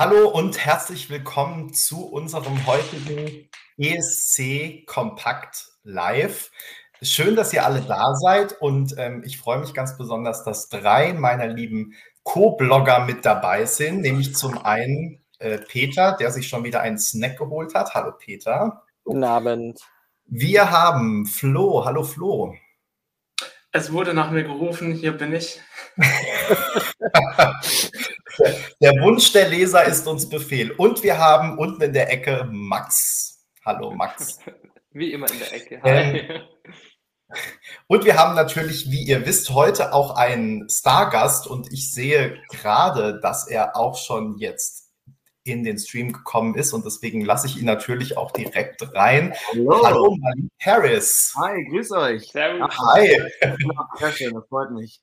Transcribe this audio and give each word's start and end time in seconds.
Hallo 0.00 0.30
und 0.30 0.64
herzlich 0.64 1.10
willkommen 1.10 1.74
zu 1.74 2.06
unserem 2.06 2.64
heutigen 2.66 3.50
ESC 3.76 4.86
Kompakt 4.86 5.72
Live. 5.82 6.50
Schön, 7.02 7.36
dass 7.36 7.52
ihr 7.52 7.66
alle 7.66 7.82
da 7.82 8.14
seid 8.14 8.62
und 8.62 8.94
ähm, 8.96 9.22
ich 9.26 9.36
freue 9.36 9.58
mich 9.58 9.74
ganz 9.74 9.98
besonders, 9.98 10.42
dass 10.42 10.70
drei 10.70 11.12
meiner 11.12 11.48
lieben 11.48 11.92
Co-Blogger 12.22 13.04
mit 13.04 13.26
dabei 13.26 13.66
sind, 13.66 14.00
nämlich 14.00 14.34
zum 14.34 14.56
einen 14.64 15.20
äh, 15.38 15.58
Peter, 15.58 16.16
der 16.18 16.30
sich 16.30 16.48
schon 16.48 16.64
wieder 16.64 16.80
einen 16.80 16.98
Snack 16.98 17.36
geholt 17.36 17.74
hat. 17.74 17.92
Hallo 17.92 18.12
Peter. 18.12 18.82
Guten 19.04 19.22
Abend. 19.22 19.80
Wir 20.24 20.70
haben 20.70 21.26
Flo. 21.26 21.84
Hallo 21.84 22.04
Flo. 22.04 22.54
Es 23.70 23.92
wurde 23.92 24.14
nach 24.14 24.30
mir 24.30 24.44
gerufen, 24.44 24.94
hier 24.94 25.12
bin 25.12 25.34
ich. 25.34 25.60
der 28.80 28.92
Wunsch 29.02 29.32
der 29.32 29.48
Leser 29.48 29.84
ist 29.84 30.06
uns 30.06 30.28
Befehl. 30.28 30.70
Und 30.72 31.02
wir 31.02 31.18
haben 31.18 31.58
unten 31.58 31.82
in 31.82 31.92
der 31.92 32.12
Ecke 32.12 32.48
Max. 32.50 33.46
Hallo 33.64 33.90
Max. 33.92 34.38
Wie 34.92 35.12
immer 35.12 35.30
in 35.30 35.38
der 35.38 35.52
Ecke. 35.52 35.80
Ähm, 35.84 36.42
und 37.86 38.04
wir 38.04 38.16
haben 38.16 38.34
natürlich, 38.34 38.90
wie 38.90 39.04
ihr 39.04 39.24
wisst, 39.24 39.50
heute 39.50 39.92
auch 39.92 40.16
einen 40.16 40.68
Stargast 40.68 41.46
und 41.46 41.72
ich 41.72 41.92
sehe 41.92 42.42
gerade, 42.50 43.20
dass 43.20 43.46
er 43.46 43.76
auch 43.76 43.96
schon 43.96 44.38
jetzt 44.38 44.90
in 45.44 45.64
den 45.64 45.78
Stream 45.78 46.12
gekommen 46.12 46.54
ist 46.54 46.72
und 46.72 46.84
deswegen 46.84 47.24
lasse 47.24 47.46
ich 47.46 47.56
ihn 47.56 47.66
natürlich 47.66 48.16
auch 48.16 48.30
direkt 48.30 48.82
rein. 48.94 49.32
Hallo, 49.52 49.84
Hallo 49.84 50.16
Harris. 50.60 51.32
Hi, 51.36 51.64
grüß 51.70 51.92
euch. 51.92 52.30
Servus. 52.30 52.76
Hi. 52.78 53.22
Sehr 53.98 54.12
schön, 54.12 54.34
das 54.34 54.46
freut 54.48 54.70
mich. 54.72 55.00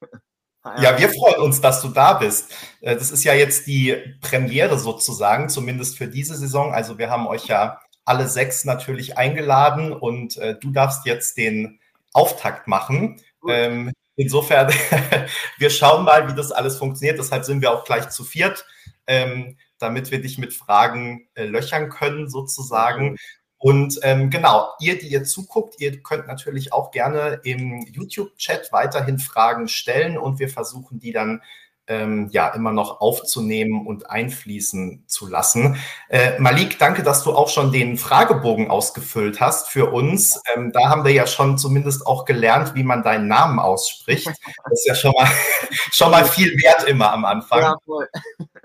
Ja, 0.75 0.97
wir 0.97 1.09
freuen 1.09 1.41
uns, 1.41 1.61
dass 1.61 1.81
du 1.81 1.89
da 1.89 2.13
bist. 2.13 2.53
Äh, 2.81 2.95
Das 2.95 3.11
ist 3.11 3.23
ja 3.23 3.33
jetzt 3.33 3.67
die 3.67 3.95
Premiere 4.21 4.77
sozusagen, 4.79 5.49
zumindest 5.49 5.97
für 5.97 6.07
diese 6.07 6.35
Saison. 6.35 6.73
Also 6.73 6.97
wir 6.97 7.09
haben 7.09 7.27
euch 7.27 7.45
ja 7.47 7.79
alle 8.05 8.27
sechs 8.27 8.65
natürlich 8.65 9.17
eingeladen 9.17 9.91
und 9.93 10.37
äh, 10.37 10.55
du 10.59 10.71
darfst 10.71 11.05
jetzt 11.05 11.37
den 11.37 11.79
Auftakt 12.13 12.67
machen. 12.67 13.21
Ähm, 13.49 13.91
insofern, 14.15 14.71
wir 15.57 15.69
schauen 15.69 16.05
mal, 16.05 16.27
wie 16.29 16.35
das 16.35 16.51
alles 16.51 16.77
funktioniert. 16.77 17.19
Deshalb 17.19 17.43
sind 17.45 17.61
wir 17.61 17.71
auch 17.71 17.83
gleich 17.83 18.09
zu 18.09 18.23
viert, 18.23 18.65
ähm, 19.07 19.57
damit 19.79 20.11
wir 20.11 20.21
dich 20.21 20.37
mit 20.37 20.53
Fragen 20.53 21.27
äh, 21.35 21.45
löchern 21.45 21.89
können 21.89 22.29
sozusagen. 22.29 23.17
Und 23.59 23.99
ähm, 24.03 24.29
genau, 24.29 24.69
ihr, 24.79 24.99
die 24.99 25.07
ihr 25.07 25.23
zuguckt, 25.23 25.75
ihr 25.79 26.01
könnt 26.03 26.27
natürlich 26.27 26.73
auch 26.73 26.91
gerne 26.91 27.39
im 27.43 27.85
YouTube-Chat 27.87 28.71
weiterhin 28.71 29.17
Fragen 29.19 29.67
stellen 29.67 30.17
und 30.17 30.39
wir 30.39 30.49
versuchen 30.49 30.99
die 30.99 31.11
dann 31.11 31.41
ähm, 31.87 32.27
ja 32.31 32.49
immer 32.49 32.71
noch 32.71 32.99
aufzunehmen 33.01 33.87
und 33.87 34.09
einfließen 34.09 35.05
zu 35.07 35.27
lassen. 35.27 35.77
Äh, 36.09 36.37
Malik, 36.39 36.77
danke, 36.79 37.01
dass 37.01 37.23
du 37.23 37.33
auch 37.33 37.49
schon 37.49 37.71
den 37.71 37.97
Fragebogen 37.97 38.69
ausgefüllt 38.69 39.39
hast 39.39 39.69
für 39.69 39.91
uns. 39.91 40.41
Ähm, 40.55 40.71
da 40.73 40.89
haben 40.89 41.05
wir 41.05 41.13
ja 41.13 41.25
schon 41.25 41.57
zumindest 41.57 42.05
auch 42.05 42.25
gelernt, 42.25 42.75
wie 42.75 42.83
man 42.83 43.03
deinen 43.03 43.27
Namen 43.27 43.59
ausspricht. 43.59 44.27
Das 44.69 44.81
ist 44.81 44.87
ja 44.87 44.95
schon 44.95 45.13
mal, 45.17 45.27
schon 45.91 46.11
mal 46.11 46.25
viel 46.25 46.51
wert 46.61 46.83
immer 46.87 47.13
am 47.13 47.23
Anfang. 47.25 47.61
Ja, 47.61 47.77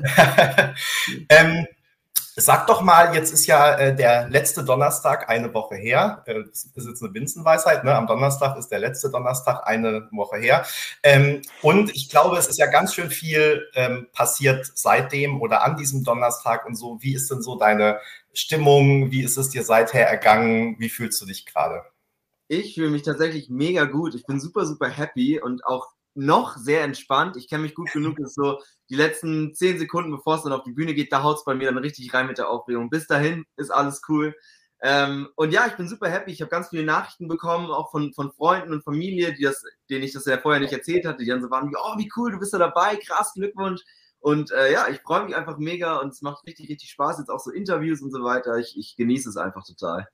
ähm, 1.29 1.67
sag 2.36 2.66
doch 2.66 2.80
mal, 2.80 3.14
jetzt 3.14 3.33
ist 3.33 3.47
ja 3.47 3.75
äh, 3.77 3.94
der 3.94 4.28
letzte 4.28 4.64
Donnerstag 4.64 5.28
eine 5.28 5.52
Woche 5.52 5.77
her. 5.77 6.22
Äh, 6.27 6.44
das 6.48 6.64
ist 6.75 6.88
jetzt 6.88 7.02
eine 7.02 7.12
Binsenweisheit, 7.12 7.84
ne? 7.84 7.94
Am 7.94 8.06
Donnerstag 8.06 8.56
ist 8.56 8.69
der 8.69 8.78
letzte 8.78 9.11
Donnerstag 9.11 9.66
eine 9.66 10.08
Woche 10.12 10.38
her. 10.38 10.64
Ähm, 11.03 11.42
und 11.60 11.94
ich 11.94 12.08
glaube, 12.08 12.36
es 12.38 12.48
ist 12.48 12.58
ja 12.58 12.66
ganz 12.66 12.94
schön 12.94 13.10
viel 13.10 13.69
ähm, 13.75 14.08
passiert 14.12 14.70
seitdem 14.75 15.41
oder 15.41 15.62
an 15.62 15.77
diesem 15.77 16.05
Donnerstag 16.05 16.66
und 16.66 16.75
so. 16.77 16.98
Wie 17.03 17.14
ist 17.14 17.30
denn 17.30 17.42
so 17.42 17.56
deine 17.56 17.98
Stimmung? 18.33 19.10
Wie 19.10 19.22
ist 19.22 19.36
es 19.36 19.50
dir 19.50 19.62
seither 19.62 20.08
ergangen? 20.08 20.77
Wie 20.78 20.88
fühlst 20.88 21.20
du 21.20 21.27
dich 21.27 21.47
gerade? 21.47 21.82
Ich 22.48 22.75
fühle 22.75 22.91
mich 22.91 23.03
tatsächlich 23.03 23.48
mega 23.50 23.84
gut. 23.84 24.15
Ich 24.15 24.26
bin 24.26 24.41
super, 24.41 24.66
super 24.66 24.88
happy 24.88 25.41
und 25.41 25.65
auch 25.65 25.88
noch 26.15 26.56
sehr 26.56 26.84
entspannt. 26.84 27.37
Ich 27.37 27.49
kenne 27.49 27.62
mich 27.62 27.75
gut 27.75 27.93
genug, 27.93 28.17
dass 28.17 28.34
so 28.34 28.59
die 28.91 28.97
letzten 28.97 29.55
zehn 29.55 29.78
Sekunden, 29.78 30.11
bevor 30.11 30.37
es 30.37 30.43
dann 30.43 30.53
auf 30.53 30.65
die 30.65 30.73
Bühne 30.73 30.95
geht, 30.95 31.12
da 31.12 31.23
haut 31.23 31.39
es 31.39 31.45
bei 31.45 31.55
mir 31.55 31.67
dann 31.67 31.78
richtig 31.78 32.12
rein 32.12 32.27
mit 32.27 32.39
der 32.39 32.49
Aufregung. 32.49 32.91
Bis 32.91 33.06
dahin 33.06 33.45
ist 33.56 33.71
alles 33.71 34.03
cool. 34.09 34.34
Ähm, 34.84 35.28
und 35.37 35.53
ja, 35.53 35.67
ich 35.69 35.75
bin 35.75 35.89
super 35.89 36.11
happy. 36.11 36.33
Ich 36.33 36.41
habe 36.41 36.51
ganz 36.51 36.69
viele 36.69 36.84
Nachrichten 36.84 37.28
bekommen, 37.28 37.71
auch 37.71 37.91
von, 37.91 38.12
von 38.15 38.33
Freunden 38.33 38.72
und 38.72 38.83
Familie, 38.84 39.33
die 39.33 39.45
das, 39.45 39.62
denen 39.89 40.03
ich 40.03 40.12
das 40.12 40.27
ja 40.27 40.39
vorher 40.39 40.61
nicht 40.61 40.72
erzählt 40.72 41.06
hatte, 41.06 41.22
die 41.22 41.31
dann 41.31 41.41
so 41.41 41.51
waren 41.51 41.71
wie, 41.71 41.77
oh, 41.77 41.99
wie 41.99 42.11
cool, 42.17 42.33
du 42.33 42.39
bist 42.39 42.53
da 42.53 42.59
dabei, 42.59 42.97
krass, 42.97 43.33
Glückwunsch. 43.34 43.81
Und 44.19 44.51
äh, 44.53 44.72
ja, 44.72 44.89
ich 44.89 45.01
freue 45.01 45.25
mich 45.25 45.37
einfach 45.37 45.59
mega 45.59 45.99
und 45.99 46.12
es 46.12 46.22
macht 46.22 46.47
richtig, 46.47 46.69
richtig 46.69 46.91
Spaß. 46.91 47.19
Jetzt 47.19 47.28
auch 47.28 47.41
so 47.41 47.51
Interviews 47.51 48.03
und 48.03 48.12
so 48.12 48.22
weiter. 48.22 48.56
Ich, 48.59 48.77
ich 48.77 48.97
genieße 48.97 49.28
es 49.28 49.37
einfach 49.37 49.65
total. 49.65 50.09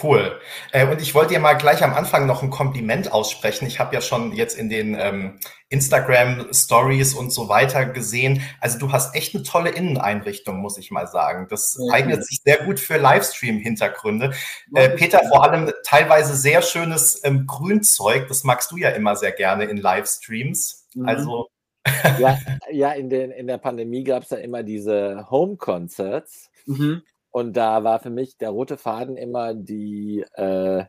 Cool. 0.00 0.40
Äh, 0.72 0.86
und 0.86 1.02
ich 1.02 1.14
wollte 1.14 1.34
dir 1.34 1.40
mal 1.40 1.52
gleich 1.52 1.84
am 1.84 1.92
Anfang 1.92 2.26
noch 2.26 2.42
ein 2.42 2.48
Kompliment 2.48 3.12
aussprechen. 3.12 3.66
Ich 3.66 3.78
habe 3.78 3.94
ja 3.94 4.00
schon 4.00 4.32
jetzt 4.32 4.56
in 4.56 4.70
den 4.70 4.96
ähm, 4.98 5.38
Instagram 5.68 6.46
Stories 6.50 7.12
und 7.12 7.30
so 7.30 7.50
weiter 7.50 7.84
gesehen. 7.84 8.40
Also 8.60 8.78
du 8.78 8.90
hast 8.90 9.14
echt 9.14 9.34
eine 9.34 9.44
tolle 9.44 9.68
Inneneinrichtung, 9.68 10.56
muss 10.60 10.78
ich 10.78 10.90
mal 10.90 11.06
sagen. 11.06 11.46
Das 11.50 11.78
Ja. 11.78 11.92
eignet 11.92 12.24
sich 12.24 12.40
sehr 12.42 12.64
gut 12.64 12.80
für 12.80 12.96
Livestream-Hintergründe. 12.96 14.32
Äh, 14.74 14.90
Peter, 14.90 15.20
vor 15.28 15.44
allem 15.44 15.70
teilweise 15.84 16.36
sehr 16.36 16.62
schönes 16.62 17.20
ähm, 17.22 17.46
Grünzeug. 17.46 18.28
Das 18.28 18.44
magst 18.44 18.70
du 18.70 18.78
ja 18.78 18.88
immer 18.90 19.14
sehr 19.14 19.32
gerne 19.32 19.64
in 19.64 19.76
Livestreams. 19.76 20.88
Mhm. 20.94 21.06
Also 21.06 21.48
Ja, 22.18 22.38
ja 22.70 22.92
in, 22.92 23.10
den, 23.10 23.30
in 23.30 23.46
der 23.46 23.58
Pandemie 23.58 24.04
gab 24.04 24.22
es 24.22 24.30
ja 24.30 24.38
immer 24.38 24.62
diese 24.62 25.26
Home-Concerts. 25.30 26.48
Mhm. 26.64 27.02
Und 27.32 27.56
da 27.56 27.82
war 27.82 27.98
für 27.98 28.10
mich 28.10 28.36
der 28.36 28.50
rote 28.50 28.76
Faden 28.76 29.16
immer 29.16 29.54
die, 29.54 30.24
äh, 30.34 30.84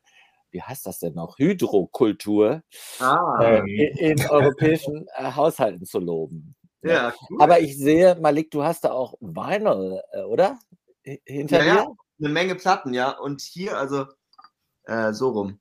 wie 0.51 0.61
heißt 0.61 0.85
das 0.85 0.99
denn 0.99 1.13
noch, 1.15 1.39
Hydrokultur 1.39 2.61
Ah, 2.99 3.39
äh, 3.41 3.59
in, 3.59 4.19
in 4.19 4.27
europäischen 4.27 5.07
äh, 5.15 5.31
Haushalten 5.31 5.85
zu 5.85 5.99
loben. 5.99 6.55
ja, 6.83 7.13
cool. 7.29 7.41
Aber 7.41 7.59
ich 7.61 7.77
sehe, 7.77 8.15
Malik, 8.15 8.51
du 8.51 8.63
hast 8.63 8.83
da 8.83 8.91
auch 8.91 9.15
Vinyl, 9.21 10.01
äh, 10.11 10.23
oder? 10.23 10.59
H- 11.07 11.17
Hinter 11.25 11.59
Ja, 11.59 11.63
dir? 11.63 11.73
ja. 11.79 11.87
eine 12.19 12.29
Menge 12.29 12.55
Platten, 12.55 12.93
ja. 12.93 13.17
Und 13.17 13.41
hier, 13.41 13.77
also 13.77 14.05
äh, 14.83 15.13
so 15.13 15.29
rum. 15.29 15.59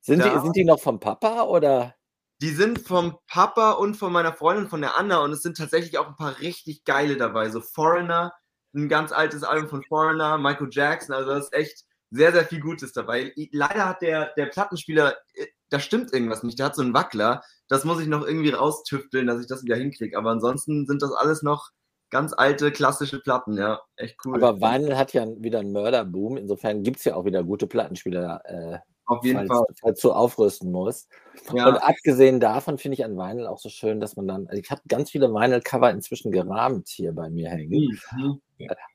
Sind, 0.00 0.20
Ja. 0.20 0.34
die, 0.34 0.40
sind 0.40 0.56
die 0.56 0.64
noch 0.64 0.80
vom 0.80 0.98
Papa 0.98 1.42
oder? 1.42 1.94
Die 2.40 2.50
sind 2.50 2.80
vom 2.80 3.18
Papa 3.28 3.72
und 3.72 3.96
von 3.96 4.12
meiner 4.12 4.32
Freundin, 4.32 4.68
von 4.68 4.80
der 4.80 4.96
Anna. 4.96 5.22
Und 5.22 5.32
es 5.32 5.42
sind 5.42 5.56
tatsächlich 5.56 5.98
auch 5.98 6.06
ein 6.06 6.16
paar 6.16 6.38
richtig 6.40 6.84
geile 6.84 7.16
dabei. 7.16 7.50
So 7.50 7.60
Foreigner, 7.60 8.32
ein 8.76 8.88
ganz 8.88 9.12
altes 9.12 9.42
Album 9.42 9.68
von 9.68 9.82
Foreigner, 9.82 10.38
Michael 10.38 10.68
Jackson. 10.70 11.14
Also 11.14 11.30
da 11.30 11.38
ist 11.38 11.52
echt 11.52 11.84
sehr, 12.10 12.32
sehr 12.32 12.44
viel 12.44 12.60
Gutes 12.60 12.92
dabei. 12.92 13.32
Leider 13.52 13.88
hat 13.88 14.02
der, 14.02 14.32
der 14.36 14.46
Plattenspieler, 14.46 15.16
äh, 15.34 15.46
da 15.70 15.80
stimmt 15.80 16.12
irgendwas 16.12 16.42
nicht. 16.42 16.58
Der 16.58 16.66
hat 16.66 16.76
so 16.76 16.82
einen 16.82 16.94
Wackler. 16.94 17.42
Das 17.68 17.84
muss 17.84 18.00
ich 18.00 18.06
noch 18.06 18.24
irgendwie 18.24 18.50
raustüfteln, 18.50 19.26
dass 19.26 19.40
ich 19.40 19.48
das 19.48 19.64
wieder 19.64 19.76
hinkriege. 19.76 20.16
Aber 20.16 20.30
ansonsten 20.30 20.86
sind 20.86 21.02
das 21.02 21.12
alles 21.12 21.42
noch 21.42 21.70
ganz 22.10 22.32
alte, 22.32 22.70
klassische 22.70 23.20
Platten. 23.20 23.56
Ja, 23.56 23.80
echt 23.96 24.16
cool. 24.24 24.42
Aber 24.42 24.60
Vinyl 24.60 24.96
hat 24.96 25.12
ja 25.12 25.26
wieder 25.38 25.60
einen 25.60 25.72
Mörderboom. 25.72 26.36
Insofern 26.36 26.82
gibt 26.82 26.98
es 26.98 27.04
ja 27.04 27.16
auch 27.16 27.24
wieder 27.24 27.42
gute 27.42 27.66
Plattenspieler, 27.66 28.40
äh, 28.44 28.78
Auf 29.06 29.24
jeden 29.24 29.38
falls, 29.38 29.48
Fall. 29.48 29.64
falls 29.80 30.00
du 30.00 30.12
aufrüsten 30.12 30.70
musst. 30.70 31.08
Ja. 31.52 31.68
Und 31.68 31.76
abgesehen 31.78 32.38
davon 32.38 32.78
finde 32.78 32.94
ich 32.94 33.04
an 33.04 33.16
Vinyl 33.16 33.46
auch 33.46 33.58
so 33.58 33.68
schön, 33.68 33.98
dass 33.98 34.14
man 34.16 34.28
dann, 34.28 34.46
also 34.46 34.60
ich 34.60 34.70
habe 34.70 34.82
ganz 34.86 35.10
viele 35.10 35.28
Vinyl-Cover 35.28 35.90
inzwischen 35.90 36.30
gerahmt 36.30 36.88
hier 36.88 37.12
bei 37.12 37.28
mir 37.28 37.50
hängen. 37.50 37.98
Mhm. 38.12 38.40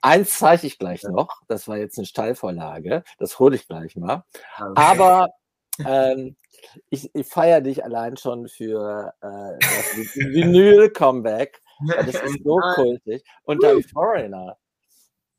Eins 0.02 0.38
zeige 0.38 0.68
ich 0.68 0.80
gleich 0.80 1.04
Ja. 1.04 1.12
noch, 1.12 1.42
das 1.48 1.68
war 1.68 1.78
jetzt 1.78 1.98
eine 1.98 2.06
Steilvorlage, 2.06 3.04
das 3.18 3.40
hole 3.40 3.56
ich 3.56 3.68
gleich 3.68 3.96
mal. 3.96 4.24
Also, 4.58 4.74
Aber 4.76 5.30
ähm, 5.86 6.36
ich, 6.90 7.10
ich 7.14 7.28
feiere 7.28 7.62
dich 7.62 7.84
allein 7.84 8.18
schon 8.18 8.48
für 8.48 9.14
äh, 9.22 9.58
das 9.60 10.16
Vinyl-Comeback, 10.16 11.62
das 11.88 12.16
ist 12.22 12.44
so 12.44 12.58
kultig. 12.76 13.24
Und 13.44 13.64
dann 13.64 13.82
Foreigner. 13.84 14.58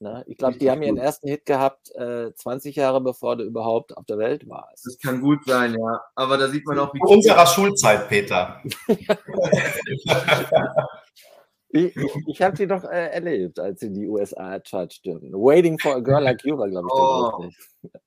Ne? 0.01 0.25
Ich 0.27 0.37
glaube, 0.37 0.59
die 0.59 0.69
haben 0.69 0.83
ihren 0.83 0.97
ersten 0.97 1.29
Hit 1.29 1.47
gehabt, 1.47 1.95
äh, 1.95 2.35
20 2.35 2.75
Jahre 2.75 3.01
bevor 3.01 3.37
du 3.37 3.45
überhaupt 3.45 3.97
auf 3.97 4.05
der 4.07 4.19
Welt 4.19 4.49
warst. 4.49 4.85
Das 4.85 4.99
kann 4.99 5.21
gut 5.21 5.45
sein, 5.47 5.77
ja. 5.79 6.01
Aber 6.17 6.37
da 6.39 6.49
sieht 6.49 6.67
man 6.67 6.77
auch, 6.81 6.93
wie 6.93 7.01
unserer 7.03 7.47
Schulzeit, 7.47 8.09
Peter. 8.09 8.61
Ich, 11.73 11.97
ich, 11.97 12.13
ich 12.27 12.43
habe 12.43 12.57
sie 12.57 12.67
doch 12.67 12.85
äh, 12.85 13.09
erlebt, 13.11 13.59
als 13.59 13.81
sie 13.81 13.87
in 13.87 13.95
die 13.95 14.07
USA-Chart 14.07 14.93
stürmten. 14.93 15.33
Waiting 15.33 15.79
for 15.79 15.97
a 15.97 16.01
Girl 16.01 16.23
Like 16.23 16.45
You 16.45 16.57
war, 16.59 16.69
glaube 16.69 16.87
ich, 16.89 16.95
der 16.95 17.03
Oh. 17.03 17.51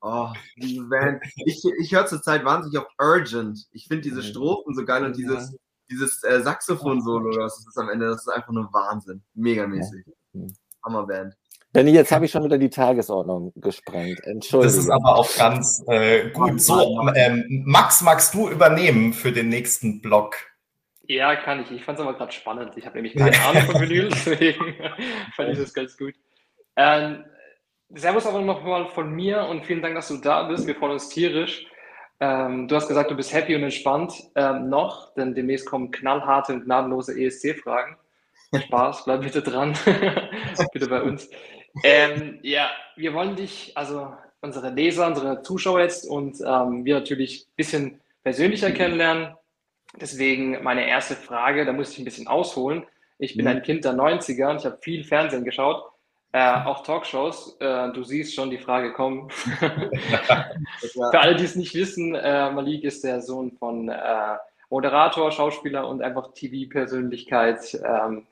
Oh, 0.01 0.27
diese 0.57 0.83
Band. 0.85 1.21
Ich, 1.45 1.61
ich 1.81 1.91
höre 1.91 2.05
zurzeit 2.05 2.45
wahnsinnig 2.45 2.77
auf 2.79 2.87
Urgent. 2.99 3.65
Ich 3.71 3.87
finde 3.87 4.03
diese 4.03 4.17
Mhm. 4.21 4.21
Strophen 4.23 4.73
so 4.75 4.85
geil 4.85 5.03
und 5.03 5.17
dieses, 5.17 5.55
dieses 5.89 6.23
äh, 6.23 6.41
Saxophon-Solo, 6.41 7.29
oder 7.29 7.43
was 7.45 7.57
das 7.57 7.67
ist 7.67 7.77
am 7.77 7.89
Ende, 7.89 8.07
das 8.07 8.21
ist 8.21 8.29
einfach 8.29 8.53
nur 8.53 8.69
Wahnsinn. 8.71 9.21
Megamäßig. 9.33 10.05
Mhm. 10.33 10.53
Hammerband. 10.85 11.33
Benni, 11.73 11.91
jetzt 11.91 12.11
habe 12.13 12.23
ich 12.23 12.31
schon 12.31 12.43
wieder 12.45 12.57
die 12.57 12.69
Tagesordnung 12.69 13.51
gesprengt. 13.57 14.19
Das 14.19 14.27
Entschuldigung. 14.27 14.79
ist 14.79 14.89
aber 14.89 15.15
auch 15.17 15.35
ganz 15.35 15.83
äh, 15.87 16.29
gut. 16.29 16.61
So, 16.61 17.09
ähm, 17.15 17.63
Max, 17.65 18.01
magst 18.01 18.33
du 18.33 18.47
übernehmen 18.49 19.11
für 19.11 19.33
den 19.33 19.49
nächsten 19.49 20.01
Block? 20.01 20.35
Ja, 21.07 21.35
kann 21.35 21.61
ich. 21.61 21.71
Ich 21.71 21.83
fand 21.83 21.99
es 21.99 22.03
aber 22.03 22.15
gerade 22.15 22.31
spannend. 22.31 22.77
Ich 22.77 22.85
habe 22.85 22.95
nämlich 22.95 23.15
keine 23.17 23.39
Ahnung 23.41 23.63
von 23.63 23.81
Vinyl, 23.81 24.09
deswegen 24.09 24.75
fand 25.35 25.49
ich 25.49 25.59
das 25.59 25.73
ganz 25.73 25.97
gut. 25.97 26.13
Ähm, 26.75 27.25
servus 27.89 28.25
aber 28.25 28.41
nochmal 28.41 28.87
von 28.87 29.11
mir 29.11 29.45
und 29.45 29.65
vielen 29.65 29.81
Dank, 29.81 29.95
dass 29.95 30.07
du 30.07 30.17
da 30.17 30.43
bist. 30.43 30.67
Wir 30.67 30.75
freuen 30.75 30.93
uns 30.93 31.09
tierisch. 31.09 31.65
Ähm, 32.19 32.67
du 32.67 32.75
hast 32.75 32.87
gesagt, 32.87 33.11
du 33.11 33.15
bist 33.15 33.33
happy 33.33 33.55
und 33.55 33.63
entspannt 33.63 34.13
ähm, 34.35 34.69
noch, 34.69 35.13
denn 35.15 35.35
demnächst 35.35 35.65
kommen 35.65 35.91
knallharte 35.91 36.53
und 36.53 36.65
gnadenlose 36.65 37.19
ESC-Fragen. 37.19 37.97
Spaß, 38.55 39.03
bleib 39.05 39.21
bitte 39.21 39.41
dran. 39.41 39.73
bitte 40.73 40.87
bei 40.87 41.01
uns. 41.01 41.29
Ähm, 41.83 42.39
ja, 42.41 42.69
wir 42.95 43.13
wollen 43.13 43.35
dich, 43.35 43.73
also 43.75 44.13
unsere 44.39 44.69
Leser, 44.69 45.07
unsere 45.07 45.41
Zuschauer 45.41 45.81
jetzt 45.81 46.07
und 46.07 46.39
ähm, 46.45 46.85
wir 46.85 46.95
natürlich 46.95 47.47
ein 47.47 47.55
bisschen 47.57 48.01
persönlicher 48.23 48.71
kennenlernen. 48.71 49.35
Deswegen 49.99 50.63
meine 50.63 50.87
erste 50.87 51.15
Frage, 51.15 51.65
da 51.65 51.73
muss 51.73 51.91
ich 51.91 51.99
ein 51.99 52.05
bisschen 52.05 52.27
ausholen. 52.27 52.85
Ich 53.17 53.35
bin 53.35 53.45
mhm. 53.45 53.51
ein 53.51 53.63
Kind 53.63 53.85
der 53.85 53.93
90er 53.93 54.49
und 54.49 54.57
ich 54.57 54.65
habe 54.65 54.77
viel 54.81 55.03
Fernsehen 55.03 55.45
geschaut, 55.45 55.83
äh, 56.33 56.63
auch 56.65 56.83
Talkshows. 56.83 57.55
Äh, 57.59 57.93
du 57.93 58.03
siehst 58.03 58.35
schon 58.35 58.49
die 58.49 58.57
Frage 58.57 58.91
kommen. 58.91 59.29
Für 59.59 61.19
alle, 61.19 61.35
die 61.35 61.45
es 61.45 61.55
nicht 61.55 61.73
wissen, 61.75 62.13
äh, 62.13 62.51
Malik 62.51 62.83
ist 62.83 63.03
der 63.05 63.21
Sohn 63.21 63.53
von 63.53 63.87
äh, 63.87 64.37
Moderator, 64.69 65.31
Schauspieler 65.31 65.87
und 65.87 66.01
einfach 66.01 66.33
TV-Persönlichkeit 66.33 67.79
ähm, 67.85 68.27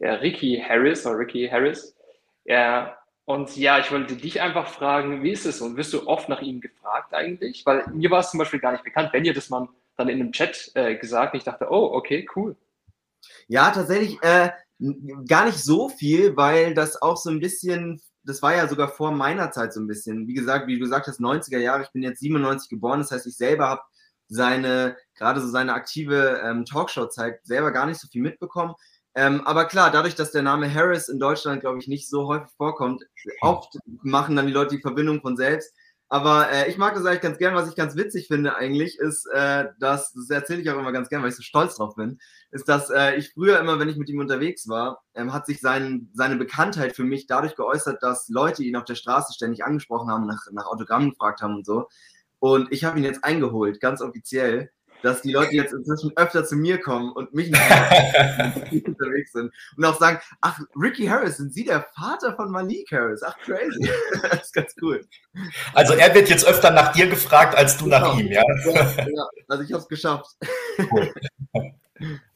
Ricky 0.00 0.62
Harris 0.66 1.06
oder 1.06 1.18
Ricky 1.18 1.48
Harris. 1.48 1.94
Und 3.26 3.56
ja, 3.56 3.78
ich 3.78 3.90
wollte 3.90 4.16
dich 4.16 4.40
einfach 4.40 4.66
fragen, 4.66 5.22
wie 5.22 5.30
ist 5.30 5.46
es 5.46 5.60
und 5.60 5.76
wirst 5.76 5.92
du 5.92 6.06
oft 6.06 6.28
nach 6.28 6.42
ihm 6.42 6.60
gefragt 6.60 7.14
eigentlich? 7.14 7.64
Weil 7.64 7.84
mir 7.92 8.10
war 8.10 8.20
es 8.20 8.30
zum 8.30 8.38
Beispiel 8.38 8.60
gar 8.60 8.72
nicht 8.72 8.84
bekannt. 8.84 9.10
Wenn 9.12 9.24
ihr 9.24 9.34
das 9.34 9.50
mal 9.50 9.68
dann 9.96 10.08
in 10.08 10.20
einem 10.20 10.32
Chat 10.32 10.70
äh, 10.74 10.96
gesagt 10.96 11.34
ich 11.34 11.44
dachte, 11.44 11.68
oh, 11.70 11.90
okay, 11.92 12.26
cool. 12.36 12.56
Ja, 13.48 13.70
tatsächlich 13.70 14.22
äh, 14.22 14.50
gar 15.28 15.46
nicht 15.46 15.58
so 15.58 15.88
viel, 15.88 16.36
weil 16.36 16.74
das 16.74 17.00
auch 17.00 17.16
so 17.16 17.30
ein 17.30 17.40
bisschen, 17.40 18.00
das 18.22 18.42
war 18.42 18.54
ja 18.54 18.68
sogar 18.68 18.88
vor 18.88 19.12
meiner 19.12 19.50
Zeit 19.50 19.72
so 19.72 19.80
ein 19.80 19.86
bisschen. 19.86 20.26
Wie 20.26 20.34
gesagt, 20.34 20.66
wie 20.66 20.74
du 20.74 20.80
gesagt 20.80 21.06
hast, 21.06 21.20
90er 21.20 21.58
Jahre, 21.58 21.82
ich 21.82 21.92
bin 21.92 22.02
jetzt 22.02 22.20
97 22.20 22.68
geboren, 22.68 23.00
das 23.00 23.10
heißt, 23.10 23.26
ich 23.26 23.36
selber 23.36 23.68
habe 23.68 23.82
seine, 24.28 24.96
gerade 25.14 25.40
so 25.40 25.48
seine 25.48 25.74
aktive 25.74 26.40
ähm, 26.44 26.64
Talkshow-Zeit 26.64 27.40
selber 27.44 27.70
gar 27.70 27.86
nicht 27.86 28.00
so 28.00 28.08
viel 28.08 28.22
mitbekommen. 28.22 28.74
Ähm, 29.14 29.42
aber 29.42 29.66
klar, 29.66 29.92
dadurch, 29.92 30.16
dass 30.16 30.32
der 30.32 30.42
Name 30.42 30.72
Harris 30.72 31.08
in 31.08 31.20
Deutschland, 31.20 31.60
glaube 31.60 31.78
ich, 31.78 31.86
nicht 31.86 32.08
so 32.08 32.26
häufig 32.26 32.50
vorkommt, 32.56 33.04
oft 33.42 33.78
machen 34.02 34.34
dann 34.34 34.46
die 34.46 34.52
Leute 34.52 34.76
die 34.76 34.82
Verbindung 34.82 35.20
von 35.20 35.36
selbst. 35.36 35.72
Aber 36.08 36.50
äh, 36.50 36.68
ich 36.68 36.76
mag 36.76 36.94
das 36.94 37.04
eigentlich 37.06 37.22
ganz 37.22 37.38
gern. 37.38 37.54
Was 37.54 37.68
ich 37.68 37.76
ganz 37.76 37.96
witzig 37.96 38.28
finde 38.28 38.56
eigentlich, 38.56 38.98
ist, 38.98 39.26
äh, 39.32 39.68
dass, 39.78 40.12
das 40.12 40.30
erzähle 40.30 40.60
ich 40.60 40.70
auch 40.70 40.78
immer 40.78 40.92
ganz 40.92 41.08
gern, 41.08 41.22
weil 41.22 41.30
ich 41.30 41.36
so 41.36 41.42
stolz 41.42 41.76
drauf 41.76 41.96
bin, 41.96 42.18
ist, 42.50 42.68
dass 42.68 42.90
äh, 42.90 43.16
ich 43.16 43.32
früher 43.32 43.58
immer, 43.58 43.78
wenn 43.78 43.88
ich 43.88 43.96
mit 43.96 44.08
ihm 44.08 44.20
unterwegs 44.20 44.68
war, 44.68 45.02
ähm, 45.14 45.32
hat 45.32 45.46
sich 45.46 45.60
sein, 45.60 46.10
seine 46.12 46.36
Bekanntheit 46.36 46.94
für 46.94 47.04
mich 47.04 47.26
dadurch 47.26 47.56
geäußert, 47.56 48.02
dass 48.02 48.28
Leute 48.28 48.62
ihn 48.62 48.76
auf 48.76 48.84
der 48.84 48.94
Straße 48.94 49.32
ständig 49.32 49.64
angesprochen 49.64 50.10
haben, 50.10 50.26
nach, 50.26 50.46
nach 50.52 50.66
Autogrammen 50.66 51.10
gefragt 51.10 51.40
haben 51.40 51.56
und 51.56 51.66
so. 51.66 51.88
Und 52.38 52.70
ich 52.70 52.84
habe 52.84 52.98
ihn 52.98 53.04
jetzt 53.04 53.24
eingeholt, 53.24 53.80
ganz 53.80 54.02
offiziell 54.02 54.70
dass 55.04 55.20
die 55.20 55.32
Leute 55.32 55.54
jetzt 55.54 55.72
inzwischen 55.72 56.12
öfter 56.16 56.44
zu 56.44 56.56
mir 56.56 56.80
kommen 56.80 57.12
und 57.12 57.34
mich 57.34 57.48
unterwegs 58.86 59.32
sind 59.32 59.52
und 59.76 59.84
auch 59.84 59.98
sagen, 60.00 60.18
ach, 60.40 60.58
Ricky 60.74 61.06
Harris, 61.06 61.36
sind 61.36 61.52
Sie 61.52 61.64
der 61.64 61.86
Vater 61.94 62.34
von 62.34 62.50
Malik 62.50 62.90
Harris? 62.90 63.22
Ach, 63.22 63.36
crazy. 63.38 63.90
das 64.22 64.44
ist 64.44 64.54
ganz 64.54 64.74
cool. 64.80 65.06
Also 65.74 65.92
er 65.92 66.14
wird 66.14 66.30
jetzt 66.30 66.46
öfter 66.46 66.70
nach 66.70 66.92
dir 66.92 67.06
gefragt, 67.06 67.54
als 67.54 67.76
du 67.76 67.84
genau. 67.84 68.00
nach 68.00 68.18
ihm, 68.18 68.28
ja? 68.28 68.42
ja? 68.64 68.74
ja? 68.74 69.28
also 69.48 69.62
ich 69.62 69.72
habe 69.72 69.82
es 69.82 69.88
geschafft. 69.88 70.36
Cool. 70.90 71.12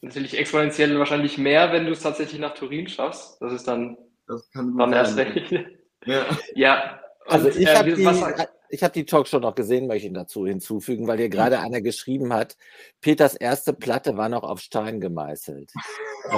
Natürlich 0.01 0.37
exponentiell 0.37 0.97
wahrscheinlich 0.99 1.37
mehr, 1.37 1.71
wenn 1.73 1.85
du 1.85 1.91
es 1.91 2.01
tatsächlich 2.01 2.39
nach 2.39 2.53
Turin 2.53 2.87
schaffst. 2.87 3.41
Das 3.41 3.51
ist 3.51 3.67
dann, 3.67 3.97
das 4.27 4.49
dann 4.51 4.93
erst 4.93 5.17
recht. 5.17 5.51
Ja. 6.05 6.25
ja. 6.53 6.99
Also 7.25 7.47
und, 7.47 7.57
ich 7.57 7.67
äh, 7.67 7.75
habe 7.75 7.93
die, 7.93 8.03
ich 8.69 8.83
habe 8.83 8.93
die 8.93 9.05
Talkshow 9.05 9.39
noch 9.39 9.55
gesehen, 9.55 9.87
möchte 9.87 10.07
ich 10.07 10.13
dazu 10.13 10.45
hinzufügen, 10.45 11.07
weil 11.07 11.17
hier 11.17 11.29
gerade 11.29 11.59
einer 11.59 11.81
geschrieben 11.81 12.31
hat, 12.33 12.55
Peters 13.01 13.35
erste 13.35 13.73
Platte 13.73 14.15
war 14.15 14.29
noch 14.29 14.43
auf 14.43 14.59
Stein 14.59 15.01
gemeißelt. 15.01 15.71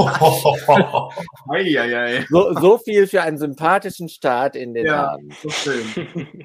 so, 2.29 2.53
so, 2.59 2.77
viel 2.77 3.07
für 3.07 3.21
einen 3.21 3.37
sympathischen 3.37 4.07
Start 4.09 4.55
in 4.55 4.73
den 4.73 4.85
ja, 4.85 5.11
Abend. 5.11 5.33
So 5.41 5.49
schön. 5.49 5.83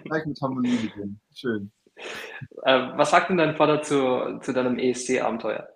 Gleich 0.04 0.26
mit 0.26 0.40
Harmonie 0.40 0.76
beginnen. 0.76 1.20
Schön. 1.34 1.70
Äh, 2.64 2.80
was 2.96 3.10
sagt 3.10 3.30
denn 3.30 3.36
dein 3.36 3.56
Vater 3.56 3.82
zu, 3.82 4.40
zu 4.40 4.52
deinem 4.52 4.78
ESC-Abenteuer? 4.78 5.68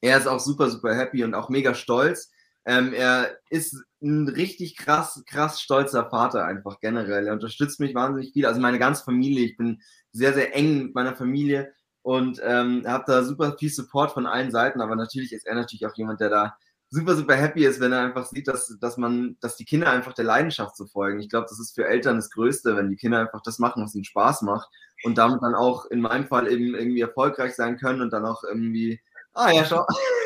Er 0.00 0.18
ist 0.18 0.28
auch 0.28 0.38
super, 0.38 0.70
super 0.70 0.94
happy 0.94 1.24
und 1.24 1.34
auch 1.34 1.48
mega 1.48 1.74
stolz. 1.74 2.30
Ähm, 2.64 2.92
er 2.92 3.38
ist 3.50 3.82
ein 4.02 4.28
richtig 4.28 4.76
krass, 4.76 5.22
krass 5.26 5.60
stolzer 5.60 6.08
Vater 6.08 6.44
einfach 6.44 6.80
generell. 6.80 7.26
Er 7.26 7.32
unterstützt 7.32 7.80
mich 7.80 7.94
wahnsinnig 7.94 8.32
viel. 8.32 8.46
Also 8.46 8.60
meine 8.60 8.78
ganze 8.78 9.04
Familie. 9.04 9.44
Ich 9.44 9.56
bin 9.56 9.80
sehr, 10.12 10.34
sehr 10.34 10.54
eng 10.54 10.84
mit 10.84 10.94
meiner 10.94 11.16
Familie 11.16 11.72
und 12.02 12.40
ähm, 12.42 12.84
habe 12.86 13.04
da 13.06 13.24
super 13.24 13.56
viel 13.58 13.70
Support 13.70 14.12
von 14.12 14.26
allen 14.26 14.50
Seiten. 14.50 14.80
Aber 14.80 14.96
natürlich 14.96 15.32
ist 15.32 15.46
er 15.46 15.54
natürlich 15.54 15.86
auch 15.86 15.96
jemand, 15.96 16.20
der 16.20 16.30
da 16.30 16.56
super, 16.90 17.16
super 17.16 17.34
happy 17.34 17.66
ist, 17.66 17.80
wenn 17.80 17.92
er 17.92 18.00
einfach 18.00 18.26
sieht, 18.26 18.48
dass, 18.48 18.76
dass 18.80 18.96
man, 18.96 19.36
dass 19.40 19.56
die 19.56 19.64
Kinder 19.64 19.90
einfach 19.90 20.14
der 20.14 20.24
Leidenschaft 20.24 20.76
zu 20.76 20.86
folgen. 20.86 21.20
Ich 21.20 21.28
glaube, 21.28 21.46
das 21.48 21.60
ist 21.60 21.74
für 21.74 21.86
Eltern 21.86 22.16
das 22.16 22.30
Größte, 22.30 22.76
wenn 22.76 22.88
die 22.88 22.96
Kinder 22.96 23.20
einfach 23.20 23.42
das 23.42 23.58
machen, 23.58 23.82
was 23.82 23.94
ihnen 23.94 24.04
Spaß 24.04 24.42
macht 24.42 24.68
und 25.04 25.18
damit 25.18 25.42
dann 25.42 25.54
auch 25.54 25.86
in 25.86 26.00
meinem 26.00 26.26
Fall 26.26 26.50
eben 26.50 26.74
irgendwie 26.74 27.00
erfolgreich 27.00 27.54
sein 27.54 27.78
können 27.78 28.00
und 28.00 28.12
dann 28.12 28.24
auch 28.24 28.42
irgendwie, 28.42 29.00
ah 29.34 29.50
ja, 29.50 29.64
schau, 29.64 29.84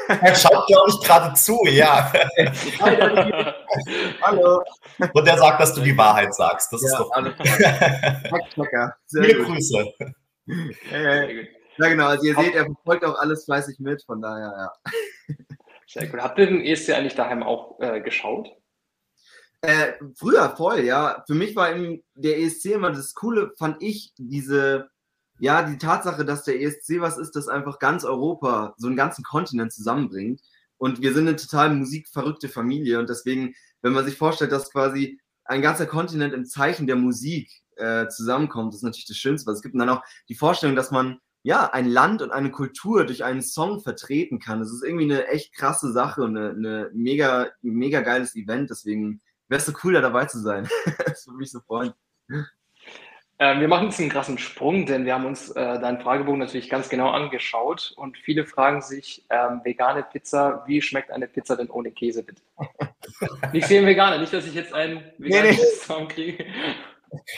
er 0.21 0.35
schaut, 0.35 0.67
glaube 0.67 0.91
ich, 0.91 1.01
gerade 1.07 1.35
zu, 1.35 1.59
ja. 1.67 2.13
Hallo. 4.23 4.63
Und 5.13 5.27
er 5.27 5.39
sagt, 5.39 5.61
dass 5.61 5.75
du 5.75 5.81
die 5.81 5.97
Wahrheit 5.97 6.35
sagst. 6.35 6.73
Das 6.73 6.83
ja, 6.83 6.89
ist 6.89 6.99
doch 6.99 7.11
alles 7.13 7.35
Viele 9.09 9.45
Grüße. 9.45 9.93
Hey, 10.91 11.49
ja, 11.79 11.89
genau. 11.89 12.07
Also 12.07 12.25
ihr 12.25 12.35
seht, 12.35 12.55
er 12.55 12.65
verfolgt 12.67 13.05
auch 13.05 13.19
alles 13.19 13.45
fleißig 13.45 13.79
mit, 13.81 14.03
von 14.05 14.21
daher, 14.21 14.53
ja. 14.57 14.73
Sehr 15.87 16.13
cool. 16.13 16.23
Habt 16.23 16.39
ihr 16.39 16.47
den 16.47 16.65
ESC 16.65 16.91
eigentlich 16.91 17.15
daheim 17.15 17.43
auch 17.43 17.79
äh, 17.81 18.01
geschaut? 18.01 18.49
Äh, 19.61 19.93
früher 20.17 20.51
voll, 20.57 20.81
ja. 20.81 21.23
Für 21.27 21.35
mich 21.35 21.55
war 21.55 21.75
eben 21.75 22.03
der 22.15 22.39
ESC 22.39 22.67
immer 22.67 22.91
das 22.91 23.15
Coole, 23.15 23.53
fand 23.59 23.83
ich, 23.83 24.13
diese 24.17 24.89
ja, 25.39 25.63
die 25.63 25.79
Tatsache, 25.79 26.25
dass 26.25 26.45
der 26.45 26.61
ESC 26.61 27.01
was 27.01 27.19
ist, 27.19 27.37
das 27.37 27.49
einfach 27.49 27.79
ganz 27.79 28.05
Europa, 28.05 28.75
so 28.77 28.87
einen 28.87 28.97
ganzen 28.97 29.25
Kontinent 29.25 29.73
zusammenbringt. 29.73 30.41
Und 30.79 31.01
wir 31.01 31.15
sind 31.15 31.29
eine 31.29 31.37
total 31.37 31.75
musikverrückte 31.75 32.49
Familie. 32.49 32.99
Und 32.99 33.09
deswegen, 33.09 33.55
wenn 33.83 33.93
man 33.93 34.05
sich 34.05 34.17
vorstellt, 34.17 34.53
dass 34.53 34.71
quasi 34.71 35.21
ein 35.45 35.63
ganzer 35.63 35.87
Kontinent 35.87 36.35
im 36.35 36.45
Zeichen 36.45 36.87
der 36.87 36.97
Musik 36.97 37.51
äh, 37.77 38.09
zusammenkommt, 38.09 38.73
das 38.73 38.79
ist 38.79 38.85
natürlich 38.85 39.07
das 39.07 39.17
Schönste, 39.17 39.51
was 39.51 39.59
es 39.59 39.63
gibt. 39.63 39.75
Und 39.75 39.81
dann 39.81 39.89
auch 39.89 40.03
die 40.29 40.35
Vorstellung, 40.35 40.77
dass 40.77 40.91
man 40.91 41.19
ja 41.43 41.71
ein 41.73 41.89
Land 41.89 42.23
und 42.23 42.31
eine 42.31 42.51
Kultur 42.51 43.05
durch 43.05 43.25
einen 43.25 43.43
Song 43.43 43.81
vertreten 43.81 44.39
kann. 44.39 44.61
Das 44.61 44.73
ist 44.73 44.85
irgendwie 44.85 45.05
eine 45.05 45.27
echt 45.27 45.55
krasse 45.55 45.93
Sache 45.93 46.23
und 46.23 46.37
eine, 46.37 46.51
eine 46.51 46.91
mega, 46.95 47.49
mega 47.63 48.01
geiles 48.01 48.35
Event. 48.37 48.71
Deswegen 48.71 49.21
wäre 49.49 49.61
es 49.61 49.67
so 49.67 49.73
cool, 49.83 49.95
da 49.95 50.01
dabei 50.01 50.27
zu 50.27 50.41
sein. 50.41 50.69
das 51.07 51.27
würde 51.27 51.39
mich 51.39 51.51
so 51.51 51.61
freuen. 51.61 51.93
Ähm, 53.39 53.61
wir 53.61 53.69
machen 53.69 53.87
jetzt 53.87 53.99
einen 53.99 54.09
krassen 54.09 54.39
Sprung, 54.39 54.87
denn 54.87 55.05
wir 55.05 55.15
haben 55.15 55.27
uns 55.27 55.51
äh, 55.51 55.81
deinen 55.81 56.01
Fragebogen 56.01 56.39
natürlich 56.39 56.69
ganz 56.69 56.89
genau 56.89 57.11
angeschaut 57.11 57.93
und 57.97 58.17
viele 58.19 58.47
fragen 58.47 58.83
sich, 58.83 59.25
ähm, 59.31 59.61
vegane 59.65 60.05
Pizza, 60.05 60.63
wie 60.67 60.81
schmeckt 60.81 61.11
eine 61.11 61.27
Pizza 61.27 61.57
denn 61.57 61.71
ohne 61.71 61.91
Käse 61.91 62.23
bitte? 62.23 62.43
nicht 63.53 63.67
sehen 63.67 63.87
Veganer, 63.87 64.19
nicht, 64.19 64.33
dass 64.33 64.47
ich 64.47 64.55
jetzt 64.55 64.73
einen 64.73 65.03
veganen 65.19 65.57
Song 65.85 66.09
kriege. 66.09 66.45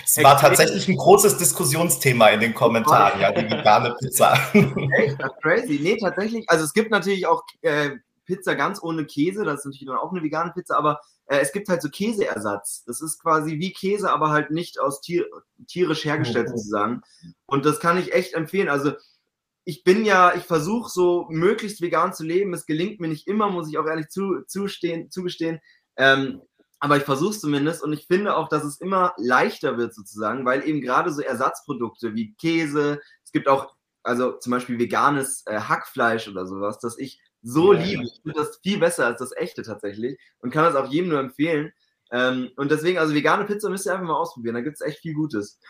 Es 0.04 0.22
war 0.22 0.38
tatsächlich 0.38 0.88
ein 0.88 0.96
großes 0.96 1.36
Diskussionsthema 1.38 2.28
in 2.28 2.40
den 2.40 2.54
Kommentaren, 2.54 3.20
ja, 3.20 3.32
die 3.32 3.50
vegane 3.50 3.96
Pizza. 3.98 4.34
Echt? 4.52 5.20
Das 5.20 5.32
crazy. 5.42 5.80
Nee, 5.82 5.96
tatsächlich. 5.96 6.48
Also 6.48 6.64
es 6.64 6.72
gibt 6.72 6.90
natürlich 6.90 7.26
auch 7.26 7.42
äh, 7.62 7.90
Pizza 8.24 8.54
ganz 8.54 8.82
ohne 8.82 9.04
Käse, 9.04 9.44
das 9.44 9.60
ist 9.60 9.66
natürlich 9.66 9.86
dann 9.86 9.96
auch 9.96 10.12
eine 10.12 10.22
vegane 10.22 10.52
Pizza, 10.52 10.76
aber 10.76 11.00
äh, 11.26 11.38
es 11.38 11.52
gibt 11.52 11.68
halt 11.68 11.82
so 11.82 11.88
Käseersatz. 11.88 12.84
Das 12.84 13.00
ist 13.00 13.20
quasi 13.20 13.58
wie 13.58 13.72
Käse, 13.72 14.10
aber 14.10 14.30
halt 14.30 14.50
nicht 14.50 14.80
aus 14.80 15.00
tier, 15.00 15.26
tierisch 15.66 16.04
hergestellt 16.04 16.48
okay. 16.48 16.56
sozusagen. 16.56 17.02
Und 17.46 17.64
das 17.64 17.80
kann 17.80 17.98
ich 17.98 18.12
echt 18.12 18.34
empfehlen. 18.34 18.68
Also 18.68 18.92
ich 19.64 19.84
bin 19.84 20.04
ja, 20.04 20.34
ich 20.34 20.44
versuche 20.44 20.90
so 20.90 21.26
möglichst 21.30 21.80
vegan 21.80 22.12
zu 22.12 22.24
leben. 22.24 22.52
Es 22.52 22.66
gelingt 22.66 23.00
mir 23.00 23.08
nicht 23.08 23.26
immer, 23.26 23.50
muss 23.50 23.68
ich 23.68 23.78
auch 23.78 23.86
ehrlich 23.86 24.08
zu, 24.08 24.42
zustehen, 24.46 25.10
zugestehen. 25.10 25.60
Ähm, 25.96 26.42
aber 26.80 26.98
ich 26.98 27.04
versuche 27.04 27.30
es 27.30 27.40
zumindest 27.40 27.82
und 27.82 27.94
ich 27.94 28.06
finde 28.06 28.36
auch, 28.36 28.48
dass 28.48 28.62
es 28.62 28.78
immer 28.78 29.14
leichter 29.16 29.78
wird 29.78 29.94
sozusagen, 29.94 30.44
weil 30.44 30.68
eben 30.68 30.82
gerade 30.82 31.10
so 31.10 31.22
Ersatzprodukte 31.22 32.14
wie 32.14 32.34
Käse, 32.34 33.00
es 33.24 33.32
gibt 33.32 33.48
auch 33.48 33.74
also 34.02 34.32
zum 34.32 34.50
Beispiel 34.50 34.78
veganes 34.78 35.44
äh, 35.46 35.58
Hackfleisch 35.60 36.28
oder 36.28 36.46
sowas, 36.46 36.78
dass 36.78 36.98
ich 36.98 37.20
so 37.44 37.74
ja, 37.74 37.80
liebe. 37.80 38.04
Ich 38.04 38.20
finde 38.22 38.38
das 38.38 38.58
viel 38.62 38.78
besser 38.78 39.06
als 39.06 39.18
das 39.18 39.36
echte 39.36 39.62
tatsächlich 39.62 40.18
und 40.40 40.50
kann 40.50 40.64
das 40.64 40.74
auch 40.74 40.90
jedem 40.90 41.10
nur 41.10 41.20
empfehlen. 41.20 41.72
Ähm, 42.10 42.50
und 42.56 42.70
deswegen, 42.70 42.98
also 42.98 43.14
vegane 43.14 43.44
Pizza 43.44 43.68
müsst 43.68 43.86
ihr 43.86 43.92
einfach 43.92 44.06
mal 44.06 44.16
ausprobieren, 44.16 44.54
da 44.54 44.62
gibt 44.62 44.76
es 44.76 44.80
echt 44.80 45.00
viel 45.00 45.14
Gutes. 45.14 45.60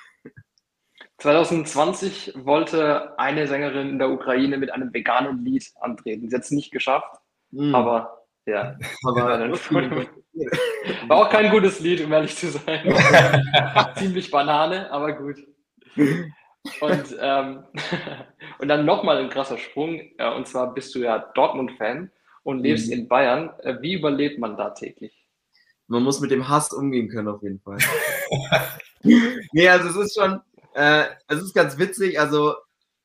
2020 1.18 2.34
wollte 2.44 3.18
eine 3.18 3.46
Sängerin 3.46 3.90
in 3.90 3.98
der 3.98 4.10
Ukraine 4.10 4.56
mit 4.58 4.70
einem 4.70 4.92
veganen 4.92 5.44
Lied 5.44 5.70
antreten. 5.80 6.28
Sie 6.28 6.36
hat 6.36 6.42
es 6.42 6.50
nicht 6.50 6.70
geschafft, 6.70 7.16
mhm. 7.50 7.74
aber 7.74 8.24
ja. 8.46 8.76
Aber 9.06 9.24
war 11.08 11.16
auch 11.16 11.30
kein 11.30 11.50
gutes 11.50 11.80
Lied, 11.80 12.04
um 12.04 12.12
ehrlich 12.12 12.36
zu 12.36 12.50
sein. 12.50 12.94
Ziemlich 13.96 14.30
Banane, 14.30 14.90
aber 14.90 15.12
gut. 15.14 15.36
Und, 16.80 17.16
ähm, 17.20 17.64
und 18.58 18.68
dann 18.68 18.84
nochmal 18.84 19.18
ein 19.18 19.30
krasser 19.30 19.58
Sprung. 19.58 20.00
Äh, 20.18 20.34
und 20.34 20.46
zwar 20.46 20.74
bist 20.74 20.94
du 20.94 21.00
ja 21.00 21.18
Dortmund-Fan 21.34 22.10
und 22.42 22.58
lebst 22.60 22.88
mhm. 22.88 22.92
in 22.92 23.08
Bayern. 23.08 23.50
Äh, 23.60 23.80
wie 23.80 23.94
überlebt 23.94 24.38
man 24.38 24.56
da 24.56 24.70
täglich? 24.70 25.26
Man 25.86 26.02
muss 26.02 26.20
mit 26.20 26.30
dem 26.30 26.48
Hass 26.48 26.72
umgehen 26.72 27.08
können, 27.08 27.28
auf 27.28 27.42
jeden 27.42 27.60
Fall. 27.60 27.78
nee, 29.02 29.68
also 29.68 29.88
es 29.88 29.96
ist 29.96 30.18
schon, 30.18 30.40
äh, 30.74 31.04
es 31.28 31.42
ist 31.42 31.54
ganz 31.54 31.78
witzig. 31.78 32.18
Also 32.18 32.54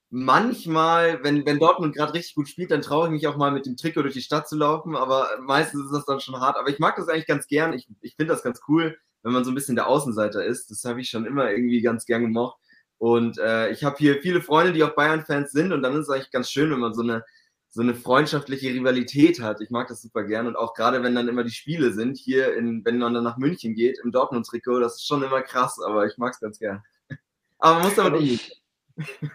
manchmal, 0.09 1.23
wenn, 1.23 1.45
wenn 1.45 1.59
Dortmund 1.59 1.95
gerade 1.95 2.13
richtig 2.13 2.35
gut 2.35 2.47
spielt, 2.47 2.71
dann 2.71 2.81
traue 2.81 3.07
ich 3.07 3.11
mich 3.11 3.27
auch 3.27 3.35
mal 3.35 3.51
mit 3.51 3.65
dem 3.65 3.75
Trikot 3.75 4.03
durch 4.03 4.13
die 4.13 4.21
Stadt 4.21 4.47
zu 4.47 4.55
laufen, 4.55 4.95
aber 4.95 5.27
meistens 5.41 5.85
ist 5.85 5.93
das 5.93 6.05
dann 6.05 6.19
schon 6.21 6.39
hart. 6.39 6.57
Aber 6.57 6.69
ich 6.69 6.79
mag 6.79 6.95
das 6.95 7.09
eigentlich 7.09 7.27
ganz 7.27 7.47
gern. 7.47 7.73
Ich, 7.73 7.87
ich 8.01 8.15
finde 8.15 8.33
das 8.33 8.43
ganz 8.43 8.61
cool, 8.67 8.97
wenn 9.23 9.33
man 9.33 9.43
so 9.43 9.51
ein 9.51 9.55
bisschen 9.55 9.75
der 9.75 9.87
Außenseiter 9.87 10.43
ist. 10.43 10.71
Das 10.71 10.85
habe 10.85 11.01
ich 11.01 11.09
schon 11.09 11.25
immer 11.25 11.51
irgendwie 11.51 11.81
ganz 11.81 12.05
gern 12.05 12.21
gemocht. 12.21 12.57
Und 12.99 13.39
äh, 13.39 13.71
ich 13.71 13.85
habe 13.85 13.95
hier 13.97 14.21
viele 14.21 14.41
Freunde, 14.41 14.73
die 14.73 14.83
auch 14.83 14.93
Bayern-Fans 14.93 15.51
sind 15.51 15.71
und 15.71 15.81
dann 15.81 15.93
ist 15.93 16.01
es 16.01 16.09
eigentlich 16.09 16.31
ganz 16.31 16.51
schön, 16.51 16.69
wenn 16.69 16.79
man 16.79 16.93
so 16.93 17.01
eine, 17.01 17.23
so 17.69 17.81
eine 17.81 17.95
freundschaftliche 17.95 18.73
Rivalität 18.73 19.41
hat. 19.41 19.61
Ich 19.61 19.69
mag 19.69 19.87
das 19.87 20.01
super 20.01 20.25
gern 20.25 20.47
und 20.47 20.57
auch 20.57 20.73
gerade 20.73 21.01
wenn 21.01 21.15
dann 21.15 21.29
immer 21.29 21.45
die 21.45 21.51
Spiele 21.51 21.93
sind, 21.93 22.17
hier 22.17 22.53
in, 22.55 22.83
wenn 22.83 22.97
man 22.97 23.13
dann 23.13 23.23
nach 23.23 23.37
München 23.37 23.73
geht, 23.73 23.99
im 24.03 24.11
Dortmund-Trikot, 24.11 24.81
das 24.81 24.95
ist 24.95 25.07
schon 25.07 25.23
immer 25.23 25.41
krass, 25.41 25.79
aber 25.81 26.07
ich 26.07 26.17
mag 26.17 26.33
es 26.33 26.41
ganz 26.41 26.59
gern. 26.59 26.83
Aber 27.61 27.75
man 27.75 27.83
muss 27.83 27.95
damit 27.95 28.21
ich, 28.21 28.61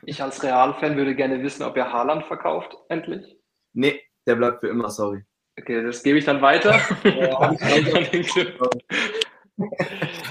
ich 0.06 0.22
als 0.22 0.42
Real-Fan 0.42 0.96
würde 0.96 1.14
gerne 1.14 1.42
wissen, 1.42 1.62
ob 1.62 1.76
er 1.76 1.92
Haaland 1.92 2.24
verkauft, 2.24 2.74
endlich. 2.88 3.36
Nee, 3.74 4.00
der 4.26 4.36
bleibt 4.36 4.60
für 4.60 4.68
immer, 4.68 4.90
sorry. 4.90 5.24
Okay, 5.58 5.82
das 5.82 6.02
gebe 6.02 6.18
ich 6.18 6.24
dann 6.24 6.42
weiter. 6.42 6.80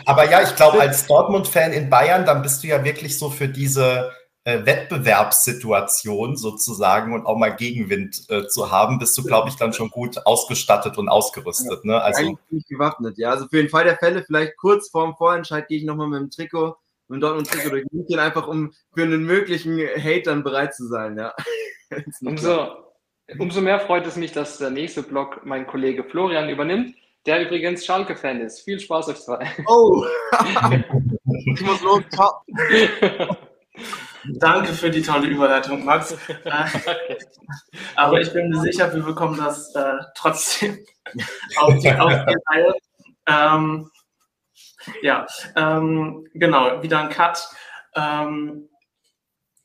Aber 0.05 0.29
ja, 0.29 0.41
ich 0.41 0.55
glaube, 0.55 0.81
als 0.81 1.07
Dortmund-Fan 1.07 1.71
in 1.71 1.89
Bayern, 1.89 2.25
dann 2.25 2.41
bist 2.41 2.63
du 2.63 2.67
ja 2.67 2.83
wirklich 2.83 3.17
so 3.17 3.29
für 3.29 3.47
diese 3.47 4.11
äh, 4.45 4.65
Wettbewerbssituation 4.65 6.35
sozusagen 6.35 7.13
und 7.13 7.25
auch 7.25 7.37
mal 7.37 7.55
Gegenwind 7.55 8.25
äh, 8.29 8.45
zu 8.47 8.71
haben, 8.71 8.99
bist 8.99 9.17
du, 9.17 9.23
glaube 9.23 9.49
ich, 9.49 9.55
dann 9.55 9.71
schon 9.71 9.89
gut 9.89 10.25
ausgestattet 10.25 10.97
und 10.97 11.07
ausgerüstet. 11.07 11.85
Ja, 11.85 11.91
ne? 11.91 12.01
also, 12.01 12.21
eigentlich 12.21 12.39
bin 12.49 12.59
ich 12.59 12.67
gewappnet, 12.67 13.17
ja. 13.17 13.29
Also 13.29 13.47
für 13.47 13.57
den 13.57 13.69
Fall 13.69 13.85
der 13.85 13.97
Fälle, 13.97 14.23
vielleicht 14.25 14.57
kurz 14.57 14.89
vorm 14.89 15.15
Vorentscheid 15.15 15.67
gehe 15.67 15.77
ich 15.77 15.85
nochmal 15.85 16.09
mit 16.09 16.19
dem 16.19 16.29
Trikot, 16.29 16.75
mit 17.07 17.17
dem 17.17 17.21
Dortmund-Trikot 17.21 17.69
durch 17.69 17.85
München, 17.91 18.19
einfach 18.19 18.47
um 18.47 18.73
für 18.93 19.03
einen 19.03 19.23
möglichen 19.23 19.79
Hate 19.79 20.23
dann 20.23 20.43
bereit 20.43 20.75
zu 20.75 20.87
sein, 20.87 21.17
ja. 21.17 21.33
umso, 22.21 22.67
umso 23.39 23.61
mehr 23.61 23.79
freut 23.79 24.05
es 24.05 24.17
mich, 24.17 24.33
dass 24.33 24.57
der 24.57 24.71
nächste 24.71 25.03
Block 25.03 25.45
mein 25.45 25.67
Kollege 25.67 26.03
Florian 26.03 26.49
übernimmt 26.49 26.95
der 27.25 27.45
übrigens 27.45 27.85
Schalke-Fan 27.85 28.41
ist. 28.41 28.61
Viel 28.61 28.79
Spaß 28.79 29.09
euch 29.09 29.21
zwei. 29.21 29.49
Oh! 29.67 30.05
ich 31.55 31.61
muss 31.61 31.81
los. 31.81 32.03
Danke 34.25 34.71
für 34.73 34.89
die 34.89 35.01
tolle 35.01 35.27
Überleitung, 35.27 35.83
Max. 35.83 36.15
Aber 37.95 38.21
ich 38.21 38.31
bin 38.31 38.49
mir 38.49 38.61
sicher, 38.61 38.93
wir 38.93 39.03
bekommen 39.03 39.37
das 39.37 39.73
äh, 39.75 39.95
trotzdem 40.15 40.79
auf 41.57 41.77
die, 41.79 41.91
auf 41.91 42.25
die 42.25 42.35
Reihe. 42.47 42.73
Ähm, 43.27 43.89
ja, 45.01 45.25
ähm, 45.55 46.27
genau, 46.33 46.81
wieder 46.81 46.99
ein 46.99 47.09
Cut. 47.09 47.49
Ähm, 47.95 48.69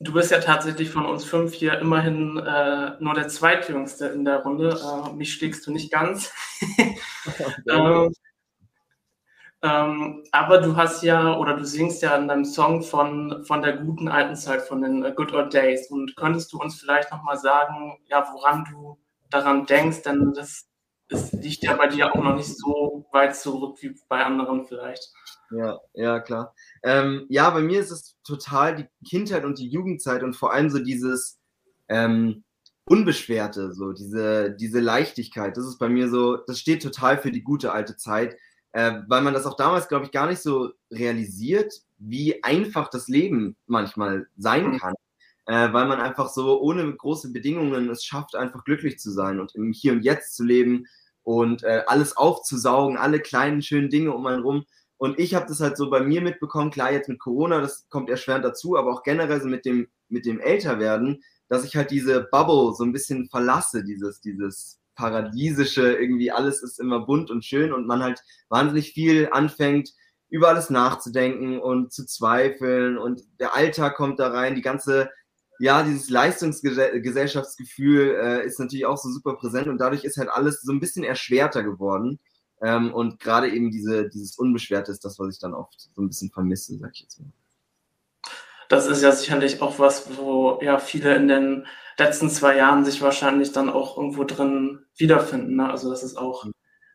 Du 0.01 0.13
bist 0.13 0.31
ja 0.31 0.39
tatsächlich 0.39 0.89
von 0.91 1.05
uns 1.05 1.25
fünf 1.25 1.53
hier 1.53 1.77
immerhin 1.79 2.37
äh, 2.37 2.91
nur 2.99 3.13
der 3.13 3.27
zweitjüngste 3.27 4.07
in 4.07 4.23
der 4.23 4.43
Runde. 4.43 4.69
Äh, 4.69 5.13
mich 5.13 5.33
schlägst 5.33 5.67
du 5.67 5.71
nicht 5.71 5.91
ganz. 5.91 6.31
ähm, 7.69 8.13
ähm, 9.61 10.23
aber 10.31 10.59
du 10.59 10.77
hast 10.77 11.03
ja 11.03 11.37
oder 11.37 11.55
du 11.57 11.65
singst 11.65 12.01
ja 12.01 12.15
in 12.15 12.29
deinem 12.29 12.45
Song 12.45 12.81
von, 12.81 13.43
von 13.45 13.61
der 13.61 13.77
guten 13.77 14.07
alten 14.07 14.35
Zeit, 14.35 14.61
von 14.61 14.81
den 14.81 15.05
uh, 15.05 15.11
Good 15.11 15.33
Old 15.33 15.53
Days. 15.53 15.91
Und 15.91 16.15
könntest 16.15 16.53
du 16.53 16.59
uns 16.59 16.79
vielleicht 16.79 17.11
nochmal 17.11 17.37
sagen, 17.37 17.97
ja, 18.05 18.25
woran 18.33 18.65
du 18.71 18.97
daran 19.29 19.65
denkst? 19.65 20.03
Denn 20.03 20.33
das, 20.33 20.69
das 21.09 21.33
liegt 21.33 21.63
ja 21.63 21.75
bei 21.75 21.87
dir 21.87 22.15
auch 22.15 22.23
noch 22.23 22.35
nicht 22.35 22.57
so 22.57 23.05
weit 23.11 23.35
zurück 23.35 23.77
wie 23.81 23.93
bei 24.07 24.23
anderen 24.23 24.65
vielleicht. 24.65 25.11
Ja, 25.51 25.79
ja, 25.93 26.19
klar. 26.19 26.53
Ähm, 26.83 27.25
ja, 27.29 27.49
bei 27.49 27.61
mir 27.61 27.79
ist 27.79 27.91
es 27.91 28.15
total 28.23 28.75
die 28.75 29.07
Kindheit 29.07 29.45
und 29.45 29.57
die 29.57 29.67
Jugendzeit 29.67 30.23
und 30.23 30.35
vor 30.35 30.53
allem 30.53 30.69
so 30.69 30.79
dieses 30.79 31.39
ähm, 31.87 32.43
Unbeschwerte, 32.85 33.73
so 33.73 33.91
diese, 33.93 34.51
diese 34.51 34.79
Leichtigkeit. 34.79 35.57
Das 35.57 35.65
ist 35.65 35.77
bei 35.77 35.89
mir 35.89 36.09
so, 36.09 36.37
das 36.37 36.59
steht 36.59 36.83
total 36.83 37.17
für 37.17 37.31
die 37.31 37.43
gute 37.43 37.71
alte 37.71 37.97
Zeit, 37.97 38.35
äh, 38.71 38.93
weil 39.07 39.21
man 39.21 39.33
das 39.33 39.45
auch 39.45 39.55
damals, 39.55 39.87
glaube 39.87 40.05
ich, 40.05 40.11
gar 40.11 40.27
nicht 40.27 40.41
so 40.41 40.71
realisiert, 40.91 41.73
wie 41.97 42.43
einfach 42.43 42.89
das 42.89 43.07
Leben 43.07 43.55
manchmal 43.65 44.27
sein 44.37 44.71
mhm. 44.71 44.77
kann. 44.77 44.93
Äh, 45.45 45.73
weil 45.73 45.87
man 45.87 45.99
einfach 45.99 46.29
so 46.29 46.61
ohne 46.61 46.95
große 46.95 47.31
Bedingungen 47.31 47.89
es 47.89 48.03
schafft, 48.03 48.35
einfach 48.35 48.63
glücklich 48.63 48.99
zu 48.99 49.09
sein 49.09 49.39
und 49.39 49.55
im 49.55 49.71
Hier 49.71 49.93
und 49.93 50.03
Jetzt 50.03 50.35
zu 50.35 50.43
leben 50.43 50.85
und 51.23 51.63
äh, 51.63 51.83
alles 51.87 52.15
aufzusaugen, 52.15 52.97
alle 52.97 53.19
kleinen 53.19 53.63
schönen 53.63 53.89
Dinge 53.89 54.13
um 54.13 54.27
einen 54.27 54.43
rum. 54.43 54.65
Und 54.99 55.17
ich 55.17 55.33
habe 55.33 55.47
das 55.47 55.61
halt 55.61 55.77
so 55.77 55.89
bei 55.89 56.01
mir 56.01 56.21
mitbekommen, 56.21 56.71
klar, 56.71 56.91
jetzt 56.91 57.07
mit 57.07 57.19
Corona, 57.19 57.61
das 57.61 57.87
kommt 57.89 58.09
erschwerend 58.09 58.43
dazu, 58.43 58.77
aber 58.77 58.91
auch 58.91 59.03
generell 59.03 59.41
so 59.41 59.47
mit 59.47 59.63
dem, 59.63 59.87
mit 60.09 60.25
dem 60.25 60.41
Älterwerden, 60.41 61.23
dass 61.47 61.63
ich 61.63 61.77
halt 61.77 61.89
diese 61.89 62.27
Bubble 62.29 62.75
so 62.75 62.83
ein 62.83 62.91
bisschen 62.91 63.29
verlasse, 63.29 63.85
dieses, 63.85 64.19
dieses 64.19 64.81
paradiesische, 64.95 65.93
irgendwie 65.93 66.33
alles 66.33 66.61
ist 66.61 66.81
immer 66.81 67.05
bunt 67.05 67.31
und 67.31 67.45
schön 67.45 67.71
und 67.71 67.87
man 67.87 68.03
halt 68.03 68.21
wahnsinnig 68.49 68.91
viel 68.91 69.29
anfängt, 69.31 69.93
über 70.27 70.49
alles 70.49 70.69
nachzudenken 70.69 71.59
und 71.59 71.93
zu 71.93 72.05
zweifeln 72.05 72.97
und 72.97 73.21
der 73.39 73.55
Alltag 73.55 73.95
kommt 73.95 74.19
da 74.19 74.27
rein, 74.27 74.55
die 74.55 74.61
ganze, 74.61 75.09
ja, 75.59 75.83
dieses 75.83 76.09
Leistungsgesellschaftsgefühl 76.09 78.17
äh, 78.21 78.45
ist 78.45 78.59
natürlich 78.59 78.85
auch 78.85 78.97
so 78.97 79.09
super 79.09 79.35
präsent 79.35 79.69
und 79.69 79.77
dadurch 79.77 80.03
ist 80.03 80.17
halt 80.17 80.29
alles 80.29 80.61
so 80.61 80.73
ein 80.73 80.81
bisschen 80.81 81.05
erschwerter 81.05 81.63
geworden. 81.63 82.19
Ähm, 82.61 82.93
und 82.93 83.19
gerade 83.19 83.49
eben 83.49 83.71
diese, 83.71 84.09
dieses 84.09 84.37
Unbeschwerte 84.37 84.91
ist 84.91 85.05
das, 85.05 85.17
was 85.19 85.33
ich 85.33 85.39
dann 85.39 85.53
oft 85.53 85.89
so 85.93 86.01
ein 86.01 86.07
bisschen 86.07 86.29
vermisse, 86.31 86.77
sag 86.77 86.91
ich 86.93 87.01
jetzt 87.01 87.19
mal. 87.19 87.31
Das 88.67 88.85
ist 88.85 89.01
ja 89.01 89.11
sicherlich 89.11 89.61
auch 89.61 89.79
was, 89.79 90.17
wo 90.17 90.59
ja 90.61 90.77
viele 90.77 91.15
in 91.15 91.27
den 91.27 91.65
letzten 91.97 92.29
zwei 92.29 92.55
Jahren 92.57 92.85
sich 92.85 93.01
wahrscheinlich 93.01 93.51
dann 93.51 93.69
auch 93.69 93.97
irgendwo 93.97 94.23
drin 94.23 94.85
wiederfinden. 94.95 95.55
Ne? 95.55 95.69
Also 95.69 95.89
das 95.89 96.03
ist 96.03 96.17
auch 96.17 96.45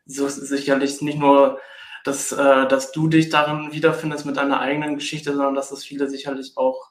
so 0.06 0.28
sicherlich 0.28 1.00
nicht 1.02 1.18
nur, 1.18 1.58
dass, 2.04 2.32
äh, 2.32 2.68
dass 2.68 2.92
du 2.92 3.08
dich 3.08 3.30
darin 3.30 3.72
wiederfindest 3.72 4.26
mit 4.26 4.36
deiner 4.36 4.60
eigenen 4.60 4.94
Geschichte, 4.94 5.32
sondern 5.32 5.54
dass 5.54 5.70
das 5.70 5.84
viele 5.84 6.08
sicherlich 6.08 6.52
auch 6.56 6.90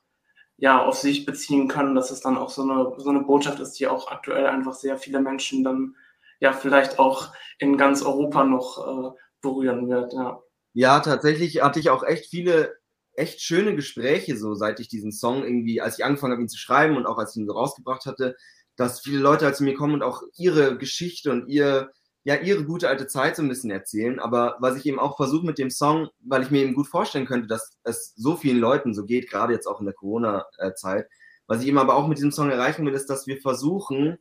ja, 0.57 0.83
auf 0.83 0.97
sich 0.97 1.25
beziehen 1.25 1.67
können, 1.67 1.95
dass 1.95 2.11
es 2.11 2.21
dann 2.21 2.37
auch 2.37 2.49
so 2.49 2.63
eine, 2.63 2.93
so 2.97 3.09
eine 3.09 3.21
Botschaft 3.21 3.59
ist, 3.59 3.73
die 3.79 3.87
auch 3.87 4.11
aktuell 4.11 4.47
einfach 4.47 4.73
sehr 4.73 4.97
viele 4.97 5.19
Menschen 5.19 5.63
dann 5.63 5.95
ja 6.43 6.53
vielleicht 6.53 7.00
auch 7.00 7.33
in 7.57 7.77
ganz 7.77 8.03
Europa 8.03 8.43
noch 8.43 8.77
äh, 8.77 9.17
berühren 9.41 9.89
wird. 9.89 10.13
Ja. 10.13 10.41
ja, 10.73 11.00
tatsächlich 11.00 11.63
hatte 11.63 11.79
ich 11.79 11.89
auch 11.89 12.03
echt 12.03 12.29
viele 12.29 12.75
echt 13.15 13.41
schöne 13.41 13.75
Gespräche, 13.75 14.38
so 14.38 14.55
seit 14.55 14.79
ich 14.79 14.88
diesen 14.88 15.12
Song 15.12 15.43
irgendwie, 15.43 15.81
als 15.81 16.00
ich 16.00 16.05
angefangen 16.05 16.33
habe, 16.33 16.41
ihn 16.41 16.50
zu 16.50 16.57
schreiben 16.57 16.97
und 16.97 17.05
auch 17.05 17.17
als 17.17 17.35
ich 17.35 17.41
ihn 17.41 17.47
so 17.47 17.53
rausgebracht 17.53 18.05
hatte, 18.05 18.35
dass 18.75 19.01
viele 19.01 19.19
Leute 19.19 19.45
halt 19.45 19.55
zu 19.55 19.63
mir 19.63 19.75
kommen 19.75 19.93
und 19.93 20.03
auch 20.03 20.23
ihre 20.35 20.77
Geschichte 20.77 21.31
und 21.31 21.47
ihr, 21.47 21.91
ja, 22.23 22.35
ihre 22.35 22.65
gute 22.65 22.89
alte 22.89 23.05
Zeit 23.05 23.35
so 23.35 23.43
ein 23.43 23.50
bisschen 23.50 23.69
erzählen. 23.69 24.19
Aber 24.19 24.57
was 24.59 24.75
ich 24.77 24.85
eben 24.88 25.00
auch 25.00 25.15
versuche 25.15 25.45
mit 25.45 25.59
dem 25.59 25.69
Song, 25.69 26.09
weil 26.21 26.41
ich 26.41 26.50
mir 26.50 26.63
eben 26.63 26.73
gut 26.73 26.88
vorstellen 26.88 27.27
könnte, 27.27 27.47
dass 27.47 27.77
es 27.83 28.13
so 28.15 28.35
vielen 28.35 28.59
Leuten 28.59 28.95
so 28.95 29.05
geht, 29.05 29.29
gerade 29.29 29.53
jetzt 29.53 29.67
auch 29.67 29.79
in 29.79 29.85
der 29.85 29.93
Corona-Zeit, 29.93 31.07
was 31.45 31.62
ich 31.62 31.67
eben 31.67 31.77
aber 31.77 31.95
auch 31.95 32.07
mit 32.07 32.17
diesem 32.17 32.31
Song 32.31 32.50
erreichen 32.50 32.83
will, 32.85 32.93
ist, 32.93 33.12
dass 33.12 33.27
wir 33.27 33.39
versuchen, 33.39 34.17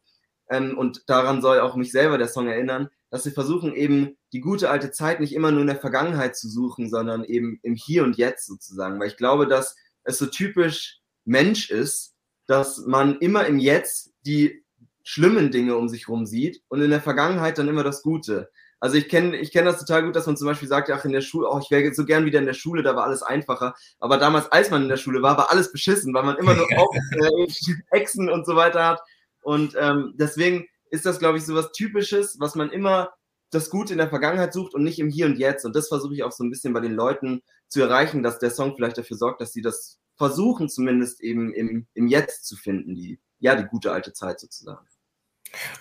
ähm, 0.53 0.77
und 0.77 1.09
daran 1.09 1.41
soll 1.41 1.61
auch 1.61 1.77
mich 1.77 1.91
selber 1.91 2.19
der 2.19 2.29
Song 2.29 2.47
erinnern, 2.47 2.89
dass 3.11 3.25
wir 3.25 3.33
versuchen 3.33 3.75
eben 3.75 4.17
die 4.33 4.41
gute 4.41 4.71
alte 4.71 4.91
Zeit 4.91 5.21
nicht 5.21 5.35
immer 5.35 5.51
nur 5.51 5.63
in 5.63 5.67
der 5.67 5.77
Vergangenheit 5.77 6.37
zu 6.37 6.49
suchen, 6.49 6.91
sondern 6.91 7.25
eben 7.25 7.59
im 7.63 7.75
Hier 7.75 8.05
und 8.05 8.17
Jetzt 8.17 8.47
sozusagen. 8.47 9.01
Weil 9.01 9.09
ich 9.09 9.17
glaube, 9.17 9.47
dass 9.47 9.77
es 10.05 10.19
so 10.19 10.27
typisch 10.27 11.01
Mensch 11.25 11.71
ist, 11.71 12.15
dass 12.47 12.79
man 12.87 13.19
immer 13.19 13.47
im 13.47 13.59
Jetzt 13.59 14.13
die 14.27 14.63
schlimmen 15.03 15.51
Dinge 15.51 15.77
um 15.77 15.89
sich 15.89 16.09
rum 16.09 16.27
sieht 16.27 16.63
und 16.69 16.81
in 16.81 16.91
der 16.91 17.01
Vergangenheit 17.01 17.59
dann 17.59 17.69
immer 17.69 17.85
das 17.85 18.03
Gute. 18.03 18.51
Also 18.79 18.97
ich 18.97 19.09
kenne 19.09 19.37
ich 19.37 19.53
kenn 19.53 19.65
das 19.65 19.79
total 19.79 20.05
gut, 20.05 20.17
dass 20.17 20.27
man 20.27 20.37
zum 20.37 20.49
Beispiel 20.49 20.69
sagt, 20.69 20.91
ach 20.91 21.05
in 21.05 21.13
der 21.13 21.21
Schule, 21.21 21.49
oh, 21.49 21.61
ich 21.63 21.71
wäre 21.71 21.95
so 21.95 22.05
gern 22.05 22.25
wieder 22.25 22.41
in 22.41 22.47
der 22.47 22.53
Schule, 22.53 22.83
da 22.83 22.97
war 22.97 23.05
alles 23.05 23.23
einfacher. 23.23 23.75
Aber 24.01 24.19
damals, 24.19 24.51
als 24.51 24.71
man 24.71 24.83
in 24.83 24.89
der 24.89 24.97
Schule 24.97 25.23
war, 25.23 25.37
war 25.37 25.51
alles 25.51 25.71
beschissen, 25.71 26.13
weil 26.13 26.25
man 26.25 26.37
immer 26.37 26.55
nur 26.55 26.67
auch 26.77 26.93
äh, 26.95 27.47
Echsen 27.91 28.29
und 28.29 28.45
so 28.45 28.57
weiter 28.57 28.85
hat. 28.87 29.01
Und 29.43 29.77
ähm, 29.79 30.15
deswegen 30.17 30.67
ist 30.91 31.07
das, 31.07 31.19
glaube 31.19 31.39
ich, 31.39 31.45
so 31.45 31.55
was 31.55 31.73
Typisches, 31.73 32.39
was 32.39 32.55
man 32.55 32.71
immer 32.71 33.13
das 33.51 33.71
Gute 33.71 33.93
in 33.93 33.99
der 33.99 34.09
Vergangenheit 34.09 34.53
sucht 34.53 34.75
und 34.75 34.83
nicht 34.83 34.99
im 34.99 35.11
Hier 35.11 35.27
und 35.27 35.39
Jetzt. 35.39 35.65
Und 35.65 35.77
das 35.77 35.89
versuche 35.89 36.15
ich 36.15 36.23
auch 36.23 36.33
so 36.33 36.43
ein 36.43 36.51
bisschen 36.51 36.73
bei 36.73 36.81
den 36.81 36.95
Leuten 36.95 37.43
zu 37.69 37.83
erreichen, 37.83 38.23
dass 38.23 38.39
der 38.39 38.51
Song 38.51 38.75
vielleicht 38.75 38.99
dafür 38.99 39.17
sorgt, 39.17 39.41
dass 39.41 39.53
sie 39.53 39.63
das 39.63 39.99
versuchen 40.17 40.69
zumindest 40.69 41.21
eben 41.21 41.53
im, 41.53 41.87
im 41.95 42.07
Jetzt 42.07 42.47
zu 42.47 42.57
finden, 42.57 42.95
die, 42.95 43.21
ja, 43.39 43.55
die 43.55 43.65
gute 43.65 43.93
alte 43.93 44.13
Zeit 44.13 44.41
sozusagen. 44.41 44.87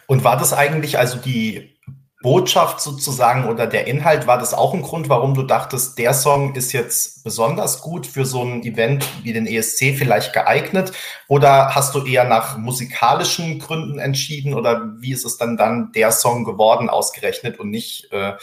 Und 0.08 0.24
war 0.24 0.38
das 0.38 0.53
eigentlich, 0.53 0.98
also 0.98 1.18
die 1.18 1.80
Botschaft 2.21 2.81
sozusagen 2.81 3.47
oder 3.47 3.65
der 3.65 3.87
Inhalt, 3.87 4.27
war 4.27 4.37
das 4.37 4.53
auch 4.53 4.73
ein 4.73 4.83
Grund, 4.83 5.09
warum 5.09 5.33
du 5.33 5.43
dachtest, 5.43 5.97
der 5.97 6.13
Song 6.13 6.55
ist 6.55 6.71
jetzt 6.71 7.23
besonders 7.23 7.81
gut 7.81 8.05
für 8.05 8.25
so 8.25 8.43
ein 8.43 8.63
Event 8.63 9.05
wie 9.23 9.33
den 9.33 9.47
ESC 9.47 9.95
vielleicht 9.97 10.31
geeignet? 10.33 10.91
Oder 11.27 11.73
hast 11.73 11.95
du 11.95 12.05
eher 12.05 12.25
nach 12.25 12.57
musikalischen 12.57 13.59
Gründen 13.59 13.97
entschieden 13.97 14.53
oder 14.53 14.93
wie 14.99 15.13
ist 15.13 15.25
es 15.25 15.37
dann 15.37 15.57
dann 15.57 15.91
der 15.93 16.11
Song 16.11 16.43
geworden 16.43 16.89
ausgerechnet 16.89 17.59
und 17.59 17.71
nicht 17.71 18.11
äh, 18.11 18.33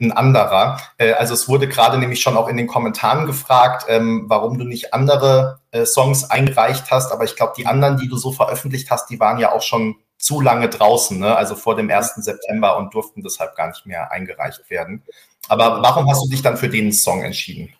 ein 0.00 0.12
anderer? 0.12 0.80
Äh, 0.98 1.12
also 1.12 1.34
es 1.34 1.48
wurde 1.48 1.68
gerade 1.68 1.98
nämlich 1.98 2.20
schon 2.20 2.36
auch 2.36 2.48
in 2.48 2.56
den 2.56 2.66
Kommentaren 2.66 3.26
gefragt, 3.26 3.86
ähm, 3.88 4.24
warum 4.26 4.58
du 4.58 4.64
nicht 4.64 4.94
andere 4.94 5.60
äh, 5.70 5.84
Songs 5.86 6.28
eingereicht 6.28 6.90
hast, 6.90 7.12
aber 7.12 7.24
ich 7.24 7.36
glaube, 7.36 7.52
die 7.56 7.66
anderen, 7.66 7.98
die 7.98 8.08
du 8.08 8.16
so 8.16 8.32
veröffentlicht 8.32 8.90
hast, 8.90 9.10
die 9.10 9.20
waren 9.20 9.38
ja 9.38 9.52
auch 9.52 9.62
schon 9.62 9.96
zu 10.18 10.40
lange 10.40 10.68
draußen, 10.68 11.18
ne? 11.18 11.36
also 11.36 11.54
vor 11.54 11.76
dem 11.76 11.90
1. 11.90 12.16
September 12.16 12.76
und 12.76 12.92
durften 12.92 13.22
deshalb 13.22 13.54
gar 13.56 13.68
nicht 13.68 13.86
mehr 13.86 14.10
eingereicht 14.12 14.68
werden. 14.68 15.02
Aber 15.48 15.80
warum 15.82 16.08
hast 16.10 16.24
du 16.24 16.30
dich 16.30 16.42
dann 16.42 16.56
für 16.56 16.68
den 16.68 16.92
Song 16.92 17.22
entschieden? 17.22 17.72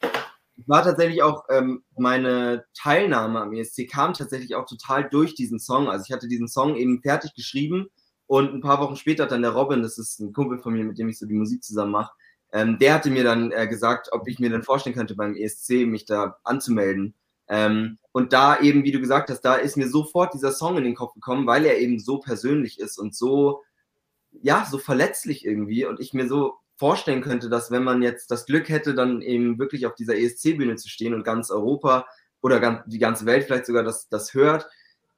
War 0.67 0.83
tatsächlich 0.83 1.23
auch 1.23 1.45
ähm, 1.51 1.83
meine 1.97 2.65
Teilnahme 2.75 3.41
am 3.41 3.53
ESC 3.53 3.89
kam 3.91 4.15
tatsächlich 4.15 4.55
auch 4.55 4.67
total 4.67 5.09
durch 5.09 5.35
diesen 5.35 5.59
Song. 5.59 5.89
Also 5.89 6.05
ich 6.07 6.13
hatte 6.13 6.29
diesen 6.29 6.49
Song 6.49 6.77
eben 6.77 7.01
fertig 7.03 7.35
geschrieben 7.35 7.89
und 8.27 8.55
ein 8.55 8.61
paar 8.61 8.81
Wochen 8.81 8.97
später 8.97 9.25
hat 9.25 9.33
dann 9.33 9.43
der 9.43 9.53
Robin, 9.53 9.83
das 9.83 9.99
ist 9.99 10.21
ein 10.21 10.33
Kumpel 10.33 10.59
von 10.59 10.73
mir, 10.73 10.85
mit 10.85 10.99
dem 10.99 11.09
ich 11.09 11.19
so 11.19 11.27
die 11.27 11.35
Musik 11.35 11.63
zusammen 11.63 11.93
mache, 11.93 12.13
ähm, 12.53 12.79
der 12.79 12.95
hatte 12.95 13.11
mir 13.11 13.25
dann 13.25 13.53
äh, 13.53 13.67
gesagt, 13.67 14.09
ob 14.13 14.27
ich 14.27 14.39
mir 14.39 14.51
dann 14.51 14.63
vorstellen 14.63 14.97
könnte, 14.97 15.15
beim 15.15 15.35
ESC 15.35 15.87
mich 15.87 16.07
da 16.07 16.39
anzumelden. 16.45 17.15
Ähm, 17.49 17.99
und 18.13 18.33
da 18.33 18.61
eben, 18.61 18.85
wie 18.85 18.93
du 18.93 19.01
gesagt 19.01 19.31
hast, 19.31 19.41
da 19.43 19.55
ist 19.55 19.77
mir 19.77 19.89
sofort 19.89 20.35
dieser 20.35 20.53
Song 20.53 20.77
in 20.77 20.85
den 20.85 20.95
Kopf 20.95 21.15
gekommen, 21.15 21.47
weil 21.47 21.65
er 21.65 21.79
eben 21.79 21.99
so 21.99 22.19
persönlich 22.19 22.79
ist 22.79 22.99
und 22.99 23.15
so, 23.15 23.63
ja, 24.43 24.67
so 24.71 24.79
verletzlich 24.79 25.45
irgendwie. 25.45 25.87
Und 25.87 26.01
ich 26.01 26.13
mir 26.13 26.29
so 26.29 26.55
vorstellen 26.77 27.23
könnte, 27.23 27.49
dass 27.49 27.71
wenn 27.71 27.85
man 27.85 28.03
jetzt 28.03 28.31
das 28.31 28.47
Glück 28.47 28.69
hätte, 28.69 28.95
dann 28.95 29.21
eben 29.23 29.59
wirklich 29.59 29.87
auf 29.87 29.95
dieser 29.95 30.17
ESC-Bühne 30.17 30.77
zu 30.77 30.89
stehen 30.89 31.15
und 31.15 31.25
ganz 31.25 31.51
Europa 31.51 32.07
oder 32.41 32.61
ganz, 32.61 32.83
die 32.87 32.99
ganze 32.99 33.27
Welt 33.27 33.45
vielleicht 33.45 33.67
sogar 33.67 33.83
das, 33.83 34.09
das 34.09 34.33
hört, 34.35 34.69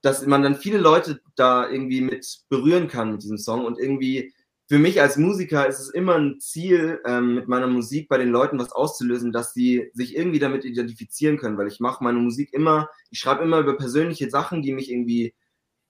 dass 0.00 0.24
man 0.24 0.42
dann 0.42 0.56
viele 0.56 0.78
Leute 0.78 1.20
da 1.36 1.68
irgendwie 1.68 2.00
mit 2.00 2.40
berühren 2.48 2.88
kann 2.88 3.12
mit 3.12 3.22
diesem 3.22 3.36
Song 3.36 3.64
und 3.66 3.78
irgendwie 3.78 4.32
für 4.70 4.78
mich 4.78 5.00
als 5.00 5.16
Musiker 5.16 5.66
ist 5.66 5.80
es 5.80 5.88
immer 5.88 6.14
ein 6.14 6.38
Ziel, 6.38 7.00
ähm, 7.04 7.34
mit 7.34 7.48
meiner 7.48 7.66
Musik 7.66 8.08
bei 8.08 8.18
den 8.18 8.28
Leuten 8.28 8.56
was 8.60 8.70
auszulösen, 8.70 9.32
dass 9.32 9.52
sie 9.52 9.90
sich 9.94 10.16
irgendwie 10.16 10.38
damit 10.38 10.64
identifizieren 10.64 11.38
können, 11.38 11.58
weil 11.58 11.66
ich 11.66 11.80
mache 11.80 12.04
meine 12.04 12.20
Musik 12.20 12.52
immer, 12.52 12.88
ich 13.10 13.18
schreibe 13.18 13.42
immer 13.42 13.58
über 13.58 13.76
persönliche 13.76 14.30
Sachen, 14.30 14.62
die 14.62 14.72
mich 14.72 14.88
irgendwie 14.88 15.34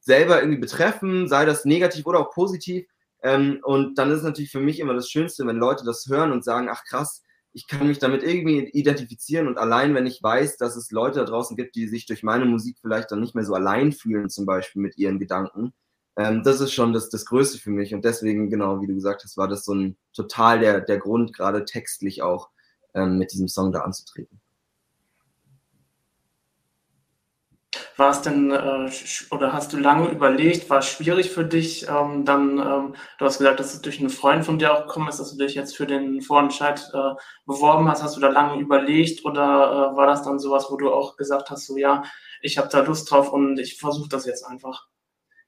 selber 0.01 0.41
irgendwie 0.41 0.61
betreffen, 0.61 1.29
sei 1.29 1.45
das 1.45 1.67
negativ 1.67 2.07
oder 2.07 2.21
auch 2.21 2.31
positiv. 2.31 2.87
Ähm, 3.23 3.61
und 3.65 3.99
dann 3.99 4.11
ist 4.11 4.21
es 4.21 4.25
natürlich 4.25 4.51
für 4.51 4.61
mich 4.61 4.81
immer 4.81 4.95
das 4.95 5.11
Schönste, 5.11 5.47
wenn 5.47 5.59
Leute 5.59 5.85
das 5.85 6.07
hören 6.09 6.33
und 6.33 6.43
sagen, 6.43 6.69
ach 6.71 6.83
krass, 6.85 7.23
ich 7.53 7.67
kann 7.67 7.87
mich 7.87 7.99
damit 7.99 8.23
irgendwie 8.23 8.61
identifizieren 8.71 9.47
und 9.47 9.59
allein, 9.59 9.95
wenn 9.95 10.07
ich 10.07 10.23
weiß, 10.23 10.57
dass 10.57 10.77
es 10.77 10.91
Leute 10.91 11.19
da 11.19 11.27
draußen 11.27 11.55
gibt, 11.55 11.75
die 11.75 11.87
sich 11.87 12.07
durch 12.07 12.23
meine 12.23 12.47
Musik 12.47 12.79
vielleicht 12.81 13.11
dann 13.11 13.21
nicht 13.21 13.35
mehr 13.35 13.45
so 13.45 13.53
allein 13.53 13.93
fühlen, 13.93 14.31
zum 14.31 14.47
Beispiel 14.47 14.81
mit 14.81 14.97
ihren 14.97 15.19
Gedanken, 15.19 15.75
ähm, 16.17 16.43
das 16.43 16.61
ist 16.61 16.73
schon 16.73 16.93
das, 16.93 17.09
das 17.11 17.25
Größte 17.25 17.59
für 17.59 17.71
mich. 17.71 17.95
Und 17.95 18.05
deswegen, 18.05 18.51
genau, 18.51 18.81
wie 18.81 18.87
du 18.87 18.95
gesagt 18.95 19.25
hast, 19.25 19.37
war 19.37 19.49
das 19.49 19.65
so 19.65 19.75
ein 19.75 19.97
total 20.13 20.61
der, 20.61 20.81
der 20.81 20.99
Grund, 20.99 21.33
gerade 21.35 21.65
textlich 21.65 22.23
auch 22.23 22.51
ähm, 22.95 23.19
mit 23.19 23.33
diesem 23.33 23.49
Song 23.49 23.73
da 23.73 23.81
anzutreten. 23.81 24.41
War 27.97 28.11
es 28.11 28.23
denn, 28.23 28.51
äh, 28.51 28.91
oder 29.31 29.53
hast 29.53 29.73
du 29.73 29.77
lange 29.77 30.09
überlegt, 30.09 30.71
war 30.71 30.79
es 30.79 30.87
schwierig 30.87 31.31
für 31.31 31.45
dich, 31.45 31.87
ähm, 31.89 32.25
dann, 32.25 32.59
ähm, 32.59 32.95
du 33.19 33.25
hast 33.25 33.39
gesagt, 33.39 33.61
dass 33.61 33.75
es 33.75 33.83
durch 33.83 34.01
einen 34.01 34.11
Freund 34.11 34.45
von 34.45 34.59
dir 34.59 34.73
auch 34.75 34.87
gekommen 34.87 35.09
ist, 35.09 35.21
dass 35.21 35.37
du 35.37 35.39
dich 35.39 35.55
jetzt 35.55 35.77
für 35.77 35.87
den 35.87 36.21
Vorentscheid 36.23 36.81
äh, 36.93 37.15
beworben 37.47 37.89
hast, 37.89 38.03
hast 38.03 38.17
du 38.17 38.21
da 38.21 38.29
lange 38.29 38.61
überlegt 38.61 39.25
oder 39.25 39.93
äh, 39.93 39.97
war 39.97 40.07
das 40.07 40.23
dann 40.23 40.39
sowas, 40.39 40.67
wo 40.71 40.77
du 40.77 40.91
auch 40.93 41.17
gesagt 41.17 41.51
hast, 41.51 41.67
so 41.67 41.77
ja, 41.77 42.03
ich 42.41 42.59
habe 42.59 42.69
da 42.69 42.81
Lust 42.81 43.11
drauf 43.11 43.33
und 43.33 43.59
ich 43.59 43.79
versuche 43.79 44.09
das 44.09 44.27
jetzt 44.27 44.45
einfach? 44.45 44.90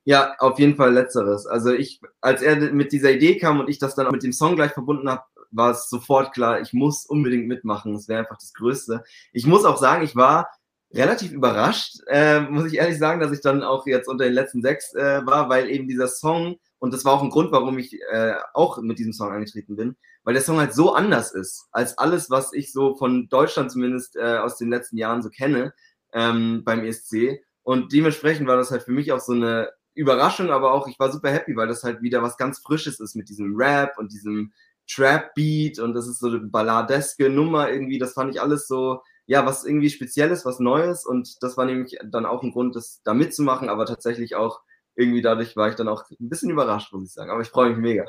Ja, 0.04 0.34
auf 0.38 0.58
jeden 0.58 0.74
Fall 0.74 0.92
letzteres. 0.92 1.46
Also 1.46 1.72
ich, 1.72 2.00
als 2.20 2.42
er 2.42 2.56
mit 2.72 2.92
dieser 2.92 3.12
Idee 3.12 3.38
kam 3.38 3.60
und 3.60 3.68
ich 3.68 3.78
das 3.78 3.94
dann 3.94 4.06
auch 4.06 4.12
mit 4.12 4.24
dem 4.24 4.32
Song 4.32 4.56
gleich 4.56 4.72
verbunden 4.72 5.08
habe, 5.08 5.22
war 5.52 5.70
es 5.70 5.88
sofort 5.88 6.32
klar, 6.32 6.60
ich 6.60 6.72
muss 6.72 7.06
unbedingt 7.06 7.46
mitmachen. 7.46 7.94
Es 7.94 8.08
wäre 8.08 8.20
einfach 8.20 8.38
das 8.38 8.52
Größte. 8.54 9.04
Ich 9.32 9.46
muss 9.46 9.64
auch 9.64 9.76
sagen, 9.76 10.02
ich 10.02 10.16
war 10.16 10.50
relativ 10.92 11.32
überrascht, 11.32 12.00
äh, 12.08 12.40
muss 12.40 12.66
ich 12.66 12.78
ehrlich 12.78 12.98
sagen, 12.98 13.20
dass 13.20 13.32
ich 13.32 13.40
dann 13.40 13.62
auch 13.62 13.86
jetzt 13.86 14.08
unter 14.08 14.24
den 14.24 14.34
letzten 14.34 14.60
sechs 14.60 14.92
äh, 14.94 15.24
war, 15.24 15.48
weil 15.48 15.70
eben 15.70 15.88
dieser 15.88 16.08
Song, 16.08 16.56
und 16.78 16.92
das 16.92 17.04
war 17.04 17.14
auch 17.14 17.22
ein 17.22 17.30
Grund, 17.30 17.52
warum 17.52 17.78
ich 17.78 17.98
äh, 18.10 18.34
auch 18.54 18.78
mit 18.82 18.98
diesem 18.98 19.12
Song 19.12 19.30
angetreten 19.30 19.76
bin, 19.76 19.96
weil 20.24 20.34
der 20.34 20.42
Song 20.42 20.58
halt 20.58 20.74
so 20.74 20.94
anders 20.94 21.32
ist 21.32 21.66
als 21.72 21.96
alles, 21.96 22.28
was 22.30 22.52
ich 22.52 22.72
so 22.72 22.96
von 22.96 23.28
Deutschland 23.28 23.70
zumindest 23.70 24.16
äh, 24.16 24.38
aus 24.38 24.58
den 24.58 24.68
letzten 24.68 24.98
Jahren 24.98 25.22
so 25.22 25.30
kenne 25.30 25.72
ähm, 26.12 26.62
beim 26.64 26.84
ESC. 26.84 27.42
Und 27.62 27.92
dementsprechend 27.92 28.46
war 28.46 28.56
das 28.56 28.70
halt 28.70 28.82
für 28.82 28.92
mich 28.92 29.12
auch 29.12 29.20
so 29.20 29.32
eine 29.32 29.70
Überraschung, 29.94 30.50
aber 30.50 30.72
auch 30.72 30.86
ich 30.88 30.98
war 30.98 31.12
super 31.12 31.30
happy, 31.30 31.56
weil 31.56 31.68
das 31.68 31.84
halt 31.84 32.02
wieder 32.02 32.22
was 32.22 32.36
ganz 32.36 32.60
Frisches 32.60 33.00
ist 33.00 33.14
mit 33.14 33.28
diesem 33.28 33.54
Rap 33.56 33.98
und 33.98 34.12
diesem 34.12 34.52
Trap-Beat 34.88 35.78
und 35.78 35.94
das 35.94 36.06
ist 36.06 36.18
so 36.20 36.28
eine 36.28 36.40
balladeske 36.40 37.28
Nummer 37.30 37.70
irgendwie. 37.70 37.98
Das 37.98 38.14
fand 38.14 38.34
ich 38.34 38.40
alles 38.40 38.66
so, 38.66 39.02
ja, 39.26 39.46
was 39.46 39.64
irgendwie 39.64 39.90
Spezielles, 39.90 40.44
was 40.44 40.60
Neues 40.60 41.04
und 41.04 41.42
das 41.42 41.56
war 41.56 41.64
nämlich 41.66 41.98
dann 42.04 42.26
auch 42.26 42.42
ein 42.42 42.52
Grund, 42.52 42.74
das 42.76 43.00
da 43.04 43.14
mitzumachen, 43.14 43.68
aber 43.68 43.86
tatsächlich 43.86 44.34
auch 44.34 44.60
irgendwie 44.94 45.22
dadurch 45.22 45.56
war 45.56 45.68
ich 45.68 45.74
dann 45.74 45.88
auch 45.88 46.04
ein 46.10 46.28
bisschen 46.28 46.50
überrascht, 46.50 46.92
muss 46.92 47.08
ich 47.08 47.14
sagen. 47.14 47.30
Aber 47.30 47.40
ich 47.40 47.48
freue 47.48 47.70
mich 47.70 47.78
mega. 47.78 48.04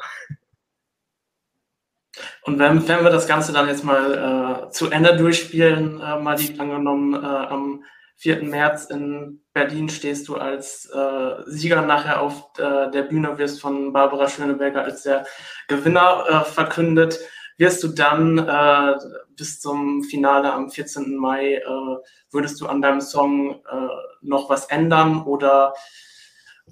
Und 2.43 2.59
wenn, 2.59 2.87
wenn 2.87 3.03
wir 3.03 3.09
das 3.09 3.27
Ganze 3.27 3.53
dann 3.53 3.67
jetzt 3.67 3.83
mal 3.83 4.67
äh, 4.67 4.69
zu 4.71 4.89
Ende 4.89 5.15
durchspielen, 5.15 5.99
äh, 5.99 6.19
mal 6.19 6.35
die 6.35 6.59
angenommen 6.59 7.13
äh, 7.15 7.25
am 7.25 7.83
4. 8.17 8.43
März 8.43 8.85
in 8.85 9.43
Berlin 9.53 9.89
stehst 9.89 10.27
du 10.27 10.35
als 10.35 10.85
äh, 10.85 11.35
Sieger 11.45 11.81
nachher 11.81 12.21
auf 12.21 12.51
äh, 12.57 12.89
der 12.91 13.03
Bühne, 13.03 13.37
wirst 13.37 13.61
von 13.61 13.93
Barbara 13.93 14.29
Schöneberger 14.29 14.83
als 14.83 15.03
der 15.03 15.25
Gewinner 15.67 16.25
äh, 16.27 16.49
verkündet. 16.49 17.19
Wirst 17.57 17.83
du 17.83 17.89
dann 17.89 18.37
äh, 18.39 18.95
bis 19.35 19.59
zum 19.59 20.03
Finale 20.03 20.51
am 20.51 20.71
14. 20.71 21.15
Mai, 21.15 21.55
äh, 21.55 21.97
würdest 22.31 22.59
du 22.61 22.67
an 22.67 22.81
deinem 22.81 23.01
Song 23.01 23.61
äh, 23.69 23.87
noch 24.21 24.49
was 24.49 24.65
ändern 24.65 25.23
oder 25.23 25.73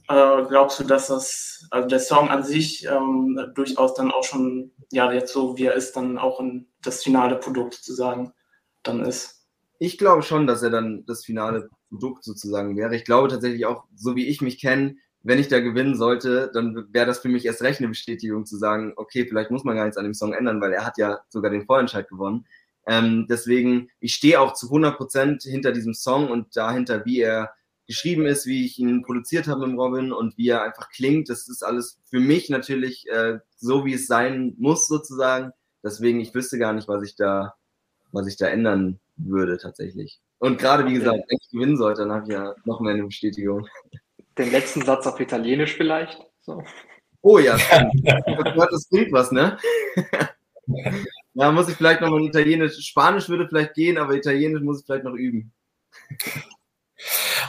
glaubst 0.07 0.79
du, 0.79 0.83
dass 0.85 1.07
das, 1.07 1.67
also 1.69 1.87
der 1.87 1.99
Song 1.99 2.29
an 2.29 2.43
sich 2.43 2.85
ähm, 2.85 3.51
durchaus 3.53 3.93
dann 3.93 4.11
auch 4.11 4.23
schon, 4.23 4.71
ja, 4.91 5.11
jetzt 5.11 5.33
so 5.33 5.57
wie 5.57 5.65
er 5.65 5.73
ist, 5.73 5.95
dann 5.95 6.17
auch 6.17 6.39
in 6.39 6.67
das 6.81 7.03
finale 7.03 7.35
Produkt 7.35 7.75
sozusagen 7.75 8.33
dann 8.83 9.05
ist? 9.05 9.40
Ich 9.81 9.97
glaube 9.97 10.21
schon, 10.21 10.45
dass 10.45 10.61
er 10.61 10.69
dann 10.69 11.03
das 11.07 11.25
finale 11.25 11.67
Produkt 11.89 12.23
sozusagen 12.23 12.77
wäre. 12.77 12.95
Ich 12.95 13.03
glaube 13.03 13.29
tatsächlich 13.29 13.65
auch, 13.65 13.85
so 13.95 14.15
wie 14.15 14.27
ich 14.27 14.39
mich 14.39 14.61
kenne, 14.61 14.97
wenn 15.23 15.39
ich 15.39 15.47
da 15.47 15.59
gewinnen 15.59 15.97
sollte, 15.97 16.51
dann 16.53 16.87
wäre 16.91 17.07
das 17.07 17.17
für 17.17 17.29
mich 17.29 17.45
erst 17.45 17.63
recht 17.63 17.79
eine 17.79 17.87
Bestätigung 17.87 18.45
zu 18.45 18.57
sagen, 18.57 18.93
okay, 18.95 19.25
vielleicht 19.25 19.49
muss 19.49 19.63
man 19.63 19.75
gar 19.75 19.85
nichts 19.85 19.97
an 19.97 20.03
dem 20.03 20.13
Song 20.13 20.33
ändern, 20.33 20.61
weil 20.61 20.71
er 20.71 20.85
hat 20.85 20.99
ja 20.99 21.21
sogar 21.29 21.49
den 21.49 21.65
Vorentscheid 21.65 22.07
gewonnen. 22.07 22.45
Ähm, 22.85 23.25
deswegen, 23.27 23.89
ich 23.99 24.13
stehe 24.13 24.39
auch 24.39 24.53
zu 24.53 24.67
100 24.67 24.97
Prozent 24.97 25.41
hinter 25.41 25.71
diesem 25.71 25.95
Song 25.95 26.29
und 26.29 26.55
dahinter, 26.55 27.03
wie 27.05 27.21
er 27.21 27.49
geschrieben 27.87 28.27
ist, 28.27 28.45
wie 28.45 28.65
ich 28.65 28.77
ihn 28.77 29.01
produziert 29.01 29.47
habe 29.47 29.65
mit 29.65 29.79
Robin 29.79 30.11
und 30.11 30.37
wie 30.37 30.49
er 30.49 30.61
einfach 30.61 30.91
klingt. 30.91 31.27
Das 31.27 31.49
ist 31.49 31.63
alles 31.63 31.99
für 32.05 32.19
mich 32.19 32.49
natürlich 32.49 33.09
äh, 33.09 33.39
so, 33.57 33.83
wie 33.83 33.95
es 33.95 34.05
sein 34.05 34.53
muss 34.59 34.87
sozusagen. 34.87 35.53
Deswegen, 35.83 36.19
ich 36.19 36.35
wüsste 36.35 36.59
gar 36.59 36.73
nicht, 36.73 36.87
was 36.87 37.01
ich 37.01 37.15
da, 37.15 37.55
was 38.11 38.27
ich 38.27 38.37
da 38.37 38.45
ändern 38.45 38.99
würde 39.25 39.57
tatsächlich. 39.57 40.19
Und 40.39 40.59
gerade, 40.59 40.85
wie 40.85 40.93
gesagt, 40.93 41.23
wenn 41.27 41.37
ich 41.39 41.49
gewinnen 41.49 41.77
sollte, 41.77 42.01
dann 42.01 42.11
habe 42.11 42.23
ich 42.27 42.33
ja 42.33 42.53
noch 42.65 42.79
mehr 42.79 42.93
eine 42.93 43.03
Bestätigung. 43.03 43.67
Den 44.37 44.51
letzten 44.51 44.81
Satz 44.83 45.05
auf 45.07 45.19
Italienisch 45.19 45.75
vielleicht? 45.75 46.19
So. 46.41 46.63
Oh 47.21 47.37
ja, 47.37 47.57
das 48.55 48.89
klingt 48.89 49.11
was, 49.11 49.31
ne? 49.31 49.57
Da 51.33 51.51
muss 51.51 51.69
ich 51.69 51.75
vielleicht 51.75 52.01
noch 52.01 52.09
mal 52.09 52.21
Italienisch, 52.21 52.77
Spanisch 52.85 53.29
würde 53.29 53.47
vielleicht 53.47 53.73
gehen, 53.73 53.97
aber 53.97 54.15
Italienisch 54.15 54.61
muss 54.61 54.81
ich 54.81 54.85
vielleicht 54.85 55.05
noch 55.05 55.13
üben. 55.13 55.53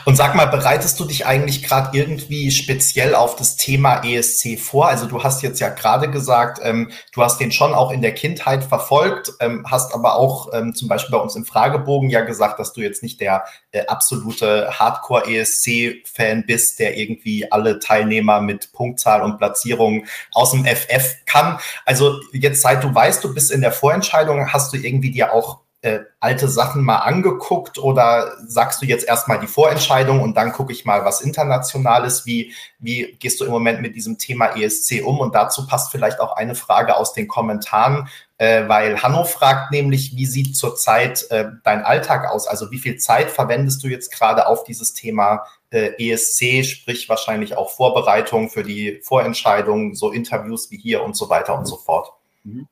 Und 0.05 0.15
sag 0.15 0.35
mal, 0.35 0.45
bereitest 0.45 0.99
du 0.99 1.05
dich 1.05 1.25
eigentlich 1.25 1.63
gerade 1.63 1.97
irgendwie 1.97 2.51
speziell 2.51 3.15
auf 3.15 3.35
das 3.35 3.55
Thema 3.55 4.03
ESC 4.03 4.59
vor? 4.59 4.87
Also 4.87 5.05
du 5.05 5.23
hast 5.23 5.41
jetzt 5.43 5.59
ja 5.59 5.69
gerade 5.69 6.09
gesagt, 6.09 6.59
ähm, 6.63 6.91
du 7.13 7.23
hast 7.23 7.39
den 7.39 7.51
schon 7.51 7.73
auch 7.73 7.91
in 7.91 8.01
der 8.01 8.13
Kindheit 8.13 8.63
verfolgt, 8.63 9.33
ähm, 9.39 9.65
hast 9.69 9.93
aber 9.93 10.15
auch 10.15 10.49
ähm, 10.53 10.75
zum 10.75 10.87
Beispiel 10.87 11.11
bei 11.11 11.21
uns 11.21 11.35
im 11.35 11.45
Fragebogen 11.45 12.09
ja 12.09 12.21
gesagt, 12.21 12.59
dass 12.59 12.73
du 12.73 12.81
jetzt 12.81 13.03
nicht 13.03 13.21
der 13.21 13.45
äh, 13.71 13.85
absolute 13.87 14.71
Hardcore-ESC-Fan 14.77 16.45
bist, 16.45 16.79
der 16.79 16.97
irgendwie 16.97 17.51
alle 17.51 17.79
Teilnehmer 17.79 18.41
mit 18.41 18.73
Punktzahl 18.73 19.21
und 19.21 19.37
Platzierung 19.37 20.05
aus 20.31 20.51
dem 20.51 20.65
FF 20.65 21.17
kann. 21.25 21.59
Also 21.85 22.19
jetzt 22.33 22.61
seit 22.61 22.83
du 22.83 22.93
weißt, 22.93 23.23
du 23.23 23.33
bist 23.33 23.51
in 23.51 23.61
der 23.61 23.71
Vorentscheidung, 23.71 24.51
hast 24.51 24.73
du 24.73 24.77
irgendwie 24.77 25.11
dir 25.11 25.33
auch 25.33 25.59
äh, 25.83 26.05
alte 26.21 26.47
Sachen 26.47 26.81
mal 26.81 26.99
angeguckt 26.99 27.77
oder 27.77 28.37
sagst 28.47 28.81
du 28.81 28.85
jetzt 28.85 29.05
erstmal 29.05 29.39
die 29.39 29.47
Vorentscheidung 29.47 30.21
und 30.21 30.37
dann 30.37 30.53
gucke 30.53 30.71
ich 30.71 30.85
mal 30.85 31.03
was 31.03 31.19
Internationales? 31.19 32.25
Wie, 32.25 32.53
wie 32.79 33.17
gehst 33.19 33.41
du 33.41 33.45
im 33.45 33.51
Moment 33.51 33.81
mit 33.81 33.93
diesem 33.93 34.17
Thema 34.17 34.55
ESC 34.55 35.05
um? 35.05 35.19
Und 35.19 35.35
dazu 35.35 35.67
passt 35.67 35.91
vielleicht 35.91 36.21
auch 36.21 36.37
eine 36.37 36.55
Frage 36.55 36.95
aus 36.95 37.11
den 37.11 37.27
Kommentaren, 37.27 38.07
äh, 38.37 38.65
weil 38.69 39.03
Hanno 39.03 39.25
fragt 39.25 39.71
nämlich, 39.71 40.15
wie 40.15 40.25
sieht 40.25 40.55
zurzeit 40.55 41.29
äh, 41.31 41.49
dein 41.65 41.83
Alltag 41.83 42.29
aus? 42.31 42.47
Also 42.47 42.71
wie 42.71 42.79
viel 42.79 42.95
Zeit 42.95 43.29
verwendest 43.29 43.83
du 43.83 43.89
jetzt 43.89 44.09
gerade 44.09 44.47
auf 44.47 44.63
dieses 44.63 44.93
Thema 44.93 45.45
äh, 45.69 45.91
ESC, 45.99 46.63
sprich 46.63 47.09
wahrscheinlich 47.09 47.57
auch 47.57 47.69
Vorbereitung 47.69 48.49
für 48.49 48.63
die 48.63 49.01
Vorentscheidung, 49.03 49.95
so 49.95 50.11
Interviews 50.11 50.71
wie 50.71 50.77
hier 50.77 51.03
und 51.03 51.17
so 51.17 51.29
weiter 51.29 51.57
und 51.57 51.65
so 51.65 51.75
fort? 51.75 52.13
Mhm. 52.45 52.69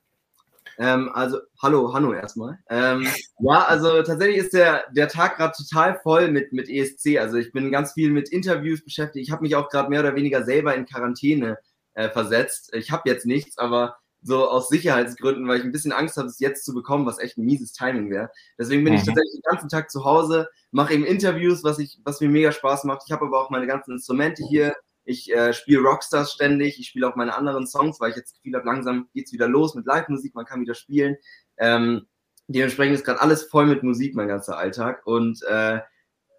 Ähm, 0.78 1.10
also, 1.14 1.40
hallo, 1.62 1.94
Hanno 1.94 2.14
erstmal. 2.14 2.60
Ähm, 2.70 3.08
ja, 3.40 3.66
also 3.66 4.02
tatsächlich 4.04 4.38
ist 4.38 4.54
der, 4.54 4.86
der 4.92 5.08
Tag 5.08 5.38
gerade 5.38 5.54
total 5.56 6.00
voll 6.02 6.32
mit, 6.32 6.54
mit 6.54 6.70
ESC. 6.70 7.18
Also 7.20 7.38
ich 7.38 7.52
bin 7.52 7.72
ganz 7.72 7.94
viel 7.94 8.12
mit 8.12 8.30
Interviews 8.30 8.84
beschäftigt. 8.84 9.26
Ich 9.26 9.32
habe 9.32 9.44
mich 9.44 9.56
auch 9.56 9.70
gerade 9.70 9.90
mehr 9.90 10.02
oder 10.02 10.16
weniger 10.16 10.44
selber 10.44 10.76
in 10.76 10.86
Quarantäne 10.86 11.58
äh, 11.94 12.10
versetzt. 12.10 12.74
Ich 12.74 12.92
habe 12.92 13.10
jetzt 13.10 13.26
nichts, 13.26 13.58
aber 13.58 13.98
so 14.24 14.48
aus 14.48 14.70
Sicherheitsgründen, 14.70 15.48
weil 15.48 15.58
ich 15.58 15.64
ein 15.64 15.72
bisschen 15.72 15.92
Angst 15.92 16.18
habe, 16.18 16.28
es 16.28 16.40
jetzt 16.40 16.64
zu 16.64 16.74
bekommen, 16.74 17.06
was 17.06 17.20
echt 17.20 17.38
ein 17.38 17.46
mieses 17.46 17.74
Timing 17.74 18.10
wäre. 18.12 18.30
Deswegen 18.58 18.84
bin 18.84 18.94
mhm. 18.94 19.00
ich 19.00 19.06
tatsächlich 19.06 19.34
den 19.34 19.52
ganzen 19.52 19.70
Tag 19.70 19.90
zu 19.90 20.06
Hause, 20.06 20.48
mache 20.72 20.94
eben 20.94 21.06
Interviews, 21.06 21.64
was, 21.64 21.80
ich, 21.80 22.00
was 22.04 22.22
mir 22.22 22.30
mega 22.30 22.52
Spaß 22.52 22.84
macht. 22.84 23.04
Ich 23.06 23.12
habe 23.12 23.26
aber 23.26 23.42
auch 23.42 23.50
meine 23.50 23.68
ganzen 23.68 23.94
Instrumente 23.94 24.44
hier. 24.48 24.76
Ich 25.04 25.32
äh, 25.34 25.54
spiele 25.54 25.82
Rockstars 25.82 26.32
ständig. 26.34 26.80
Ich 26.80 26.88
spiele 26.88 27.08
auch 27.08 27.16
meine 27.16 27.36
anderen 27.36 27.68
Songs, 27.68 28.00
weil 28.00 28.12
ich 28.12 28.18
jetzt 28.18 28.32
das 28.32 28.42
Gefühl 28.42 28.56
habe, 28.56 28.66
langsam 28.66 29.10
geht's 29.14 29.34
wieder 29.34 29.48
los 29.48 29.76
mit 29.76 29.86
Live-Musik. 29.86 30.36
Man 30.36 30.46
kann 30.46 30.62
wieder 30.62 30.76
spielen. 30.76 31.18
Ähm, 31.58 32.08
dementsprechend 32.48 32.96
ist 32.96 33.06
gerade 33.06 33.22
alles 33.22 33.44
voll 33.44 33.66
mit 33.66 33.84
Musik, 33.84 34.16
mein 34.16 34.28
ganzer 34.28 34.58
Alltag. 34.58 35.06
Und, 35.06 35.42
äh, 35.44 35.80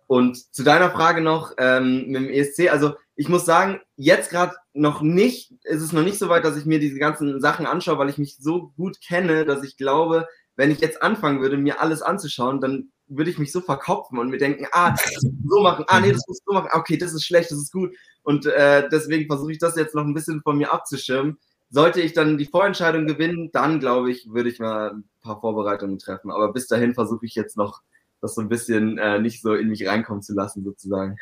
und 0.07 0.55
zu 0.55 0.63
deiner 0.63 0.91
Frage 0.91 1.21
noch 1.21 1.55
ähm, 1.59 2.07
mit 2.09 2.23
dem 2.23 2.31
ESC, 2.31 2.71
also 2.71 2.95
ich 3.15 3.29
muss 3.29 3.45
sagen, 3.45 3.81
jetzt 3.97 4.31
gerade 4.31 4.55
noch 4.73 5.01
nicht, 5.03 5.53
ist 5.65 5.83
es 5.83 5.93
noch 5.93 6.03
nicht 6.03 6.19
so 6.19 6.29
weit, 6.29 6.45
dass 6.45 6.57
ich 6.57 6.65
mir 6.65 6.79
diese 6.79 6.99
ganzen 6.99 7.41
Sachen 7.41 7.67
anschaue, 7.67 7.99
weil 7.99 8.09
ich 8.09 8.19
mich 8.19 8.37
so 8.39 8.73
gut 8.77 9.01
kenne, 9.01 9.45
dass 9.45 9.63
ich 9.65 9.77
glaube, 9.77 10.27
wenn 10.57 10.71
ich 10.71 10.81
jetzt 10.81 11.03
anfangen 11.03 11.41
würde, 11.41 11.57
mir 11.57 11.81
alles 11.81 12.03
anzuschauen, 12.03 12.61
dann 12.61 12.91
würde 13.09 13.31
ich 13.31 13.39
mich 13.39 13.53
so 13.53 13.61
verkopfen 13.61 14.19
und 14.19 14.31
mir 14.31 14.39
denken, 14.39 14.67
ah, 14.73 14.91
das 14.91 15.03
so 15.49 15.61
machen, 15.61 15.85
ah, 15.89 16.01
nee, 16.01 16.13
das 16.13 16.27
muss 16.27 16.41
so 16.45 16.53
machen, 16.55 16.71
okay, 16.73 16.97
das 16.97 17.13
ist 17.13 17.25
schlecht, 17.25 17.51
das 17.51 17.59
ist 17.59 17.73
gut. 17.73 17.95
Und 18.23 18.47
äh, 18.47 18.89
deswegen 18.91 19.27
versuche 19.27 19.53
ich 19.53 19.59
das 19.59 19.77
jetzt 19.77 19.95
noch 19.95 20.05
ein 20.05 20.15
bisschen 20.15 20.43
von 20.43 20.57
mir 20.57 20.73
abzuschirmen. 20.73 21.39
Sollte 21.71 22.01
ich 22.01 22.13
dann 22.13 22.39
die 22.39 22.47
Vorentscheidung 22.47 23.07
gewinnen, 23.07 23.51
dann 23.53 23.81
glaube 23.81 24.11
ich, 24.11 24.31
würde 24.31 24.51
ich 24.51 24.59
mal 24.59 24.91
ein 24.91 25.05
paar 25.23 25.41
Vorbereitungen 25.41 25.99
treffen. 25.99 26.31
Aber 26.31 26.53
bis 26.53 26.67
dahin 26.67 26.95
versuche 26.95 27.25
ich 27.27 27.35
jetzt 27.35 27.57
noch, 27.57 27.81
das 28.21 28.35
so 28.37 28.41
ein 28.41 28.49
bisschen 28.49 28.99
äh, 28.99 29.19
nicht 29.19 29.43
so 29.43 29.55
in 29.55 29.69
mich 29.69 29.87
reinkommen 29.89 30.23
zu 30.23 30.35
lassen, 30.35 30.63
sozusagen. 30.63 31.17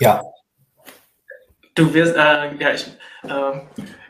Ja. 0.00 0.22
Du 1.74 1.92
wirst, 1.92 2.14
äh, 2.14 2.54
ja, 2.56 2.72
ich 2.72 2.86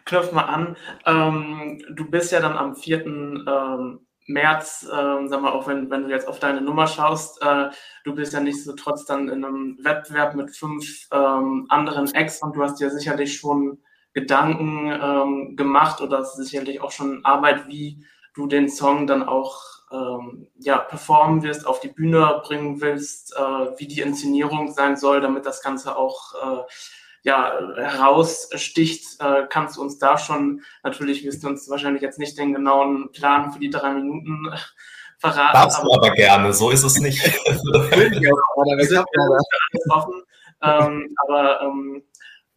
äh, 0.09 0.11
knüpfe 0.11 0.35
mal 0.35 0.43
an. 0.43 0.77
Ähm, 1.07 1.83
du 1.91 2.11
bist 2.11 2.33
ja 2.33 2.41
dann 2.41 2.57
am 2.57 2.75
4. 2.75 3.07
Ähm, 3.07 4.01
März, 4.29 4.87
ähm, 4.93 5.29
sag 5.29 5.41
mal, 5.41 5.53
auch 5.53 5.67
wenn, 5.67 5.91
wenn 5.91 6.03
du 6.03 6.11
jetzt 6.11 6.29
auf 6.29 6.39
deine 6.39 6.61
Nummer 6.61 6.87
schaust, 6.87 7.41
äh, 7.43 7.71
du 8.05 8.15
bist 8.15 8.35
ja 8.35 8.41
nicht 8.41 8.63
so 8.63 8.75
trotz 8.75 9.07
dann 9.07 9.29
in 9.29 9.45
einem 9.45 9.79
Wettbewerb 9.83 10.35
mit 10.35 10.55
fünf 10.55 11.09
ähm, 11.11 11.67
anderen 11.71 12.13
Acts 12.13 12.43
und 12.43 12.55
du 12.55 12.63
hast 12.63 12.79
dir 12.79 12.91
sicherlich 12.91 13.39
schon 13.39 13.79
Gedanken 14.13 14.93
ähm, 14.93 15.57
gemacht 15.57 16.03
oder 16.03 16.25
sicherlich 16.25 16.83
auch 16.83 16.91
schon 16.91 17.25
Arbeit, 17.25 17.69
wie 17.69 18.05
du 18.35 18.47
den 18.47 18.69
Song 18.69 19.07
dann 19.07 19.23
auch 19.23 19.63
ähm, 19.91 20.49
ja, 20.59 20.79
performen 20.79 21.43
wirst, 21.43 21.67
auf 21.67 21.81
die 21.81 21.89
Bühne 21.89 22.43
bringen 22.45 22.81
willst, 22.81 23.35
äh, 23.35 23.79
wie 23.79 23.87
die 23.87 24.01
Inszenierung 24.03 24.71
sein 24.73 24.97
soll, 24.97 25.21
damit 25.21 25.47
das 25.47 25.63
Ganze 25.63 25.97
auch 25.97 26.35
äh, 26.35 26.63
ja, 27.23 27.59
heraussticht, 27.77 29.21
äh, 29.21 29.47
kannst 29.49 29.77
du 29.77 29.83
uns 29.83 29.99
da 29.99 30.19
schon, 30.19 30.63
natürlich 30.83 31.25
wirst 31.25 31.43
du 31.43 31.49
uns 31.49 31.69
wahrscheinlich 31.69 32.03
jetzt 32.03 32.19
nicht 32.19 32.39
den 32.39 32.55
genauen 32.55 33.11
Plan 33.13 33.53
für 33.53 33.59
die 33.59 33.71
drei 33.71 33.93
Minuten 33.93 34.51
äh, 34.53 34.57
verraten. 35.19 35.53
Darfst 35.53 35.83
du 35.83 35.93
aber 35.93 36.11
gerne, 36.11 36.53
so 36.53 36.71
ist 36.71 36.85
es 36.85 36.99
nicht. 36.99 37.25
ähm, 40.63 41.17
aber 41.27 41.61
ähm, 41.63 42.03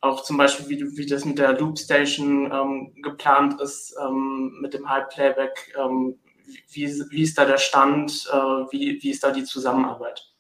auch 0.02 0.24
zum 0.24 0.38
Beispiel, 0.38 0.70
wie, 0.70 0.98
wie 0.98 1.06
das 1.06 1.26
mit 1.26 1.38
der 1.38 1.54
Loop 1.54 1.78
Station 1.78 2.52
ähm, 2.52 2.94
geplant 3.02 3.62
ist, 3.62 3.96
ähm, 4.02 4.58
mit 4.62 4.74
dem 4.74 4.90
High 4.90 5.08
Playback, 5.10 5.74
ähm, 5.80 6.20
wie, 6.70 6.88
wie 7.10 7.22
ist 7.22 7.38
da 7.38 7.46
der 7.46 7.60
Stand, 7.60 8.28
äh, 8.32 8.36
wie, 8.36 9.00
wie 9.02 9.12
ist 9.12 9.24
da 9.24 9.32
die 9.32 9.44
Zusammenarbeit? 9.44 10.31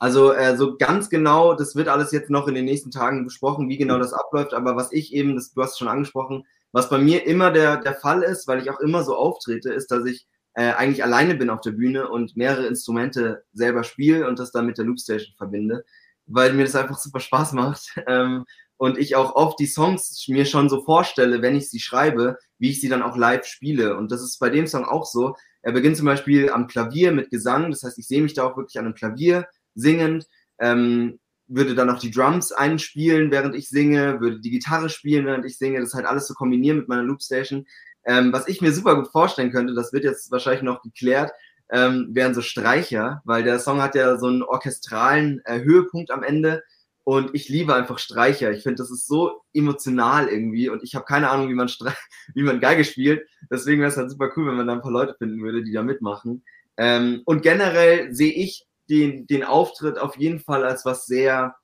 Also 0.00 0.32
äh, 0.32 0.56
so 0.56 0.78
ganz 0.78 1.10
genau, 1.10 1.54
das 1.54 1.76
wird 1.76 1.88
alles 1.88 2.10
jetzt 2.10 2.30
noch 2.30 2.48
in 2.48 2.54
den 2.54 2.64
nächsten 2.64 2.90
Tagen 2.90 3.22
besprochen, 3.24 3.68
wie 3.68 3.76
genau 3.76 3.98
das 3.98 4.14
abläuft. 4.14 4.54
Aber 4.54 4.74
was 4.74 4.92
ich 4.92 5.12
eben, 5.12 5.34
das, 5.34 5.52
du 5.52 5.62
hast 5.62 5.72
es 5.72 5.78
schon 5.78 5.88
angesprochen, 5.88 6.46
was 6.72 6.88
bei 6.88 6.96
mir 6.96 7.26
immer 7.26 7.50
der, 7.50 7.76
der 7.76 7.94
Fall 7.94 8.22
ist, 8.22 8.48
weil 8.48 8.62
ich 8.62 8.70
auch 8.70 8.80
immer 8.80 9.04
so 9.04 9.14
auftrete, 9.14 9.70
ist, 9.70 9.90
dass 9.90 10.06
ich 10.06 10.26
äh, 10.54 10.72
eigentlich 10.72 11.04
alleine 11.04 11.34
bin 11.34 11.50
auf 11.50 11.60
der 11.60 11.72
Bühne 11.72 12.08
und 12.08 12.34
mehrere 12.34 12.66
Instrumente 12.66 13.44
selber 13.52 13.84
spiele 13.84 14.26
und 14.26 14.38
das 14.38 14.52
dann 14.52 14.64
mit 14.64 14.78
der 14.78 14.86
Loopstation 14.86 15.34
verbinde, 15.36 15.84
weil 16.26 16.54
mir 16.54 16.64
das 16.64 16.76
einfach 16.76 16.98
super 16.98 17.20
Spaß 17.20 17.52
macht. 17.52 17.94
Ähm, 18.06 18.46
und 18.78 18.96
ich 18.96 19.14
auch 19.14 19.34
oft 19.34 19.60
die 19.60 19.66
Songs 19.66 20.24
mir 20.28 20.46
schon 20.46 20.70
so 20.70 20.82
vorstelle, 20.82 21.42
wenn 21.42 21.54
ich 21.54 21.68
sie 21.68 21.80
schreibe, 21.80 22.38
wie 22.58 22.70
ich 22.70 22.80
sie 22.80 22.88
dann 22.88 23.02
auch 23.02 23.14
live 23.14 23.44
spiele. 23.44 23.94
Und 23.98 24.10
das 24.10 24.22
ist 24.22 24.38
bei 24.38 24.48
dem 24.48 24.66
Song 24.66 24.86
auch 24.86 25.04
so. 25.04 25.36
Er 25.60 25.72
beginnt 25.72 25.98
zum 25.98 26.06
Beispiel 26.06 26.50
am 26.50 26.66
Klavier 26.66 27.12
mit 27.12 27.28
Gesang, 27.28 27.70
das 27.70 27.82
heißt, 27.82 27.98
ich 27.98 28.08
sehe 28.08 28.22
mich 28.22 28.32
da 28.32 28.44
auch 28.44 28.56
wirklich 28.56 28.78
an 28.78 28.86
einem 28.86 28.94
Klavier 28.94 29.46
singend, 29.74 30.26
ähm, 30.58 31.18
würde 31.46 31.74
dann 31.74 31.88
noch 31.88 31.98
die 31.98 32.12
Drums 32.12 32.52
einspielen, 32.52 33.30
während 33.30 33.56
ich 33.56 33.68
singe, 33.68 34.20
würde 34.20 34.40
die 34.40 34.50
Gitarre 34.50 34.88
spielen, 34.88 35.26
während 35.26 35.44
ich 35.44 35.58
singe, 35.58 35.80
das 35.80 35.94
halt 35.94 36.06
alles 36.06 36.26
zu 36.26 36.32
so 36.32 36.36
kombinieren 36.36 36.78
mit 36.78 36.88
meiner 36.88 37.02
Loopstation. 37.02 37.66
Ähm, 38.04 38.32
was 38.32 38.48
ich 38.48 38.60
mir 38.60 38.72
super 38.72 38.94
gut 38.94 39.08
vorstellen 39.08 39.50
könnte, 39.50 39.74
das 39.74 39.92
wird 39.92 40.04
jetzt 40.04 40.30
wahrscheinlich 40.30 40.62
noch 40.62 40.82
geklärt, 40.82 41.32
ähm, 41.70 42.08
wären 42.12 42.34
so 42.34 42.40
Streicher, 42.40 43.20
weil 43.24 43.42
der 43.42 43.58
Song 43.58 43.82
hat 43.82 43.94
ja 43.94 44.16
so 44.18 44.26
einen 44.26 44.42
orchestralen 44.42 45.40
äh, 45.44 45.60
Höhepunkt 45.60 46.10
am 46.10 46.22
Ende 46.22 46.62
und 47.04 47.34
ich 47.34 47.48
liebe 47.48 47.74
einfach 47.74 47.98
Streicher. 47.98 48.52
Ich 48.52 48.62
finde, 48.62 48.76
das 48.76 48.90
ist 48.90 49.06
so 49.06 49.42
emotional 49.52 50.28
irgendwie 50.28 50.68
und 50.68 50.82
ich 50.82 50.94
habe 50.94 51.04
keine 51.04 51.30
Ahnung, 51.30 51.48
wie 51.48 51.54
man, 51.54 51.68
wie 52.34 52.42
man 52.42 52.60
Geige 52.60 52.84
spielt. 52.84 53.26
Deswegen 53.50 53.80
wäre 53.80 53.90
es 53.90 53.96
halt 53.96 54.10
super 54.10 54.30
cool, 54.36 54.46
wenn 54.46 54.56
man 54.56 54.66
da 54.66 54.74
ein 54.74 54.82
paar 54.82 54.92
Leute 54.92 55.14
finden 55.18 55.42
würde, 55.42 55.62
die 55.62 55.72
da 55.72 55.82
mitmachen. 55.82 56.44
Ähm, 56.76 57.22
und 57.24 57.42
generell 57.42 58.14
sehe 58.14 58.32
ich 58.32 58.66
den, 58.90 59.26
den 59.26 59.44
Auftritt 59.44 59.98
auf 59.98 60.16
jeden 60.18 60.40
Fall 60.40 60.64
als 60.64 60.84
was 60.84 61.06
sehr 61.06 61.56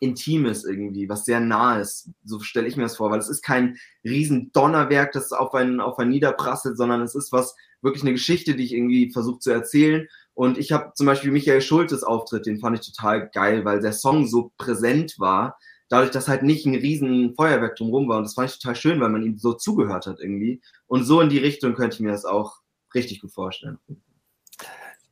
Intimes 0.00 0.64
irgendwie, 0.64 1.08
was 1.08 1.24
sehr 1.24 1.38
nahes. 1.38 2.10
So 2.24 2.40
stelle 2.40 2.66
ich 2.66 2.76
mir 2.76 2.82
das 2.82 2.96
vor, 2.96 3.10
weil 3.10 3.20
es 3.20 3.28
ist 3.28 3.42
kein 3.42 3.76
riesen 4.04 4.50
Donnerwerk, 4.52 5.12
das 5.12 5.30
auf 5.32 5.54
einen, 5.54 5.80
auf 5.80 5.98
einen 5.98 6.10
niederprasselt, 6.10 6.76
sondern 6.76 7.02
es 7.02 7.14
ist 7.14 7.30
was, 7.30 7.54
wirklich 7.82 8.02
eine 8.02 8.12
Geschichte, 8.12 8.54
die 8.54 8.64
ich 8.64 8.72
irgendwie 8.72 9.12
versuche 9.12 9.40
zu 9.40 9.50
erzählen. 9.50 10.08
Und 10.34 10.56
ich 10.56 10.72
habe 10.72 10.92
zum 10.94 11.06
Beispiel 11.06 11.30
Michael 11.30 11.60
Schultes 11.60 12.02
Auftritt, 12.02 12.46
den 12.46 12.58
fand 12.58 12.78
ich 12.78 12.86
total 12.86 13.28
geil, 13.28 13.64
weil 13.64 13.80
der 13.80 13.92
Song 13.92 14.26
so 14.26 14.52
präsent 14.56 15.16
war, 15.18 15.58
dadurch, 15.88 16.10
dass 16.10 16.28
halt 16.28 16.42
nicht 16.42 16.64
ein 16.64 16.74
riesen 16.74 17.34
Feuerwerk 17.34 17.76
drumherum 17.76 18.08
war. 18.08 18.18
Und 18.18 18.24
das 18.24 18.34
fand 18.34 18.50
ich 18.50 18.58
total 18.58 18.76
schön, 18.76 19.00
weil 19.00 19.10
man 19.10 19.22
ihm 19.22 19.36
so 19.36 19.52
zugehört 19.52 20.06
hat 20.06 20.20
irgendwie. 20.20 20.62
Und 20.86 21.04
so 21.04 21.20
in 21.20 21.28
die 21.28 21.38
Richtung 21.38 21.74
könnte 21.74 21.96
ich 21.96 22.00
mir 22.00 22.12
das 22.12 22.24
auch 22.24 22.60
richtig 22.94 23.20
gut 23.20 23.32
vorstellen. 23.32 23.78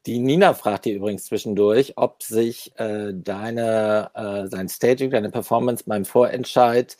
Die 0.06 0.18
Nina 0.18 0.54
fragt 0.54 0.86
dir 0.86 0.96
übrigens 0.96 1.26
zwischendurch, 1.26 1.94
ob 1.96 2.22
sich 2.22 2.72
äh, 2.78 3.12
deine, 3.12 4.10
äh, 4.14 4.46
sein 4.46 4.68
Staging, 4.68 5.10
deine 5.10 5.30
Performance 5.30 5.84
beim 5.86 6.06
Vorentscheid 6.06 6.96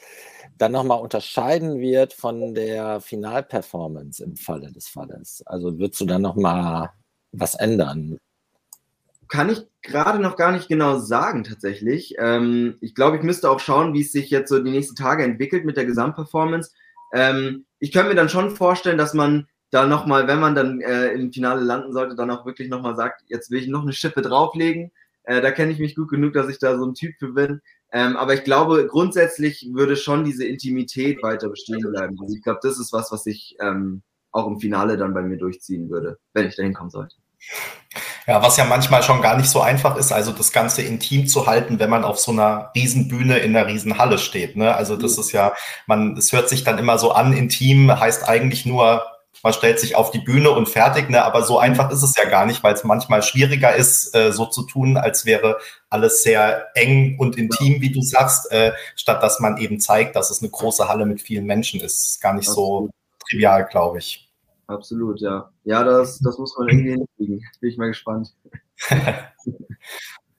dann 0.59 0.73
nochmal 0.73 1.01
unterscheiden 1.01 1.81
wird 1.81 2.13
von 2.13 2.55
der 2.55 3.01
Finalperformance 3.01 4.23
im 4.23 4.37
Falle 4.37 4.71
des 4.71 4.89
Falles. 4.89 5.43
Also 5.47 5.79
würdest 5.79 6.01
du 6.03 6.05
dann 6.05 6.21
nochmal 6.21 6.91
was 7.33 7.55
ändern? 7.55 8.19
Kann 9.29 9.49
ich 9.49 9.67
gerade 9.81 10.19
noch 10.19 10.37
gar 10.37 10.53
nicht 10.53 10.69
genau 10.69 10.99
sagen, 10.99 11.45
tatsächlich. 11.45 12.17
Ähm, 12.19 12.77
ich 12.83 12.95
glaube, 12.95 13.17
ich 13.17 13.23
müsste 13.23 13.51
auch 13.51 13.61
schauen, 13.61 13.95
wie 13.95 14.03
es 14.03 14.13
sich 14.13 14.29
jetzt 14.29 14.51
so 14.51 14.63
die 14.63 14.71
nächsten 14.71 14.97
Tage 14.97 15.25
entwickelt 15.25 15.65
mit 15.65 15.79
der 15.79 15.87
Gesamtperformance. 15.87 16.73
Ähm, 17.15 17.65
ich 17.79 17.93
könnte 17.93 18.11
mir 18.11 18.17
dann 18.17 18.29
schon 18.29 18.51
vorstellen, 18.51 18.99
dass 18.99 19.15
man 19.15 19.47
da 19.71 19.87
nochmal, 19.87 20.27
wenn 20.27 20.41
man 20.41 20.55
dann 20.55 20.81
äh, 20.81 21.13
im 21.13 21.33
Finale 21.33 21.63
landen 21.63 21.93
sollte, 21.93 22.17
dann 22.17 22.31
auch 22.31 22.45
wirklich 22.45 22.69
nochmal 22.69 22.97
sagt, 22.97 23.23
jetzt 23.27 23.51
will 23.51 23.61
ich 23.61 23.69
noch 23.69 23.83
eine 23.83 23.93
Schippe 23.93 24.23
drauflegen. 24.23 24.91
Äh, 25.25 25.41
da 25.41 25.51
kenne 25.51 25.73
ich 25.73 25.79
mich 25.79 25.95
gut 25.95 26.09
genug, 26.09 26.33
dass 26.33 26.49
ich 26.49 26.59
da 26.59 26.77
so 26.77 26.85
ein 26.85 26.95
Typ 26.95 27.15
für 27.19 27.33
bin. 27.33 27.61
Ähm, 27.93 28.17
aber 28.17 28.35
ich 28.35 28.45
glaube, 28.45 28.87
grundsätzlich 28.87 29.69
würde 29.73 29.97
schon 29.97 30.25
diese 30.25 30.45
Intimität 30.45 31.23
weiter 31.23 31.49
bestehen 31.49 31.81
bleiben. 31.81 32.17
Also 32.21 32.35
ich 32.35 32.43
glaube, 32.43 32.61
das 32.63 32.79
ist 32.79 32.93
was, 32.93 33.11
was 33.13 33.27
ich 33.27 33.57
ähm, 33.61 34.03
auch 34.33 34.47
im 34.47 34.61
Finale 34.61 34.97
dann 34.97 35.15
bei 35.15 35.23
mir 35.23 35.39
durchziehen 35.39 35.91
würde, 35.91 36.19
wenn 36.33 36.47
ich 36.47 36.57
da 36.57 36.63
hinkommen 36.63 36.91
sollte. 36.91 37.17
Ja, 38.27 38.43
was 38.43 38.57
ja 38.57 38.65
manchmal 38.65 39.03
schon 39.03 39.23
gar 39.23 39.37
nicht 39.37 39.49
so 39.49 39.61
einfach 39.61 39.97
ist, 39.97 40.13
also 40.13 40.31
das 40.31 40.53
Ganze 40.53 40.83
intim 40.83 41.27
zu 41.27 41.47
halten, 41.47 41.79
wenn 41.79 41.91
man 41.91 42.05
auf 42.05 42.21
so 42.21 42.31
einer 42.31 42.71
Riesenbühne 42.77 43.39
in 43.39 43.57
einer 43.57 43.67
Riesenhalle 43.67 44.19
steht. 44.19 44.57
Ne? 44.57 44.75
Also 44.75 44.97
das 44.97 45.17
mhm. 45.17 45.21
ist 45.21 45.33
ja, 45.33 45.53
man, 45.87 46.17
es 46.17 46.33
hört 46.33 46.49
sich 46.49 46.63
dann 46.63 46.79
immer 46.79 46.99
so 46.99 47.13
an, 47.13 47.33
intim 47.33 47.91
heißt 47.91 48.29
eigentlich 48.29 48.67
nur 48.67 49.03
man 49.43 49.53
stellt 49.53 49.81
sich 49.81 49.97
auf 49.97 50.11
die 50.11 50.19
Bühne 50.19 50.51
und 50.51 50.69
fertig, 50.69 51.09
ne? 51.09 51.25
aber 51.25 51.43
so 51.43 51.59
einfach 51.59 51.91
ist 51.91 52.03
es 52.03 52.17
ja 52.17 52.29
gar 52.29 52.47
nicht, 52.47 52.63
weil 52.63 52.75
es 52.75 52.85
manchmal 52.85 53.23
schwieriger 53.23 53.75
ist, 53.75 54.15
äh, 54.15 54.33
so 54.33 54.47
zu 54.47 54.63
tun, 54.65 54.97
als 54.97 55.25
wäre 55.25 55.59
alles 55.89 56.23
sehr 56.23 56.67
eng 56.75 57.19
und 57.19 57.37
intim, 57.37 57.81
wie 57.81 57.91
du 57.91 58.03
sagst, 58.03 58.51
äh, 58.53 58.73
statt 58.97 59.23
dass 59.23 59.41
man 59.41 59.57
eben 59.57 59.81
zeigt, 59.81 60.17
dass 60.17 60.31
es 60.31 60.43
eine 60.43 60.51
große 60.51 60.89
Halle 60.89 61.07
mit 61.07 61.23
vielen 61.23 61.47
Menschen 61.47 61.81
ist. 61.81 62.21
Gar 62.21 62.35
nicht 62.35 62.49
Absolut. 62.49 62.91
so 62.91 63.29
trivial, 63.29 63.67
glaube 63.71 63.99
ich. 63.99 64.29
Absolut, 64.67 65.21
ja. 65.21 65.51
Ja, 65.65 65.83
das, 65.83 66.21
das 66.21 66.39
muss 66.39 66.57
man 66.57 66.69
irgendwie 66.69 66.91
hinkriegen. 66.91 67.45
Bin 67.61 67.71
ich 67.71 67.77
mal 67.77 67.89
gespannt. 67.89 68.35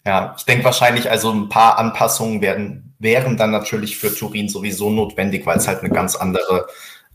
ja, 0.06 0.36
ich 0.38 0.46
denke 0.46 0.64
wahrscheinlich, 0.64 1.10
also 1.10 1.32
ein 1.32 1.50
paar 1.50 1.78
Anpassungen 1.78 2.42
werden, 2.42 2.96
wären 3.00 3.36
dann 3.36 3.52
natürlich 3.52 3.98
für 3.98 4.14
Turin 4.14 4.48
sowieso 4.48 4.90
notwendig, 4.90 5.46
weil 5.46 5.58
es 5.58 5.68
halt 5.68 5.80
eine 5.80 5.90
ganz 5.90 6.16
andere 6.16 6.68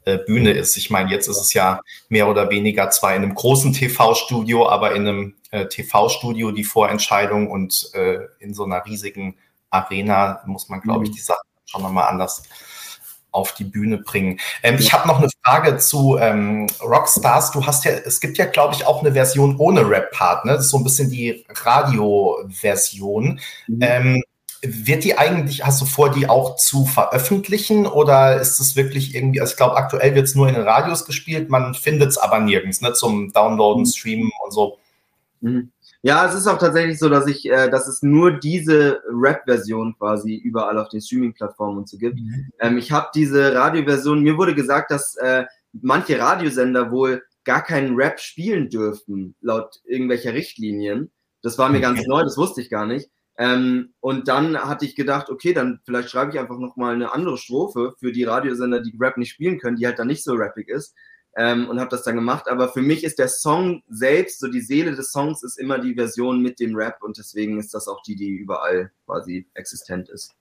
äh, 0.06 0.18
Bühne 0.18 0.52
ist. 0.52 0.76
Ich 0.76 0.88
meine, 0.88 1.10
jetzt 1.10 1.26
ist 1.26 1.40
es 1.40 1.52
ja 1.52 1.80
mehr 2.08 2.28
oder 2.28 2.48
weniger 2.48 2.90
zwar 2.90 3.14
in 3.14 3.22
einem 3.22 3.34
großen 3.34 3.72
TV-Studio, 3.72 4.68
aber 4.68 4.92
in 4.92 5.06
einem 5.06 5.34
äh, 5.50 5.66
TV-Studio 5.66 6.52
die 6.52 6.64
Vorentscheidung 6.64 7.50
und 7.50 7.90
äh, 7.92 8.20
in 8.38 8.54
so 8.54 8.64
einer 8.64 8.86
riesigen 8.86 9.36
Arena 9.70 10.40
muss 10.46 10.68
man, 10.68 10.80
glaube 10.80 11.04
ich, 11.04 11.10
mhm. 11.10 11.14
die 11.14 11.20
Sachen 11.20 11.42
schon 11.64 11.82
nochmal 11.82 12.08
anders 12.08 12.44
auf 13.32 13.52
die 13.52 13.64
Bühne 13.64 13.98
bringen. 13.98 14.40
Ähm, 14.62 14.76
ich 14.78 14.92
habe 14.92 15.06
noch 15.08 15.18
eine 15.18 15.28
Frage 15.44 15.76
zu 15.76 16.16
ähm, 16.18 16.68
Rockstars. 16.80 17.50
Du 17.50 17.66
hast 17.66 17.84
ja, 17.84 17.90
es 17.90 18.20
gibt 18.20 18.38
ja, 18.38 18.46
glaube 18.46 18.74
ich, 18.74 18.86
auch 18.86 19.02
eine 19.02 19.12
Version 19.12 19.56
ohne 19.58 19.88
Rap-Part, 19.88 20.44
ne? 20.44 20.52
Das 20.52 20.66
ist 20.66 20.70
so 20.70 20.78
ein 20.78 20.84
bisschen 20.84 21.10
die 21.10 21.44
Radio-Version. 21.48 23.40
Mhm. 23.66 23.78
Ähm, 23.82 24.22
wird 24.86 25.04
die 25.04 25.18
eigentlich, 25.18 25.64
hast 25.64 25.80
du 25.80 25.86
vor, 25.86 26.10
die 26.10 26.28
auch 26.28 26.56
zu 26.56 26.84
veröffentlichen 26.84 27.86
oder 27.86 28.40
ist 28.40 28.60
es 28.60 28.76
wirklich 28.76 29.14
irgendwie, 29.14 29.40
also 29.40 29.52
ich 29.52 29.56
glaube, 29.56 29.76
aktuell 29.76 30.14
wird 30.14 30.26
es 30.26 30.34
nur 30.34 30.48
in 30.48 30.54
den 30.54 30.64
Radios 30.64 31.04
gespielt, 31.04 31.50
man 31.50 31.74
findet 31.74 32.10
es 32.10 32.18
aber 32.18 32.40
nirgends, 32.40 32.80
ne, 32.80 32.92
zum 32.92 33.32
Downloaden, 33.32 33.82
mhm. 33.82 33.86
Streamen 33.86 34.30
und 34.44 34.52
so. 34.52 34.78
Mhm. 35.40 35.70
Ja, 36.02 36.24
es 36.26 36.34
ist 36.34 36.46
auch 36.46 36.58
tatsächlich 36.58 36.98
so, 36.98 37.08
dass 37.08 37.26
ich, 37.26 37.50
äh, 37.50 37.68
dass 37.68 37.88
es 37.88 38.02
nur 38.02 38.32
diese 38.32 39.00
Rap-Version 39.10 39.96
quasi 39.98 40.36
überall 40.36 40.78
auf 40.78 40.88
den 40.88 41.00
Streaming-Plattformen 41.00 41.78
und 41.78 41.88
so 41.88 41.98
gibt. 41.98 42.20
Mhm. 42.20 42.52
Ähm, 42.60 42.78
ich 42.78 42.92
habe 42.92 43.08
diese 43.14 43.54
Radioversion, 43.54 44.22
mir 44.22 44.36
wurde 44.36 44.54
gesagt, 44.54 44.90
dass 44.90 45.16
äh, 45.16 45.44
manche 45.72 46.18
Radiosender 46.18 46.90
wohl 46.90 47.24
gar 47.44 47.62
keinen 47.62 47.96
Rap 47.96 48.20
spielen 48.20 48.68
dürften, 48.70 49.34
laut 49.40 49.80
irgendwelcher 49.84 50.32
Richtlinien. 50.32 51.10
Das 51.42 51.58
war 51.58 51.68
mir 51.70 51.80
ganz 51.80 52.06
neu, 52.06 52.22
das 52.22 52.36
wusste 52.36 52.60
ich 52.60 52.70
gar 52.70 52.86
nicht. 52.86 53.08
Ähm, 53.38 53.92
und 54.00 54.28
dann 54.28 54.56
hatte 54.56 54.86
ich 54.86 54.96
gedacht, 54.96 55.28
okay, 55.28 55.52
dann 55.52 55.80
vielleicht 55.84 56.10
schreibe 56.10 56.32
ich 56.32 56.38
einfach 56.38 56.58
nochmal 56.58 56.94
eine 56.94 57.12
andere 57.12 57.36
Strophe 57.36 57.94
für 57.98 58.12
die 58.12 58.24
Radiosender, 58.24 58.80
die 58.80 58.96
Rap 58.98 59.18
nicht 59.18 59.30
spielen 59.30 59.58
können, 59.58 59.76
die 59.76 59.86
halt 59.86 59.98
dann 59.98 60.06
nicht 60.06 60.24
so 60.24 60.34
rappig 60.34 60.68
ist. 60.68 60.94
Ähm, 61.36 61.68
und 61.68 61.78
habe 61.78 61.90
das 61.90 62.02
dann 62.02 62.14
gemacht. 62.14 62.48
Aber 62.48 62.72
für 62.72 62.80
mich 62.80 63.04
ist 63.04 63.18
der 63.18 63.28
Song 63.28 63.82
selbst, 63.88 64.40
so 64.40 64.48
die 64.48 64.62
Seele 64.62 64.94
des 64.94 65.12
Songs 65.12 65.42
ist 65.42 65.58
immer 65.58 65.78
die 65.78 65.94
Version 65.94 66.40
mit 66.40 66.60
dem 66.60 66.74
Rap 66.74 67.02
und 67.02 67.18
deswegen 67.18 67.60
ist 67.60 67.74
das 67.74 67.88
auch 67.88 68.02
die, 68.02 68.16
die 68.16 68.30
überall 68.30 68.90
quasi 69.04 69.46
existent 69.52 70.08
ist. 70.08 70.34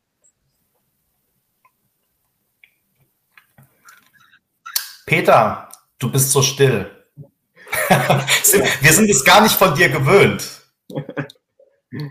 Peter, 5.06 5.70
du 6.00 6.10
bist 6.10 6.32
so 6.32 6.42
still. 6.42 6.90
Wir 8.82 8.94
sind 8.94 9.10
es 9.10 9.24
gar 9.26 9.42
nicht 9.42 9.56
von 9.56 9.76
dir 9.76 9.90
gewöhnt. 9.90 10.62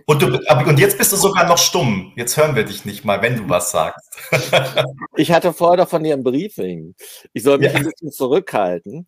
Und, 0.07 0.23
du, 0.23 0.39
und 0.67 0.79
jetzt 0.79 0.99
bist 0.99 1.13
du 1.13 1.17
sogar 1.17 1.47
noch 1.47 1.59
stumm. 1.59 2.13
Jetzt 2.17 2.37
hören 2.37 2.57
wir 2.57 2.65
dich 2.65 2.85
nicht 2.85 3.05
mal, 3.05 3.23
wenn 3.23 3.37
du 3.37 3.49
was 3.49 3.71
sagst. 3.71 4.19
Ich 5.17 5.31
hatte 5.31 5.53
vorher 5.53 5.77
doch 5.77 5.89
von 5.89 6.03
dir 6.03 6.15
ein 6.15 6.25
Briefing. 6.25 6.97
Ich 7.33 7.45
soll 7.45 7.59
mich 7.59 7.73
ja. 7.73 7.79
ein 7.79 7.85
bisschen 7.85 8.11
zurückhalten. 8.11 9.07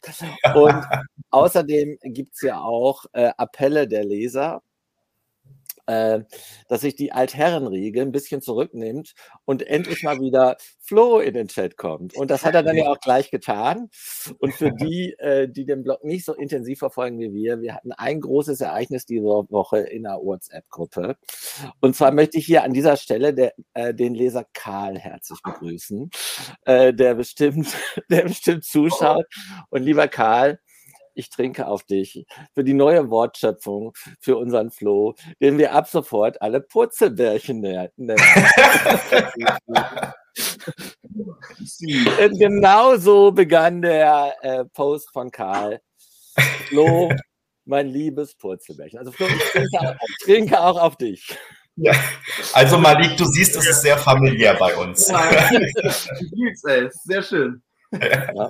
Und 0.54 0.84
außerdem 1.30 1.98
gibt 2.02 2.34
es 2.34 2.42
ja 2.42 2.60
auch 2.60 3.04
äh, 3.12 3.30
Appelle 3.36 3.88
der 3.88 4.04
Leser 4.04 4.62
äh, 5.86 6.20
dass 6.68 6.82
sich 6.82 6.94
die 6.94 7.12
Altherrenriege 7.12 8.02
ein 8.02 8.12
bisschen 8.12 8.42
zurücknimmt 8.42 9.14
und 9.44 9.66
endlich 9.66 10.02
mal 10.02 10.20
wieder 10.20 10.56
Flo 10.80 11.18
in 11.18 11.34
den 11.34 11.48
Chat 11.48 11.76
kommt. 11.76 12.14
Und 12.16 12.30
das 12.30 12.44
hat 12.44 12.54
er 12.54 12.62
dann 12.62 12.76
ja 12.76 12.88
auch 12.88 13.00
gleich 13.00 13.30
getan. 13.30 13.88
Und 14.38 14.54
für 14.54 14.70
die, 14.72 15.14
äh, 15.18 15.48
die 15.48 15.64
den 15.64 15.82
Blog 15.82 16.04
nicht 16.04 16.24
so 16.24 16.34
intensiv 16.34 16.78
verfolgen 16.78 17.18
wie 17.18 17.32
wir, 17.32 17.60
wir 17.60 17.74
hatten 17.74 17.92
ein 17.92 18.20
großes 18.20 18.60
Ereignis 18.60 19.06
diese 19.06 19.24
Woche 19.24 19.78
in 19.78 20.04
der 20.04 20.18
WhatsApp-Gruppe. 20.22 21.16
Und 21.80 21.96
zwar 21.96 22.12
möchte 22.12 22.38
ich 22.38 22.46
hier 22.46 22.62
an 22.62 22.72
dieser 22.72 22.96
Stelle 22.96 23.34
der, 23.34 23.52
äh, 23.74 23.94
den 23.94 24.14
Leser 24.14 24.44
Karl 24.52 24.98
herzlich 24.98 25.40
begrüßen, 25.42 26.10
äh, 26.64 26.92
der 26.92 27.14
bestimmt, 27.14 27.68
der 28.10 28.22
bestimmt 28.22 28.64
zuschaut. 28.64 29.26
Und 29.70 29.82
lieber 29.82 30.08
Karl, 30.08 30.60
ich 31.16 31.30
trinke 31.30 31.66
auf 31.66 31.82
dich, 31.84 32.26
für 32.54 32.62
die 32.62 32.74
neue 32.74 33.10
Wortschöpfung, 33.10 33.94
für 34.20 34.36
unseren 34.36 34.70
Flow, 34.70 35.14
den 35.40 35.58
wir 35.58 35.72
ab 35.72 35.88
sofort 35.88 36.40
alle 36.42 36.60
Purzelbärchen 36.60 37.60
nennen. 37.60 37.90
genau 42.38 42.96
so 42.96 43.32
begann 43.32 43.82
der 43.82 44.34
äh, 44.42 44.64
Post 44.66 45.10
von 45.12 45.30
Karl. 45.30 45.80
Flo, 46.68 47.10
mein 47.64 47.88
liebes 47.88 48.34
Purzelbärchen. 48.34 48.98
Also 48.98 49.12
Flo, 49.12 49.26
ich 49.26 49.50
trinke 49.50 49.80
auch, 49.80 49.94
trinke 50.24 50.60
auch 50.60 50.80
auf 50.80 50.96
dich. 50.96 51.36
Ja. 51.76 51.92
Also 52.54 52.78
Malik, 52.78 53.16
du 53.16 53.24
siehst, 53.26 53.56
es 53.56 53.66
ist 53.66 53.82
sehr 53.82 53.98
familiär 53.98 54.54
bei 54.54 54.74
uns. 54.76 55.08
Ja, 55.08 55.30
sehr 57.04 57.22
schön. 57.22 57.62
Ja. 57.92 58.48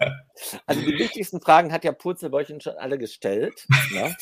Also 0.66 0.80
die 0.80 0.98
wichtigsten 0.98 1.40
Fragen 1.40 1.72
hat 1.72 1.84
ja 1.84 1.92
Purzelbäuchchen 1.92 2.60
schon 2.60 2.76
alle 2.76 2.98
gestellt. 2.98 3.66
Ne? 3.92 4.14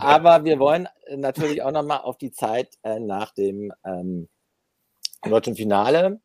Aber 0.00 0.44
wir 0.44 0.58
wollen 0.58 0.88
natürlich 1.14 1.62
auch 1.62 1.72
nochmal 1.72 2.00
auf 2.00 2.18
die 2.18 2.32
Zeit 2.32 2.78
äh, 2.82 3.00
nach 3.00 3.32
dem 3.32 3.72
ähm, 3.84 4.28
deutschen 5.22 5.56
Finale 5.56 6.20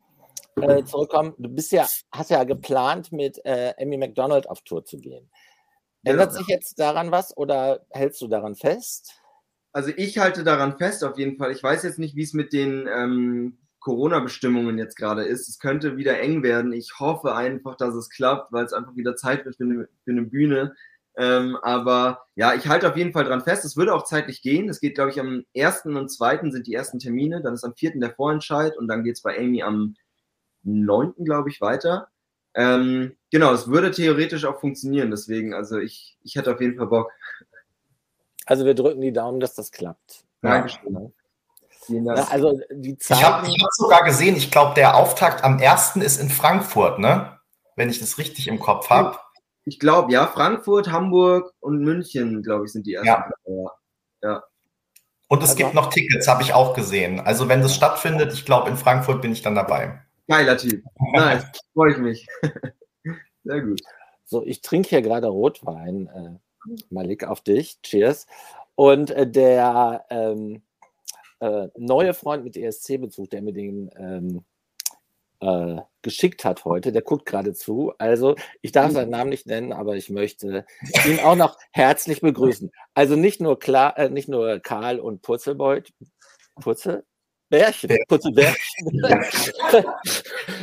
äh, 0.56 0.84
zurückkommen. 0.84 1.34
Du 1.38 1.48
bist 1.48 1.72
ja, 1.72 1.86
hast 2.12 2.30
ja 2.30 2.44
geplant, 2.44 3.12
mit 3.12 3.44
äh, 3.44 3.74
Amy 3.80 3.96
McDonald 3.96 4.48
auf 4.48 4.62
Tour 4.62 4.84
zu 4.84 4.98
gehen. 4.98 5.30
Ändert 6.04 6.32
ja. 6.32 6.38
sich 6.38 6.46
jetzt 6.46 6.78
daran 6.78 7.10
was 7.10 7.36
oder 7.36 7.84
hältst 7.90 8.20
du 8.20 8.28
daran 8.28 8.54
fest? 8.54 9.20
Also 9.72 9.90
ich 9.96 10.18
halte 10.18 10.44
daran 10.44 10.78
fest 10.78 11.04
auf 11.04 11.18
jeden 11.18 11.36
Fall. 11.36 11.52
Ich 11.52 11.62
weiß 11.62 11.82
jetzt 11.82 11.98
nicht, 11.98 12.16
wie 12.16 12.22
es 12.22 12.32
mit 12.32 12.52
den 12.52 12.88
ähm, 12.92 13.58
Corona-Bestimmungen 13.88 14.76
jetzt 14.76 14.96
gerade 14.96 15.22
ist. 15.22 15.48
Es 15.48 15.58
könnte 15.58 15.96
wieder 15.96 16.20
eng 16.20 16.42
werden. 16.42 16.74
Ich 16.74 17.00
hoffe 17.00 17.34
einfach, 17.34 17.74
dass 17.74 17.94
es 17.94 18.10
klappt, 18.10 18.52
weil 18.52 18.66
es 18.66 18.74
einfach 18.74 18.96
wieder 18.96 19.16
Zeit 19.16 19.46
wird 19.46 19.56
für 19.56 19.64
eine, 19.64 19.88
für 20.04 20.10
eine 20.10 20.22
Bühne. 20.22 20.74
Ähm, 21.16 21.56
aber 21.62 22.26
ja, 22.34 22.52
ich 22.52 22.68
halte 22.68 22.86
auf 22.86 22.98
jeden 22.98 23.14
Fall 23.14 23.24
dran 23.24 23.42
fest. 23.42 23.64
Es 23.64 23.78
würde 23.78 23.94
auch 23.94 24.04
zeitlich 24.04 24.42
gehen. 24.42 24.68
Es 24.68 24.80
geht, 24.80 24.94
glaube 24.94 25.10
ich, 25.10 25.18
am 25.18 25.44
1. 25.56 25.86
und 25.86 26.10
2. 26.10 26.50
sind 26.50 26.66
die 26.66 26.74
ersten 26.74 26.98
Termine. 26.98 27.40
Dann 27.40 27.54
ist 27.54 27.64
am 27.64 27.74
4. 27.74 27.98
der 27.98 28.14
Vorentscheid 28.14 28.76
und 28.76 28.88
dann 28.88 29.04
geht 29.04 29.16
es 29.16 29.22
bei 29.22 29.38
Amy 29.38 29.62
am 29.62 29.96
9. 30.64 31.24
glaube 31.24 31.48
ich, 31.48 31.62
weiter. 31.62 32.08
Ähm, 32.52 33.16
genau, 33.30 33.54
es 33.54 33.68
würde 33.68 33.90
theoretisch 33.90 34.44
auch 34.44 34.60
funktionieren. 34.60 35.10
Deswegen, 35.10 35.54
also 35.54 35.78
ich, 35.78 36.18
ich 36.22 36.36
hätte 36.36 36.52
auf 36.52 36.60
jeden 36.60 36.76
Fall 36.76 36.88
Bock. 36.88 37.10
Also 38.44 38.66
wir 38.66 38.74
drücken 38.74 39.00
die 39.00 39.14
Daumen, 39.14 39.40
dass 39.40 39.54
das 39.54 39.72
klappt. 39.72 40.26
Dankeschön. 40.42 40.92
Ja. 40.92 41.10
Ja, 41.88 42.14
also 42.30 42.60
die 42.70 42.96
Zeiten, 42.98 43.20
ich 43.20 43.26
habe 43.26 43.46
hab 43.46 43.72
sogar 43.72 44.04
gesehen, 44.04 44.36
ich 44.36 44.50
glaube, 44.50 44.74
der 44.74 44.96
Auftakt 44.96 45.44
am 45.44 45.58
1. 45.58 45.96
ist 45.96 46.20
in 46.20 46.28
Frankfurt, 46.28 46.98
ne? 46.98 47.38
Wenn 47.76 47.90
ich 47.90 48.00
das 48.00 48.18
richtig 48.18 48.48
im 48.48 48.58
Kopf 48.58 48.90
habe. 48.90 49.18
Ich 49.64 49.78
glaube, 49.78 50.12
ja, 50.12 50.26
Frankfurt, 50.26 50.90
Hamburg 50.90 51.52
und 51.60 51.78
München, 51.80 52.42
glaube 52.42 52.64
ich, 52.64 52.72
sind 52.72 52.86
die 52.86 52.94
ersten. 52.94 53.08
Ja. 53.46 53.70
ja. 54.22 54.42
Und 55.28 55.42
es 55.42 55.50
also, 55.50 55.56
gibt 55.56 55.74
noch 55.74 55.90
Tickets, 55.90 56.26
habe 56.26 56.42
ich 56.42 56.54
auch 56.54 56.74
gesehen. 56.74 57.20
Also 57.20 57.48
wenn 57.48 57.60
das 57.60 57.74
stattfindet, 57.74 58.32
ich 58.32 58.44
glaube, 58.44 58.70
in 58.70 58.76
Frankfurt 58.76 59.20
bin 59.20 59.32
ich 59.32 59.42
dann 59.42 59.54
dabei. 59.54 60.02
Geiler 60.26 60.56
Typ. 60.56 60.82
Nice, 61.12 61.44
freue 61.74 61.92
ich 61.92 61.98
mich. 61.98 62.26
Sehr 63.44 63.60
gut. 63.60 63.80
So, 64.24 64.44
ich 64.44 64.60
trinke 64.60 64.88
hier 64.90 65.02
gerade 65.02 65.28
Rotwein. 65.28 66.08
Äh, 66.08 66.74
Malik, 66.90 67.24
auf 67.24 67.40
dich. 67.40 67.80
Cheers. 67.82 68.26
Und 68.74 69.10
äh, 69.10 69.30
der 69.30 70.04
ähm, 70.10 70.62
äh, 71.40 71.68
neue 71.76 72.14
Freund 72.14 72.44
mit 72.44 72.56
ESC-Bezug, 72.56 73.30
der 73.30 73.42
mir 73.42 73.52
den 73.52 73.90
ähm, 73.96 74.44
äh, 75.40 75.80
geschickt 76.02 76.44
hat 76.44 76.64
heute, 76.64 76.92
der 76.92 77.02
guckt 77.02 77.26
gerade 77.26 77.54
zu. 77.54 77.92
Also, 77.98 78.34
ich 78.60 78.72
darf 78.72 78.92
seinen 78.92 79.10
Namen 79.10 79.30
nicht 79.30 79.46
nennen, 79.46 79.72
aber 79.72 79.96
ich 79.96 80.10
möchte 80.10 80.64
ihn 81.06 81.20
auch 81.20 81.36
noch 81.36 81.56
herzlich 81.70 82.20
begrüßen. 82.20 82.70
Also 82.94 83.16
nicht 83.16 83.40
nur 83.40 83.58
klar, 83.58 83.96
äh, 83.98 84.10
nicht 84.10 84.28
nur 84.28 84.58
Karl 84.60 85.00
und 85.00 85.22
Purzelbeut, 85.22 85.92
Purzel? 86.60 87.04
Bärchen, 87.50 87.96
Purzelbärchen. 88.08 89.00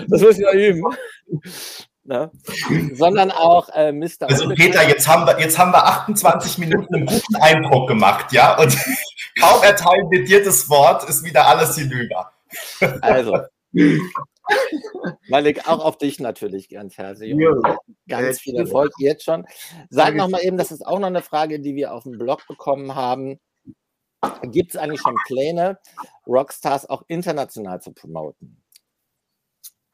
das 0.08 0.22
muss 0.22 0.38
ich 0.38 0.46
noch 0.46 0.54
üben. 0.54 0.84
Ne? 2.08 2.30
sondern 2.94 3.32
auch 3.32 3.68
äh, 3.70 3.92
Mr. 3.92 4.30
Also 4.30 4.48
Peter, 4.50 4.88
jetzt 4.88 5.08
haben, 5.08 5.26
wir, 5.26 5.40
jetzt 5.40 5.58
haben 5.58 5.72
wir 5.72 5.84
28 5.84 6.60
Minuten 6.60 6.94
einen 6.94 7.08
guten 7.08 7.36
Eindruck 7.38 7.88
gemacht, 7.88 8.32
ja? 8.32 8.60
Und 8.60 8.78
kaum 9.40 9.64
erteilen 9.64 10.12
wir 10.12 10.24
dir 10.24 10.44
das 10.44 10.70
Wort, 10.70 11.10
ist 11.10 11.24
wieder 11.24 11.48
alles 11.48 11.76
hinüber. 11.76 12.32
Also, 13.02 13.40
Malik, 15.30 15.68
auch 15.68 15.84
auf 15.84 15.98
dich 15.98 16.20
natürlich 16.20 16.70
ganz 16.70 16.96
herzlich. 16.98 17.36
Ganz 18.08 18.40
viel 18.40 18.56
Erfolg 18.56 18.92
jetzt 19.00 19.24
schon. 19.24 19.46
Sag 19.90 20.14
noch 20.14 20.30
mal 20.30 20.44
eben, 20.44 20.58
das 20.58 20.72
ist 20.72 20.86
auch 20.86 21.00
noch 21.00 21.08
eine 21.08 21.24
Frage, 21.24 21.60
die 21.60 21.76
wir 21.76 21.92
auf 21.92 22.04
dem 22.04 22.20
Blog 22.20 22.46
bekommen 22.48 22.94
haben. 22.94 23.40
Gibt 24.44 24.76
es 24.76 24.78
eigentlich 24.78 25.02
schon 25.02 25.16
Pläne, 25.26 25.80
Rockstars 26.28 26.88
auch 26.88 27.04
international 27.08 27.82
zu 27.82 27.94
promoten? 27.94 28.64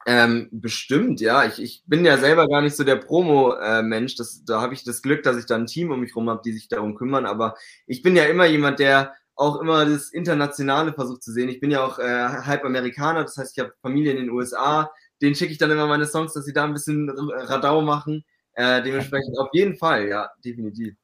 Ähm, 0.06 0.48
bestimmt, 0.50 1.20
ja. 1.20 1.44
Ich, 1.46 1.60
ich 1.62 1.82
bin 1.86 2.04
ja 2.04 2.18
selber 2.18 2.48
gar 2.48 2.60
nicht 2.62 2.76
so 2.76 2.82
der 2.84 2.96
Promo-Mensch. 2.96 4.18
Äh, 4.18 4.24
da 4.46 4.60
habe 4.60 4.74
ich 4.74 4.82
das 4.84 5.00
Glück, 5.02 5.22
dass 5.22 5.36
ich 5.36 5.46
da 5.46 5.54
ein 5.56 5.66
Team 5.66 5.90
um 5.92 6.00
mich 6.00 6.16
rum 6.16 6.28
habe, 6.28 6.42
die 6.44 6.52
sich 6.52 6.68
darum 6.68 6.96
kümmern. 6.96 7.24
Aber 7.26 7.54
ich 7.86 8.02
bin 8.02 8.16
ja 8.16 8.24
immer 8.24 8.46
jemand, 8.46 8.80
der 8.80 9.14
auch 9.36 9.60
immer 9.60 9.86
das 9.86 10.10
Internationale 10.10 10.92
versucht 10.92 11.22
zu 11.22 11.32
sehen. 11.32 11.48
Ich 11.48 11.60
bin 11.60 11.70
ja 11.70 11.84
auch 11.84 11.98
äh, 11.98 12.04
halb 12.04 12.64
Amerikaner, 12.64 13.22
das 13.22 13.36
heißt, 13.36 13.56
ich 13.56 13.62
habe 13.64 13.74
Familie 13.80 14.12
in 14.12 14.18
den 14.18 14.30
USA. 14.30 14.90
Den 15.22 15.34
schicke 15.34 15.52
ich 15.52 15.58
dann 15.58 15.70
immer 15.70 15.86
meine 15.86 16.06
Songs, 16.06 16.32
dass 16.32 16.44
sie 16.44 16.52
da 16.52 16.64
ein 16.64 16.72
bisschen 16.74 17.08
Radau 17.10 17.80
machen. 17.82 18.24
Äh, 18.54 18.82
dementsprechend 18.82 19.38
auf 19.38 19.48
jeden 19.52 19.76
Fall, 19.76 20.08
ja, 20.08 20.30
definitiv. 20.44 20.94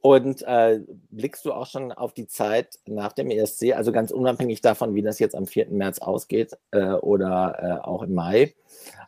Und 0.00 0.42
äh, 0.42 0.80
blickst 1.10 1.44
du 1.44 1.52
auch 1.52 1.66
schon 1.66 1.90
auf 1.90 2.14
die 2.14 2.28
Zeit 2.28 2.78
nach 2.86 3.12
dem 3.12 3.30
ESC, 3.30 3.72
also 3.74 3.90
ganz 3.90 4.12
unabhängig 4.12 4.60
davon, 4.60 4.94
wie 4.94 5.02
das 5.02 5.18
jetzt 5.18 5.34
am 5.34 5.46
4. 5.46 5.70
März 5.70 5.98
ausgeht 5.98 6.52
äh, 6.70 6.92
oder 6.92 7.58
äh, 7.60 7.84
auch 7.84 8.02
im 8.02 8.14
Mai? 8.14 8.54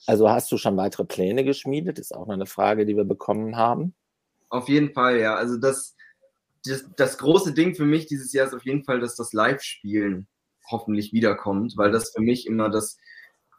Also 0.07 0.29
hast 0.29 0.51
du 0.51 0.57
schon 0.57 0.77
weitere 0.77 1.05
Pläne 1.05 1.45
geschmiedet? 1.45 2.01
Ist 2.01 2.15
auch 2.15 2.27
noch 2.27 2.35
eine 2.35 2.47
Frage, 2.47 2.87
die 2.87 2.97
wir 2.97 3.05
bekommen 3.05 3.57
haben. 3.57 3.95
Auf 4.49 4.69
jeden 4.69 4.93
Fall, 4.93 5.21
ja. 5.21 5.37
Also 5.37 5.59
das, 5.59 5.95
das, 6.65 6.85
das 6.97 7.19
große 7.19 7.55
Ding 7.55 7.77
für 7.77 7.85
mich 7.85 8.07
dieses 8.07 8.33
Jahr 8.33 8.49
ist 8.49 8.55
auf 8.55 8.67
jeden 8.67 8.83
Fall, 8.83 8.99
dass 8.99 9.15
das 9.15 9.33
Live-Spielen 9.33 10.27
hoffentlich 10.71 11.13
wiederkommt, 11.13 11.77
weil 11.77 11.93
das 11.93 12.11
für 12.11 12.21
mich 12.21 12.47
immer 12.47 12.69
das, 12.69 12.97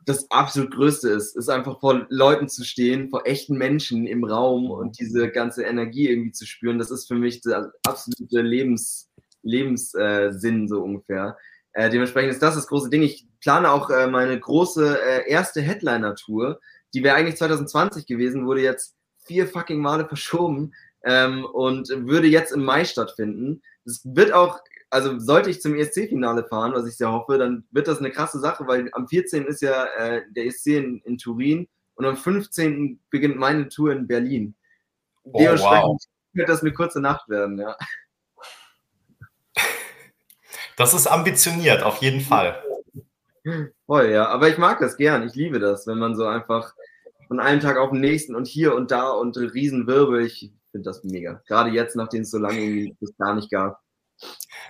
das 0.05 0.29
absolut 0.31 0.71
Größte 0.71 1.09
ist, 1.09 1.35
ist 1.35 1.49
einfach 1.49 1.79
vor 1.79 2.05
Leuten 2.09 2.49
zu 2.49 2.63
stehen, 2.63 3.09
vor 3.09 3.25
echten 3.25 3.57
Menschen 3.57 4.07
im 4.07 4.23
Raum 4.23 4.71
und 4.71 4.99
diese 4.99 5.29
ganze 5.29 5.63
Energie 5.63 6.09
irgendwie 6.09 6.31
zu 6.31 6.45
spüren. 6.45 6.79
Das 6.79 6.91
ist 6.91 7.07
für 7.07 7.15
mich 7.15 7.41
der 7.41 7.71
absolute 7.85 8.41
Lebens, 8.41 9.09
Lebenssinn, 9.43 10.65
äh, 10.65 10.67
so 10.67 10.81
ungefähr. 10.81 11.37
Äh, 11.73 11.89
dementsprechend 11.89 12.31
ist 12.31 12.41
das 12.41 12.55
das 12.55 12.67
große 12.67 12.89
Ding. 12.89 13.03
Ich 13.03 13.27
plane 13.39 13.71
auch 13.71 13.89
äh, 13.89 14.07
meine 14.07 14.39
große 14.39 14.99
äh, 15.01 15.29
erste 15.29 15.61
Headliner-Tour. 15.61 16.59
Die 16.93 17.03
wäre 17.03 17.15
eigentlich 17.15 17.37
2020 17.37 18.05
gewesen, 18.05 18.45
wurde 18.45 18.61
jetzt 18.61 18.95
vier 19.25 19.47
fucking 19.47 19.79
Male 19.79 20.07
verschoben 20.07 20.73
ähm, 21.03 21.45
und 21.45 21.89
würde 21.89 22.27
jetzt 22.27 22.51
im 22.51 22.63
Mai 22.63 22.85
stattfinden. 22.85 23.61
Es 23.85 24.01
wird 24.03 24.33
auch 24.33 24.59
also 24.91 25.17
sollte 25.19 25.49
ich 25.49 25.61
zum 25.61 25.73
ESC-Finale 25.73 26.43
fahren, 26.43 26.73
was 26.73 26.85
ich 26.85 26.97
sehr 26.97 27.11
hoffe, 27.11 27.37
dann 27.37 27.63
wird 27.71 27.87
das 27.87 27.99
eine 27.99 28.11
krasse 28.11 28.39
Sache, 28.39 28.67
weil 28.67 28.89
am 28.91 29.07
14. 29.07 29.45
ist 29.45 29.61
ja 29.61 29.85
äh, 29.97 30.21
der 30.29 30.45
ESC 30.45 30.67
in, 30.67 31.01
in, 31.05 31.17
Turin 31.17 31.67
und 31.95 32.05
am 32.05 32.17
15. 32.17 32.99
beginnt 33.09 33.37
meine 33.37 33.69
Tour 33.69 33.93
in 33.93 34.05
Berlin. 34.05 34.53
Oh, 35.23 35.39
Dementsprechend 35.39 35.83
wow. 35.83 36.01
wird 36.33 36.49
das 36.49 36.61
eine 36.61 36.73
kurze 36.73 36.99
Nacht 36.99 37.27
werden, 37.29 37.57
ja. 37.57 37.75
Das 40.77 40.93
ist 40.93 41.07
ambitioniert, 41.07 41.83
auf 41.83 42.01
jeden 42.01 42.21
Fall. 42.21 42.61
Voll, 43.85 44.09
ja. 44.09 44.27
Aber 44.27 44.49
ich 44.49 44.57
mag 44.57 44.79
das 44.79 44.97
gern. 44.97 45.27
Ich 45.27 45.35
liebe 45.35 45.59
das, 45.59 45.85
wenn 45.85 45.99
man 45.99 46.15
so 46.15 46.25
einfach 46.25 46.73
von 47.27 47.39
einem 47.39 47.59
Tag 47.59 47.77
auf 47.77 47.91
den 47.91 47.99
nächsten 47.99 48.35
und 48.35 48.47
hier 48.47 48.73
und 48.73 48.89
da 48.89 49.11
und 49.11 49.37
Riesenwirbel. 49.37 50.25
Ich 50.25 50.51
finde 50.71 50.89
das 50.89 51.03
mega. 51.03 51.41
Gerade 51.45 51.69
jetzt, 51.69 51.95
nachdem 51.95 52.21
es 52.21 52.31
so 52.31 52.39
lange 52.39 52.95
das 52.99 53.15
gar 53.17 53.35
nicht 53.35 53.51
gab. 53.51 53.79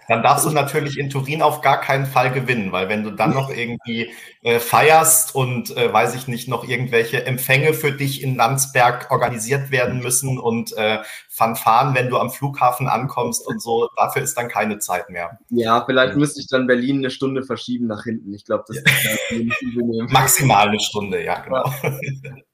Dann 0.07 0.23
darfst 0.23 0.45
du 0.45 0.49
natürlich 0.49 0.97
in 0.97 1.09
Turin 1.09 1.41
auf 1.41 1.61
gar 1.61 1.79
keinen 1.79 2.05
Fall 2.05 2.31
gewinnen, 2.31 2.71
weil 2.71 2.89
wenn 2.89 3.03
du 3.03 3.11
dann 3.11 3.33
noch 3.33 3.49
irgendwie 3.49 4.11
äh, 4.41 4.59
feierst 4.59 5.35
und, 5.35 5.75
äh, 5.77 5.93
weiß 5.93 6.15
ich 6.15 6.27
nicht, 6.27 6.47
noch 6.47 6.67
irgendwelche 6.67 7.25
Empfänge 7.25 7.73
für 7.73 7.91
dich 7.91 8.21
in 8.21 8.35
Landsberg 8.35 9.09
organisiert 9.11 9.71
werden 9.71 9.99
müssen 9.99 10.37
und 10.37 10.75
äh, 10.75 10.99
Fanfaren, 11.29 11.95
wenn 11.95 12.09
du 12.09 12.17
am 12.17 12.29
Flughafen 12.29 12.87
ankommst 12.87 13.47
und 13.47 13.61
so, 13.61 13.89
dafür 13.95 14.21
ist 14.21 14.37
dann 14.37 14.49
keine 14.49 14.79
Zeit 14.79 15.09
mehr. 15.09 15.39
Ja, 15.49 15.83
vielleicht 15.85 16.15
müsste 16.15 16.41
ich 16.41 16.47
dann 16.47 16.67
Berlin 16.67 16.97
eine 16.97 17.09
Stunde 17.09 17.43
verschieben 17.43 17.87
nach 17.87 18.03
hinten. 18.03 18.33
Ich 18.33 18.45
glaube, 18.45 18.65
das 18.67 18.77
ist 18.77 18.91
maximal 20.11 20.67
eine 20.67 20.79
Stunde, 20.79 21.23
ja, 21.23 21.39
genau. 21.39 21.71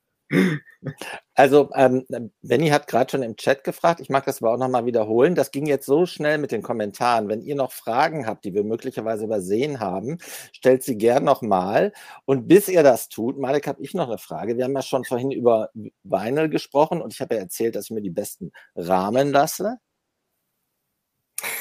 Also, 1.34 1.70
ähm, 1.76 2.06
Benny 2.42 2.70
hat 2.70 2.88
gerade 2.88 3.12
schon 3.12 3.24
im 3.24 3.36
Chat 3.36 3.64
gefragt, 3.64 4.00
ich 4.00 4.10
mag 4.10 4.26
das 4.26 4.42
aber 4.42 4.54
auch 4.54 4.58
nochmal 4.58 4.86
wiederholen. 4.86 5.36
Das 5.36 5.52
ging 5.52 5.66
jetzt 5.66 5.86
so 5.86 6.06
schnell 6.06 6.38
mit 6.38 6.52
den 6.52 6.62
Kommentaren. 6.62 7.30
Wenn 7.30 7.42
ihr 7.42 7.56
noch 7.56 7.72
Fragen 7.72 8.26
habt, 8.26 8.46
die 8.46 8.54
wir 8.54 8.64
möglicherweise 8.64 9.26
übersehen 9.26 9.80
haben, 9.80 10.18
stellt 10.52 10.84
sie 10.84 10.98
gern 10.98 11.24
nochmal. 11.24 11.94
Und 12.26 12.48
bis 12.48 12.68
ihr 12.68 12.84
das 12.84 13.10
tut, 13.10 13.38
Malek, 13.38 13.68
habe 13.68 13.82
ich 13.82 13.94
noch 13.94 14.08
eine 14.08 14.18
Frage. 14.18 14.58
Wir 14.58 14.66
haben 14.66 14.76
ja 14.76 14.82
schon 14.82 15.06
vorhin 15.06 15.32
über 15.32 15.70
Vinyl 16.04 16.50
gesprochen 16.50 17.02
und 17.02 17.14
ich 17.14 17.22
habe 17.22 17.36
ja 17.36 17.42
erzählt, 17.42 17.76
dass 17.76 17.86
ich 17.86 17.92
mir 17.92 18.02
die 18.02 18.10
besten 18.10 18.52
Rahmen 18.76 19.32
lasse. 19.32 19.78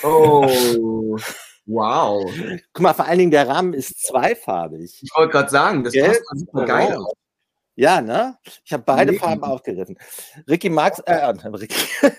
Oh. 0.02 1.18
Wow. 1.66 2.32
Guck 2.72 2.82
mal, 2.82 2.94
vor 2.94 3.06
allen 3.06 3.18
Dingen 3.18 3.30
der 3.32 3.48
Rahmen 3.48 3.74
ist 3.74 4.06
zweifarbig. 4.06 5.00
Ich 5.02 5.10
wollte 5.16 5.32
gerade 5.32 5.50
sagen, 5.50 5.84
das 5.84 5.92
Gell? 5.92 6.08
passt 6.08 6.38
super 6.38 6.64
geil 6.64 6.96
aus. 6.96 7.12
Ja, 7.78 8.00
ne? 8.00 8.38
Ich 8.64 8.72
habe 8.72 8.82
beide 8.84 9.12
nee. 9.12 9.18
Farben 9.18 9.44
aufgegriffen. 9.44 9.98
Ricky 10.48 10.70
Marx, 10.70 10.98
äh, 11.00 11.12
äh 11.12 11.26
Ricky. 11.26 11.76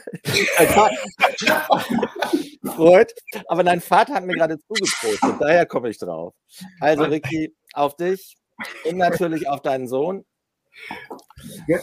Freud. 2.76 3.12
Aber 3.48 3.64
dein 3.64 3.82
Vater 3.82 4.14
hat 4.14 4.24
mir 4.24 4.36
gerade 4.36 4.60
zugepostet, 4.60 5.36
daher 5.40 5.66
komme 5.66 5.90
ich 5.90 5.98
drauf. 5.98 6.36
Also, 6.80 7.04
Ricky, 7.06 7.56
auf 7.74 7.96
dich 7.96 8.38
und 8.86 8.98
natürlich 8.98 9.50
auf 9.50 9.62
deinen 9.62 9.88
Sohn. 9.88 10.26
Ja. 11.68 11.80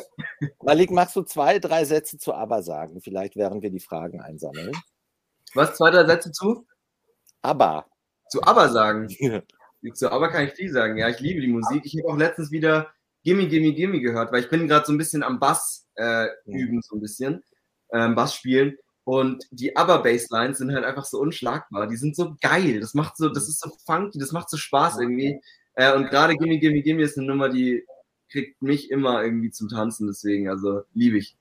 Malik, 0.63 0.93
magst 0.93 1.17
du 1.17 1.23
zwei, 1.23 1.59
drei 1.59 1.85
Sätze 1.85 2.17
zu 2.17 2.33
Aber 2.33 2.63
sagen, 2.63 3.01
vielleicht 3.01 3.35
während 3.35 3.63
wir 3.63 3.71
die 3.71 3.81
Fragen 3.81 4.21
einsammeln? 4.21 4.73
Was, 5.55 5.77
zwei, 5.77 5.91
drei 5.91 6.05
Sätze 6.07 6.31
zu? 6.31 6.65
Aber. 7.43 7.87
Zu 8.29 8.43
Aber 8.45 8.69
sagen? 8.69 9.09
zu 9.95 10.13
Aber 10.13 10.31
kann 10.31 10.47
ich 10.47 10.53
viel 10.53 10.71
sagen. 10.71 10.97
Ja, 10.97 11.09
ich 11.09 11.19
liebe 11.19 11.41
die 11.41 11.49
Musik. 11.49 11.83
Ich 11.85 11.97
habe 11.99 12.13
auch 12.13 12.17
letztens 12.17 12.53
wieder 12.53 12.93
Gimme, 13.25 13.49
Gimme, 13.49 13.73
Gimme 13.73 14.01
gehört, 14.01 14.33
weil 14.33 14.43
ich 14.43 14.51
bin 14.51 14.69
gerade 14.69 14.87
so 14.87 14.93
ein 14.93 14.99
bisschen 14.99 15.23
am 15.23 15.41
Bass 15.41 15.87
äh, 15.97 16.27
üben, 16.45 16.83
so 16.83 16.97
ein 16.97 17.01
bisschen, 17.01 17.43
ähm, 17.93 18.15
Bass 18.15 18.35
spielen. 18.35 18.77
Und 19.05 19.45
die 19.51 19.77
Aber 19.77 20.03
Basslines 20.03 20.59
sind 20.59 20.73
halt 20.73 20.85
einfach 20.85 21.05
so 21.05 21.19
unschlagbar. 21.21 21.87
Die 21.89 21.97
sind 21.97 22.17
so 22.17 22.37
geil. 22.41 22.81
Das 22.81 22.95
macht 22.95 23.17
so, 23.17 23.29
das 23.29 23.49
ist 23.49 23.61
so 23.61 23.71
funky, 23.85 24.19
das 24.19 24.33
macht 24.33 24.49
so 24.49 24.57
Spaß 24.57 24.99
irgendwie. 24.99 25.41
Äh, 25.75 25.95
und 25.95 26.09
gerade 26.09 26.35
Gimme, 26.37 26.59
Gimme, 26.59 26.83
Gimme 26.83 27.03
ist 27.03 27.19
eine 27.19 27.27
Nummer, 27.27 27.49
die 27.49 27.85
kriegt 28.31 28.63
mich 28.63 28.91
immer 28.91 29.23
irgendwie 29.23 29.51
zum 29.51 29.69
Tanzen. 29.69 30.07
Deswegen, 30.07 30.49
also 30.49 30.83
liebe 30.95 31.19
ich. 31.19 31.37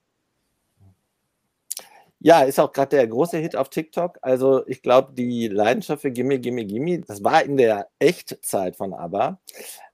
Ja, 2.20 2.44
ist 2.44 2.60
auch 2.60 2.72
gerade 2.72 2.96
der 2.96 3.08
große 3.08 3.38
Hit 3.38 3.56
auf 3.56 3.70
TikTok. 3.70 4.18
Also 4.22 4.66
ich 4.68 4.82
glaube, 4.82 5.14
die 5.14 5.50
Leidenschaft 5.50 6.02
für 6.02 6.12
Gimme, 6.12 6.40
Gimme, 6.40 6.66
Gimme, 6.66 7.02
das 7.02 7.24
war 7.24 7.44
in 7.44 7.58
der 7.58 7.90
Echtzeit 8.00 8.78
von 8.78 8.94
ABBA. 8.94 9.42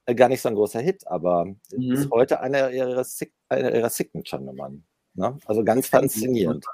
Äh, 0.10 0.16
gar 0.16 0.30
nicht 0.30 0.42
so 0.42 0.50
ein 0.50 0.56
großer 0.56 0.80
Hit, 0.80 1.08
aber 1.08 1.46
mhm. 1.46 1.92
ist 1.94 2.10
heute 2.12 2.40
eine 2.40 2.72
ihrer, 2.72 3.06
eine 3.50 3.78
ihrer 3.78 3.90
Signature-Nummern. 3.90 4.84
Ne? 5.14 5.38
Also 5.46 5.64
ganz 5.64 5.88
faszinierend. 5.88 6.66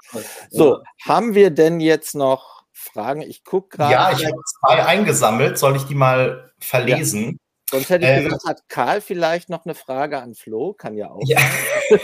So, 0.50 0.82
haben 1.04 1.34
wir 1.34 1.50
denn 1.50 1.80
jetzt 1.80 2.14
noch 2.14 2.64
Fragen? 2.72 3.22
Ich 3.22 3.44
gucke 3.44 3.76
gerade. 3.76 3.92
Ja, 3.92 4.12
ich 4.12 4.24
habe 4.24 4.36
zwei 4.60 4.84
eingesammelt. 4.84 5.58
Soll 5.58 5.76
ich 5.76 5.84
die 5.84 5.94
mal 5.94 6.52
verlesen? 6.60 7.24
Ja. 7.24 7.32
Sonst 7.68 7.90
hätte 7.90 8.04
ich 8.04 8.10
ähm, 8.10 8.24
gesagt, 8.24 8.44
hat 8.44 8.68
Karl 8.68 9.00
vielleicht 9.00 9.48
noch 9.48 9.64
eine 9.64 9.74
Frage 9.74 10.18
an 10.20 10.34
Flo? 10.34 10.72
Kann 10.72 10.96
ja 10.96 11.10
auch. 11.10 11.22
Ja. 11.24 11.40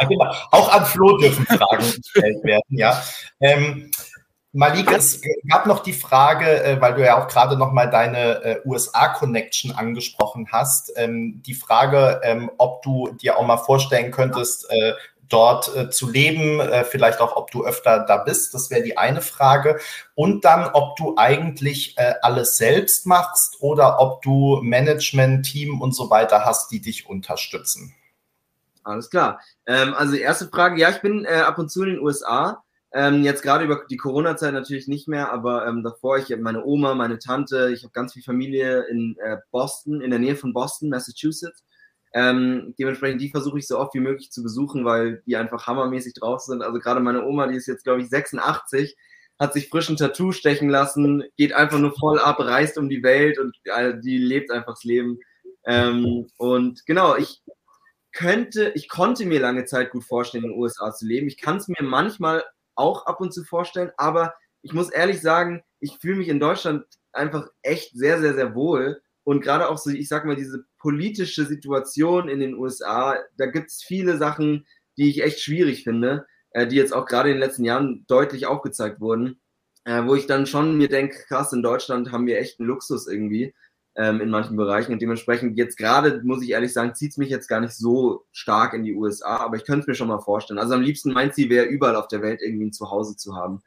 Ah, 0.00 0.04
genau. 0.06 0.32
auch 0.52 0.72
an 0.72 0.86
Flo 0.86 1.18
dürfen 1.18 1.44
Fragen 1.44 1.84
gestellt 1.84 2.42
werden, 2.44 2.62
ja. 2.70 3.02
Ähm, 3.40 3.90
Malik, 4.52 4.90
es 4.90 5.20
gab 5.46 5.66
noch 5.66 5.80
die 5.80 5.92
Frage, 5.92 6.64
äh, 6.64 6.80
weil 6.80 6.94
du 6.94 7.04
ja 7.04 7.22
auch 7.22 7.28
gerade 7.28 7.56
noch 7.58 7.72
mal 7.72 7.90
deine 7.90 8.42
äh, 8.42 8.60
USA-Connection 8.64 9.72
angesprochen 9.72 10.48
hast, 10.50 10.90
ähm, 10.96 11.42
die 11.44 11.52
Frage, 11.52 12.20
ähm, 12.24 12.50
ob 12.56 12.82
du 12.82 13.10
dir 13.20 13.36
auch 13.36 13.46
mal 13.46 13.58
vorstellen 13.58 14.10
könntest, 14.10 14.70
äh, 14.70 14.94
dort 15.28 15.92
zu 15.92 16.08
leben, 16.08 16.58
vielleicht 16.88 17.20
auch, 17.20 17.36
ob 17.36 17.50
du 17.50 17.62
öfter 17.62 18.06
da 18.06 18.16
bist, 18.16 18.54
das 18.54 18.70
wäre 18.70 18.82
die 18.82 18.96
eine 18.96 19.20
Frage. 19.20 19.78
Und 20.14 20.46
dann, 20.46 20.70
ob 20.72 20.96
du 20.96 21.18
eigentlich 21.18 21.96
alles 22.22 22.56
selbst 22.56 23.04
machst 23.04 23.58
oder 23.60 24.00
ob 24.00 24.22
du 24.22 24.60
Management, 24.62 25.44
Team 25.44 25.82
und 25.82 25.92
so 25.94 26.08
weiter 26.08 26.46
hast, 26.46 26.72
die 26.72 26.80
dich 26.80 27.10
unterstützen. 27.10 27.94
Alles 28.84 29.10
klar. 29.10 29.38
Ähm, 29.66 29.92
also 29.92 30.16
erste 30.16 30.48
Frage, 30.48 30.80
ja, 30.80 30.88
ich 30.88 31.02
bin 31.02 31.26
ab 31.26 31.58
und 31.58 31.70
zu 31.70 31.82
in 31.82 31.90
den 31.90 32.00
USA. 32.00 32.64
Ähm, 32.92 33.22
jetzt 33.22 33.42
gerade 33.42 33.64
über 33.64 33.84
die 33.90 33.98
Corona-Zeit 33.98 34.54
natürlich 34.54 34.88
nicht 34.88 35.08
mehr, 35.08 35.30
aber 35.30 35.66
ähm, 35.66 35.82
davor, 35.82 36.18
ich 36.18 36.32
habe 36.32 36.40
meine 36.40 36.64
Oma, 36.64 36.94
meine 36.94 37.18
Tante, 37.18 37.70
ich 37.72 37.82
habe 37.82 37.92
ganz 37.92 38.14
viel 38.14 38.22
Familie 38.22 38.86
in 38.88 39.16
äh, 39.22 39.36
Boston, 39.50 40.00
in 40.00 40.10
der 40.10 40.18
Nähe 40.18 40.36
von 40.36 40.54
Boston, 40.54 40.88
Massachusetts. 40.88 41.64
Ähm, 42.14 42.74
dementsprechend, 42.78 43.20
die 43.20 43.28
versuche 43.28 43.58
ich 43.58 43.66
so 43.66 43.78
oft 43.78 43.94
wie 43.94 44.00
möglich 44.00 44.30
zu 44.30 44.42
besuchen, 44.42 44.86
weil 44.86 45.22
die 45.26 45.36
einfach 45.36 45.66
hammermäßig 45.66 46.14
drauf 46.14 46.40
sind. 46.40 46.62
Also 46.62 46.78
gerade 46.78 47.00
meine 47.00 47.26
Oma, 47.26 47.46
die 47.46 47.56
ist 47.56 47.66
jetzt, 47.66 47.84
glaube 47.84 48.00
ich, 48.00 48.08
86, 48.08 48.96
hat 49.38 49.52
sich 49.52 49.68
frischen 49.68 49.96
Tattoo 49.96 50.32
stechen 50.32 50.70
lassen, 50.70 51.22
geht 51.36 51.52
einfach 51.52 51.78
nur 51.78 51.94
voll 51.94 52.18
ab, 52.18 52.40
reist 52.40 52.78
um 52.78 52.88
die 52.88 53.02
Welt 53.02 53.38
und 53.38 53.54
äh, 53.64 53.94
die 54.00 54.18
lebt 54.18 54.50
einfach 54.50 54.72
das 54.72 54.84
Leben. 54.84 55.18
Ähm, 55.66 56.26
und 56.38 56.86
genau, 56.86 57.16
ich 57.16 57.42
könnte, 58.12 58.72
ich 58.74 58.88
konnte 58.88 59.26
mir 59.26 59.40
lange 59.40 59.66
Zeit 59.66 59.90
gut 59.90 60.04
vorstellen, 60.04 60.44
in 60.44 60.50
den 60.50 60.58
USA 60.58 60.92
zu 60.92 61.06
leben. 61.06 61.28
Ich 61.28 61.36
kann 61.36 61.58
es 61.58 61.68
mir 61.68 61.82
manchmal 61.82 62.42
auch 62.78 63.06
ab 63.06 63.20
und 63.20 63.32
zu 63.32 63.44
vorstellen, 63.44 63.90
aber 63.96 64.34
ich 64.62 64.72
muss 64.72 64.90
ehrlich 64.90 65.20
sagen, 65.20 65.62
ich 65.80 65.98
fühle 65.98 66.16
mich 66.16 66.28
in 66.28 66.40
Deutschland 66.40 66.84
einfach 67.12 67.48
echt 67.62 67.96
sehr, 67.96 68.20
sehr, 68.20 68.34
sehr 68.34 68.54
wohl. 68.54 69.00
Und 69.24 69.42
gerade 69.42 69.68
auch 69.68 69.78
so, 69.78 69.90
ich 69.90 70.08
sag 70.08 70.24
mal, 70.24 70.36
diese 70.36 70.64
politische 70.78 71.44
Situation 71.44 72.28
in 72.28 72.40
den 72.40 72.54
USA, 72.54 73.16
da 73.36 73.46
gibt 73.46 73.68
es 73.70 73.82
viele 73.82 74.16
Sachen, 74.16 74.66
die 74.96 75.10
ich 75.10 75.22
echt 75.22 75.40
schwierig 75.40 75.84
finde, 75.84 76.26
äh, 76.50 76.66
die 76.66 76.76
jetzt 76.76 76.94
auch 76.94 77.06
gerade 77.06 77.28
in 77.28 77.36
den 77.36 77.42
letzten 77.42 77.64
Jahren 77.64 78.04
deutlich 78.08 78.46
aufgezeigt 78.46 79.00
wurden, 79.00 79.40
äh, 79.84 80.04
wo 80.04 80.14
ich 80.14 80.26
dann 80.26 80.46
schon 80.46 80.76
mir 80.76 80.88
denke, 80.88 81.18
krass, 81.28 81.52
in 81.52 81.62
Deutschland 81.62 82.10
haben 82.10 82.26
wir 82.26 82.38
echt 82.38 82.58
einen 82.58 82.68
Luxus 82.68 83.06
irgendwie 83.06 83.54
ähm, 83.98 84.20
in 84.20 84.30
manchen 84.30 84.56
Bereichen. 84.56 84.92
Und 84.92 85.02
dementsprechend 85.02 85.58
jetzt 85.58 85.76
gerade, 85.76 86.22
muss 86.22 86.42
ich 86.42 86.50
ehrlich 86.50 86.72
sagen, 86.72 86.94
zieht 86.94 87.10
es 87.10 87.16
mich 87.18 87.30
jetzt 87.30 87.48
gar 87.48 87.60
nicht 87.60 87.74
so 87.74 88.24
stark 88.30 88.72
in 88.72 88.84
die 88.84 88.94
USA, 88.94 89.38
aber 89.38 89.56
ich 89.56 89.64
könnte 89.64 89.80
es 89.80 89.86
mir 89.88 89.94
schon 89.96 90.08
mal 90.08 90.20
vorstellen. 90.20 90.60
Also 90.60 90.74
am 90.74 90.82
liebsten 90.82 91.12
mein 91.12 91.32
Ziel 91.32 91.50
wäre, 91.50 91.66
überall 91.66 91.96
auf 91.96 92.06
der 92.06 92.22
Welt 92.22 92.40
irgendwie 92.40 92.66
ein 92.66 92.72
Zuhause 92.72 93.16
zu 93.16 93.34
haben. 93.34 93.60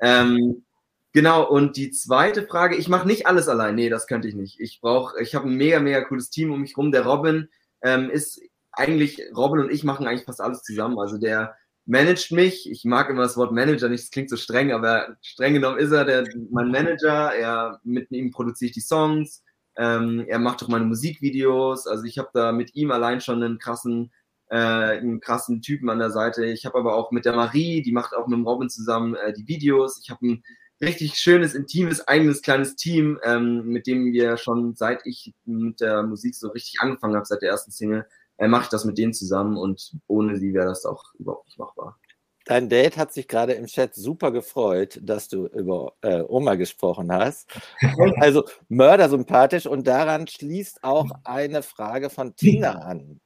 Ähm, 0.00 0.64
genau, 1.12 1.46
und 1.46 1.76
die 1.76 1.90
zweite 1.90 2.46
Frage, 2.46 2.76
ich 2.76 2.88
mache 2.88 3.06
nicht 3.06 3.26
alles 3.26 3.46
allein. 3.46 3.74
Nee, 3.74 3.90
das 3.90 4.06
könnte 4.06 4.26
ich 4.26 4.34
nicht. 4.34 4.58
Ich 4.58 4.80
brauche, 4.80 5.20
ich 5.22 5.34
habe 5.34 5.48
ein 5.48 5.56
mega, 5.56 5.80
mega 5.80 6.00
cooles 6.00 6.30
Team 6.30 6.50
um 6.50 6.62
mich 6.62 6.78
rum. 6.78 6.90
Der 6.90 7.04
Robin 7.04 7.50
ähm, 7.82 8.08
ist 8.08 8.40
eigentlich, 8.72 9.20
Robin 9.36 9.60
und 9.60 9.70
ich 9.70 9.84
machen 9.84 10.06
eigentlich 10.06 10.24
fast 10.24 10.40
alles 10.40 10.62
zusammen. 10.62 10.98
Also 10.98 11.18
der 11.18 11.56
managt 11.84 12.32
mich. 12.32 12.70
Ich 12.70 12.86
mag 12.86 13.10
immer 13.10 13.22
das 13.22 13.36
Wort 13.36 13.52
Manager 13.52 13.90
nicht, 13.90 14.04
das 14.04 14.10
klingt 14.10 14.30
so 14.30 14.36
streng, 14.38 14.72
aber 14.72 15.18
streng 15.20 15.52
genommen 15.52 15.78
ist 15.78 15.92
er 15.92 16.06
der, 16.06 16.24
mein 16.50 16.70
Manager. 16.70 17.34
Er, 17.34 17.80
mit 17.84 18.10
ihm 18.12 18.30
produziere 18.30 18.68
ich 18.68 18.74
die 18.74 18.80
Songs. 18.80 19.43
Ähm, 19.76 20.24
er 20.28 20.38
macht 20.38 20.62
auch 20.62 20.68
meine 20.68 20.84
Musikvideos. 20.84 21.86
Also 21.86 22.04
ich 22.04 22.18
habe 22.18 22.30
da 22.32 22.52
mit 22.52 22.74
ihm 22.74 22.90
allein 22.90 23.20
schon 23.20 23.42
einen 23.42 23.58
krassen, 23.58 24.12
äh, 24.48 24.56
einen 24.56 25.20
krassen 25.20 25.62
Typen 25.62 25.90
an 25.90 25.98
der 25.98 26.10
Seite. 26.10 26.44
Ich 26.46 26.66
habe 26.66 26.78
aber 26.78 26.94
auch 26.96 27.10
mit 27.10 27.24
der 27.24 27.34
Marie, 27.34 27.82
die 27.82 27.92
macht 27.92 28.14
auch 28.14 28.26
mit 28.26 28.38
dem 28.38 28.46
Robin 28.46 28.68
zusammen 28.70 29.14
äh, 29.14 29.32
die 29.32 29.48
Videos. 29.48 30.00
Ich 30.02 30.10
habe 30.10 30.26
ein 30.26 30.44
richtig 30.80 31.16
schönes, 31.16 31.54
intimes, 31.54 32.06
eigenes 32.06 32.42
kleines 32.42 32.76
Team, 32.76 33.18
ähm, 33.24 33.66
mit 33.66 33.86
dem 33.86 34.12
wir 34.12 34.36
schon 34.36 34.74
seit 34.74 35.06
ich 35.06 35.34
mit 35.44 35.80
der 35.80 36.02
Musik 36.02 36.34
so 36.34 36.48
richtig 36.48 36.80
angefangen 36.80 37.16
habe, 37.16 37.26
seit 37.26 37.42
der 37.42 37.50
ersten 37.50 37.70
Single, 37.70 38.06
äh, 38.38 38.48
mache 38.48 38.64
ich 38.64 38.68
das 38.68 38.84
mit 38.84 38.98
denen 38.98 39.14
zusammen 39.14 39.56
und 39.56 39.96
ohne 40.06 40.36
sie 40.36 40.52
wäre 40.54 40.66
das 40.66 40.84
auch 40.84 41.14
überhaupt 41.18 41.46
nicht 41.46 41.58
machbar. 41.58 41.98
Dein 42.44 42.68
Date 42.68 42.98
hat 42.98 43.12
sich 43.12 43.26
gerade 43.26 43.54
im 43.54 43.66
Chat 43.66 43.94
super 43.94 44.30
gefreut, 44.30 45.00
dass 45.02 45.28
du 45.28 45.46
über 45.46 45.94
äh, 46.02 46.22
Oma 46.28 46.56
gesprochen 46.56 47.12
hast. 47.12 47.48
Also 48.20 48.44
mördersympathisch 48.68 49.66
und 49.66 49.86
daran 49.86 50.26
schließt 50.26 50.84
auch 50.84 51.10
eine 51.24 51.62
Frage 51.62 52.10
von 52.10 52.36
Tina 52.36 52.72
an. 52.80 53.20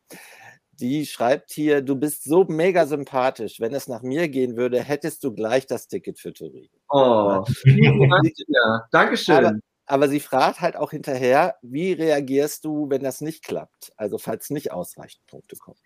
Die 0.73 1.07
schreibt 1.07 1.51
hier, 1.51 1.83
du 1.83 1.97
bist 1.97 2.25
so 2.25 2.45
mega 2.45 2.87
sympathisch. 2.87 3.61
Wenn 3.61 3.75
es 3.75 3.89
nach 3.89 4.03
mir 4.03 4.29
gehen 4.29 4.57
würde, 4.57 4.81
hättest 4.81 5.25
du 5.25 5.33
gleich 5.35 5.67
das 5.67 5.89
Ticket 5.89 6.21
für 6.21 6.33
Turin. 6.33 6.69
Oh, 6.89 7.45
ja. 7.65 8.87
Dankeschön. 8.93 9.35
Aber, 9.35 9.59
aber 9.87 10.09
sie 10.09 10.21
fragt 10.21 10.61
halt 10.61 10.77
auch 10.77 10.93
hinterher, 10.93 11.57
wie 11.63 11.93
reagierst 11.93 12.65
du, 12.65 12.89
wenn 12.91 13.03
das 13.03 13.21
nicht 13.21 13.45
klappt? 13.45 13.93
Also 13.97 14.19
falls 14.19 14.51
nicht 14.51 14.71
ausreichend 14.73 15.27
Punkte 15.27 15.57
kommen. 15.57 15.79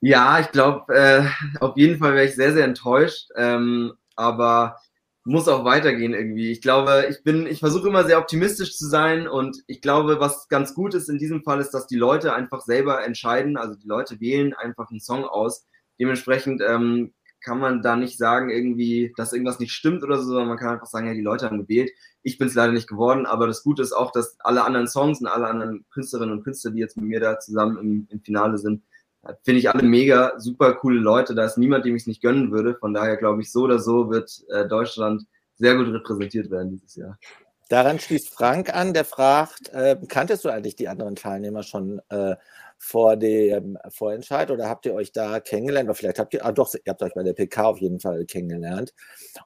Ja, 0.00 0.38
ich 0.40 0.50
glaube, 0.52 0.94
äh, 0.94 1.24
auf 1.60 1.76
jeden 1.76 1.98
Fall 1.98 2.14
wäre 2.14 2.26
ich 2.26 2.34
sehr, 2.34 2.52
sehr 2.52 2.64
enttäuscht. 2.64 3.28
Ähm, 3.36 3.94
aber 4.16 4.78
muss 5.24 5.46
auch 5.48 5.64
weitergehen 5.64 6.14
irgendwie. 6.14 6.50
Ich 6.50 6.62
glaube, 6.62 7.06
ich 7.10 7.22
bin, 7.22 7.46
ich 7.46 7.60
versuche 7.60 7.88
immer 7.88 8.04
sehr 8.04 8.18
optimistisch 8.18 8.76
zu 8.76 8.86
sein 8.86 9.28
und 9.28 9.62
ich 9.66 9.82
glaube, 9.82 10.20
was 10.20 10.48
ganz 10.48 10.74
gut 10.74 10.94
ist 10.94 11.10
in 11.10 11.18
diesem 11.18 11.42
Fall 11.42 11.60
ist, 11.60 11.70
dass 11.72 11.86
die 11.86 11.96
Leute 11.96 12.32
einfach 12.32 12.62
selber 12.62 13.04
entscheiden. 13.04 13.58
Also 13.58 13.74
die 13.74 13.86
Leute 13.86 14.20
wählen 14.20 14.54
einfach 14.54 14.90
einen 14.90 15.00
Song 15.00 15.24
aus. 15.24 15.66
Dementsprechend 16.00 16.62
ähm, 16.66 17.12
kann 17.42 17.58
man 17.58 17.82
da 17.82 17.94
nicht 17.96 18.16
sagen, 18.16 18.48
irgendwie, 18.48 19.12
dass 19.16 19.32
irgendwas 19.34 19.58
nicht 19.58 19.72
stimmt 19.72 20.02
oder 20.02 20.16
so, 20.16 20.24
sondern 20.24 20.48
man 20.48 20.58
kann 20.58 20.70
einfach 20.70 20.86
sagen, 20.86 21.08
ja, 21.08 21.14
die 21.14 21.20
Leute 21.20 21.46
haben 21.46 21.58
gewählt. 21.58 21.90
Ich 22.22 22.38
bin 22.38 22.48
es 22.48 22.54
leider 22.54 22.72
nicht 22.72 22.88
geworden, 22.88 23.26
aber 23.26 23.46
das 23.46 23.62
Gute 23.62 23.82
ist 23.82 23.92
auch, 23.92 24.12
dass 24.12 24.40
alle 24.40 24.64
anderen 24.64 24.88
Songs 24.88 25.20
und 25.20 25.26
alle 25.26 25.46
anderen 25.46 25.84
Künstlerinnen 25.90 26.38
und 26.38 26.44
Künstler, 26.44 26.70
die 26.70 26.80
jetzt 26.80 26.96
mit 26.96 27.06
mir 27.06 27.20
da 27.20 27.38
zusammen 27.38 27.76
im, 27.78 28.08
im 28.10 28.22
Finale 28.22 28.56
sind, 28.58 28.82
Finde 29.42 29.58
ich 29.60 29.70
alle 29.70 29.82
mega, 29.82 30.32
super 30.38 30.74
coole 30.74 31.00
Leute. 31.00 31.34
Da 31.34 31.44
ist 31.44 31.58
niemand, 31.58 31.84
dem 31.84 31.96
ich 31.96 32.02
es 32.02 32.06
nicht 32.06 32.22
gönnen 32.22 32.50
würde. 32.50 32.74
Von 32.74 32.94
daher 32.94 33.16
glaube 33.16 33.42
ich, 33.42 33.52
so 33.52 33.62
oder 33.62 33.78
so 33.78 34.10
wird 34.10 34.44
äh, 34.48 34.66
Deutschland 34.66 35.24
sehr 35.56 35.74
gut 35.74 35.88
repräsentiert 35.88 36.50
werden 36.50 36.70
dieses 36.70 36.96
Jahr. 36.96 37.18
Daran 37.68 37.98
schließt 37.98 38.30
Frank 38.30 38.74
an, 38.74 38.94
der 38.94 39.04
fragt, 39.04 39.68
äh, 39.74 39.96
kanntest 40.08 40.44
du 40.44 40.48
eigentlich 40.48 40.76
die 40.76 40.88
anderen 40.88 41.16
Teilnehmer 41.16 41.62
schon 41.62 42.00
äh, 42.08 42.36
vor 42.78 43.16
dem 43.16 43.76
Vorentscheid 43.90 44.50
oder 44.50 44.68
habt 44.68 44.86
ihr 44.86 44.94
euch 44.94 45.12
da 45.12 45.40
kennengelernt? 45.40 45.88
Oder 45.88 45.96
vielleicht 45.96 46.18
habt 46.18 46.32
ihr, 46.32 46.46
ah 46.46 46.52
doch, 46.52 46.72
ihr 46.72 46.80
habt 46.88 47.02
euch 47.02 47.12
bei 47.12 47.24
der 47.24 47.34
PK 47.34 47.64
auf 47.64 47.80
jeden 47.80 48.00
Fall 48.00 48.24
kennengelernt. 48.24 48.94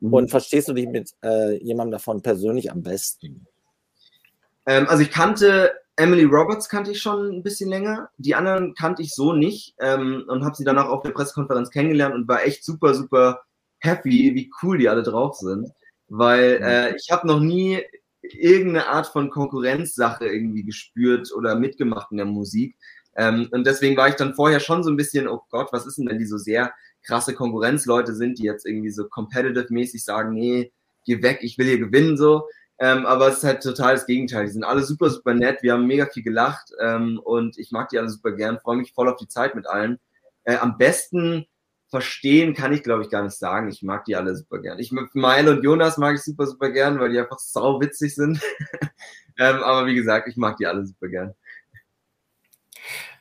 Mhm. 0.00 0.12
Und 0.12 0.30
verstehst 0.30 0.68
du 0.68 0.74
dich 0.74 0.86
mit 0.86 1.12
äh, 1.24 1.56
jemandem 1.64 1.92
davon 1.92 2.22
persönlich 2.22 2.70
am 2.70 2.82
besten? 2.82 3.46
Ähm, 4.66 4.86
also 4.88 5.02
ich 5.02 5.10
kannte 5.10 5.72
Emily 5.96 6.24
Roberts 6.24 6.68
kannte 6.68 6.90
ich 6.92 7.02
schon 7.02 7.28
ein 7.30 7.42
bisschen 7.42 7.68
länger. 7.68 8.10
Die 8.16 8.34
anderen 8.34 8.74
kannte 8.74 9.02
ich 9.02 9.14
so 9.14 9.32
nicht 9.32 9.74
ähm, 9.78 10.24
und 10.26 10.44
habe 10.44 10.56
sie 10.56 10.64
danach 10.64 10.88
auf 10.88 11.02
der 11.02 11.10
Pressekonferenz 11.10 11.70
kennengelernt 11.70 12.14
und 12.14 12.28
war 12.28 12.44
echt 12.44 12.64
super, 12.64 12.94
super 12.94 13.42
happy, 13.78 14.34
wie 14.34 14.50
cool 14.62 14.78
die 14.78 14.88
alle 14.88 15.02
drauf 15.02 15.36
sind. 15.36 15.70
Weil 16.08 16.60
äh, 16.62 16.96
ich 16.96 17.10
habe 17.10 17.26
noch 17.26 17.40
nie 17.40 17.80
irgendeine 18.22 18.88
Art 18.88 19.06
von 19.06 19.30
Konkurrenzsache 19.30 20.26
irgendwie 20.26 20.62
gespürt 20.62 21.32
oder 21.32 21.56
mitgemacht 21.56 22.10
in 22.10 22.18
der 22.18 22.26
Musik. 22.26 22.76
Ähm, 23.16 23.48
und 23.50 23.66
deswegen 23.66 23.96
war 23.96 24.08
ich 24.08 24.14
dann 24.14 24.34
vorher 24.34 24.60
schon 24.60 24.82
so 24.82 24.90
ein 24.90 24.96
bisschen, 24.96 25.28
oh 25.28 25.42
Gott, 25.50 25.72
was 25.72 25.86
ist 25.86 25.98
denn, 25.98 26.08
wenn 26.08 26.18
die 26.18 26.26
so 26.26 26.38
sehr 26.38 26.72
krasse 27.02 27.34
Konkurrenzleute 27.34 28.14
sind, 28.14 28.38
die 28.38 28.44
jetzt 28.44 28.64
irgendwie 28.64 28.90
so 28.90 29.04
competitive-mäßig 29.04 30.04
sagen, 30.04 30.32
nee, 30.32 30.72
geh 31.04 31.22
weg, 31.22 31.40
ich 31.42 31.58
will 31.58 31.66
hier 31.66 31.78
gewinnen, 31.78 32.16
so. 32.16 32.48
Ähm, 32.78 33.06
aber 33.06 33.28
es 33.28 33.38
ist 33.38 33.44
halt 33.44 33.62
total 33.62 33.94
das 33.94 34.06
Gegenteil. 34.06 34.46
Die 34.46 34.52
sind 34.52 34.64
alle 34.64 34.82
super, 34.82 35.10
super 35.10 35.34
nett. 35.34 35.62
Wir 35.62 35.74
haben 35.74 35.86
mega 35.86 36.06
viel 36.06 36.22
gelacht 36.22 36.72
ähm, 36.80 37.20
und 37.22 37.58
ich 37.58 37.70
mag 37.70 37.88
die 37.90 37.98
alle 37.98 38.10
super 38.10 38.32
gern. 38.32 38.58
Freue 38.58 38.76
mich 38.76 38.92
voll 38.92 39.08
auf 39.08 39.18
die 39.18 39.28
Zeit 39.28 39.54
mit 39.54 39.66
allen. 39.66 40.00
Äh, 40.44 40.56
am 40.56 40.78
besten 40.78 41.46
verstehen 41.92 42.54
kann 42.54 42.72
ich, 42.72 42.82
glaube 42.82 43.02
ich, 43.02 43.10
gar 43.10 43.22
nicht 43.22 43.36
sagen. 43.36 43.68
Ich 43.68 43.82
mag 43.82 44.06
die 44.06 44.16
alle 44.16 44.34
super 44.34 44.58
gern. 44.58 44.78
Ich 44.78 44.92
Mile 44.92 45.50
und 45.50 45.62
Jonas 45.62 45.98
mag 45.98 46.14
ich 46.14 46.22
super, 46.22 46.46
super 46.46 46.70
gern, 46.70 46.98
weil 46.98 47.10
die 47.10 47.20
einfach 47.20 47.38
sau 47.38 47.80
witzig 47.80 48.14
sind. 48.14 48.40
ähm, 49.38 49.62
aber 49.62 49.86
wie 49.86 49.94
gesagt, 49.94 50.26
ich 50.26 50.36
mag 50.36 50.56
die 50.56 50.66
alle 50.66 50.86
super 50.86 51.08
gern. 51.08 51.34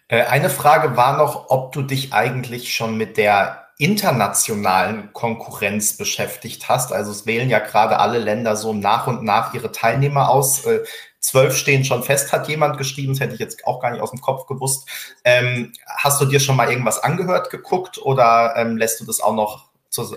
Äh, 0.08 0.24
eine 0.24 0.49
Frage 0.49 0.95
war 0.95 1.18
noch, 1.18 1.49
ob 1.49 1.74
du 1.74 1.82
dich 1.82 2.14
eigentlich 2.14 2.74
schon 2.74 2.97
mit 2.97 3.18
der 3.18 3.61
internationalen 3.82 5.11
Konkurrenz 5.11 5.97
beschäftigt 5.97 6.69
hast. 6.69 6.93
Also 6.93 7.09
es 7.09 7.25
wählen 7.25 7.49
ja 7.49 7.57
gerade 7.57 7.97
alle 7.97 8.19
Länder 8.19 8.55
so 8.55 8.73
nach 8.73 9.07
und 9.07 9.23
nach 9.23 9.55
ihre 9.55 9.71
Teilnehmer 9.71 10.29
aus. 10.29 10.67
Äh, 10.67 10.84
zwölf 11.19 11.57
stehen 11.57 11.84
schon 11.84 12.03
fest, 12.03 12.32
hat 12.32 12.47
jemand 12.47 12.77
geschrieben. 12.77 13.13
Das 13.13 13.21
hätte 13.21 13.34
ich 13.34 13.39
jetzt 13.39 13.65
auch 13.65 13.79
gar 13.79 13.89
nicht 13.89 14.01
aus 14.01 14.11
dem 14.11 14.21
Kopf 14.21 14.45
gewusst. 14.45 14.88
Ähm, 15.23 15.73
hast 15.88 16.21
du 16.21 16.25
dir 16.25 16.39
schon 16.39 16.57
mal 16.57 16.69
irgendwas 16.69 16.99
angehört, 16.99 17.49
geguckt 17.49 17.97
oder 17.97 18.53
ähm, 18.55 18.77
lässt 18.77 18.99
du 18.99 19.05
das 19.05 19.19
auch 19.19 19.34
noch 19.34 19.71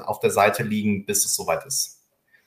auf 0.05 0.21
der 0.21 0.31
Seite 0.31 0.63
liegen, 0.63 1.07
bis 1.07 1.25
es 1.25 1.35
soweit 1.35 1.65
ist? 1.65 1.94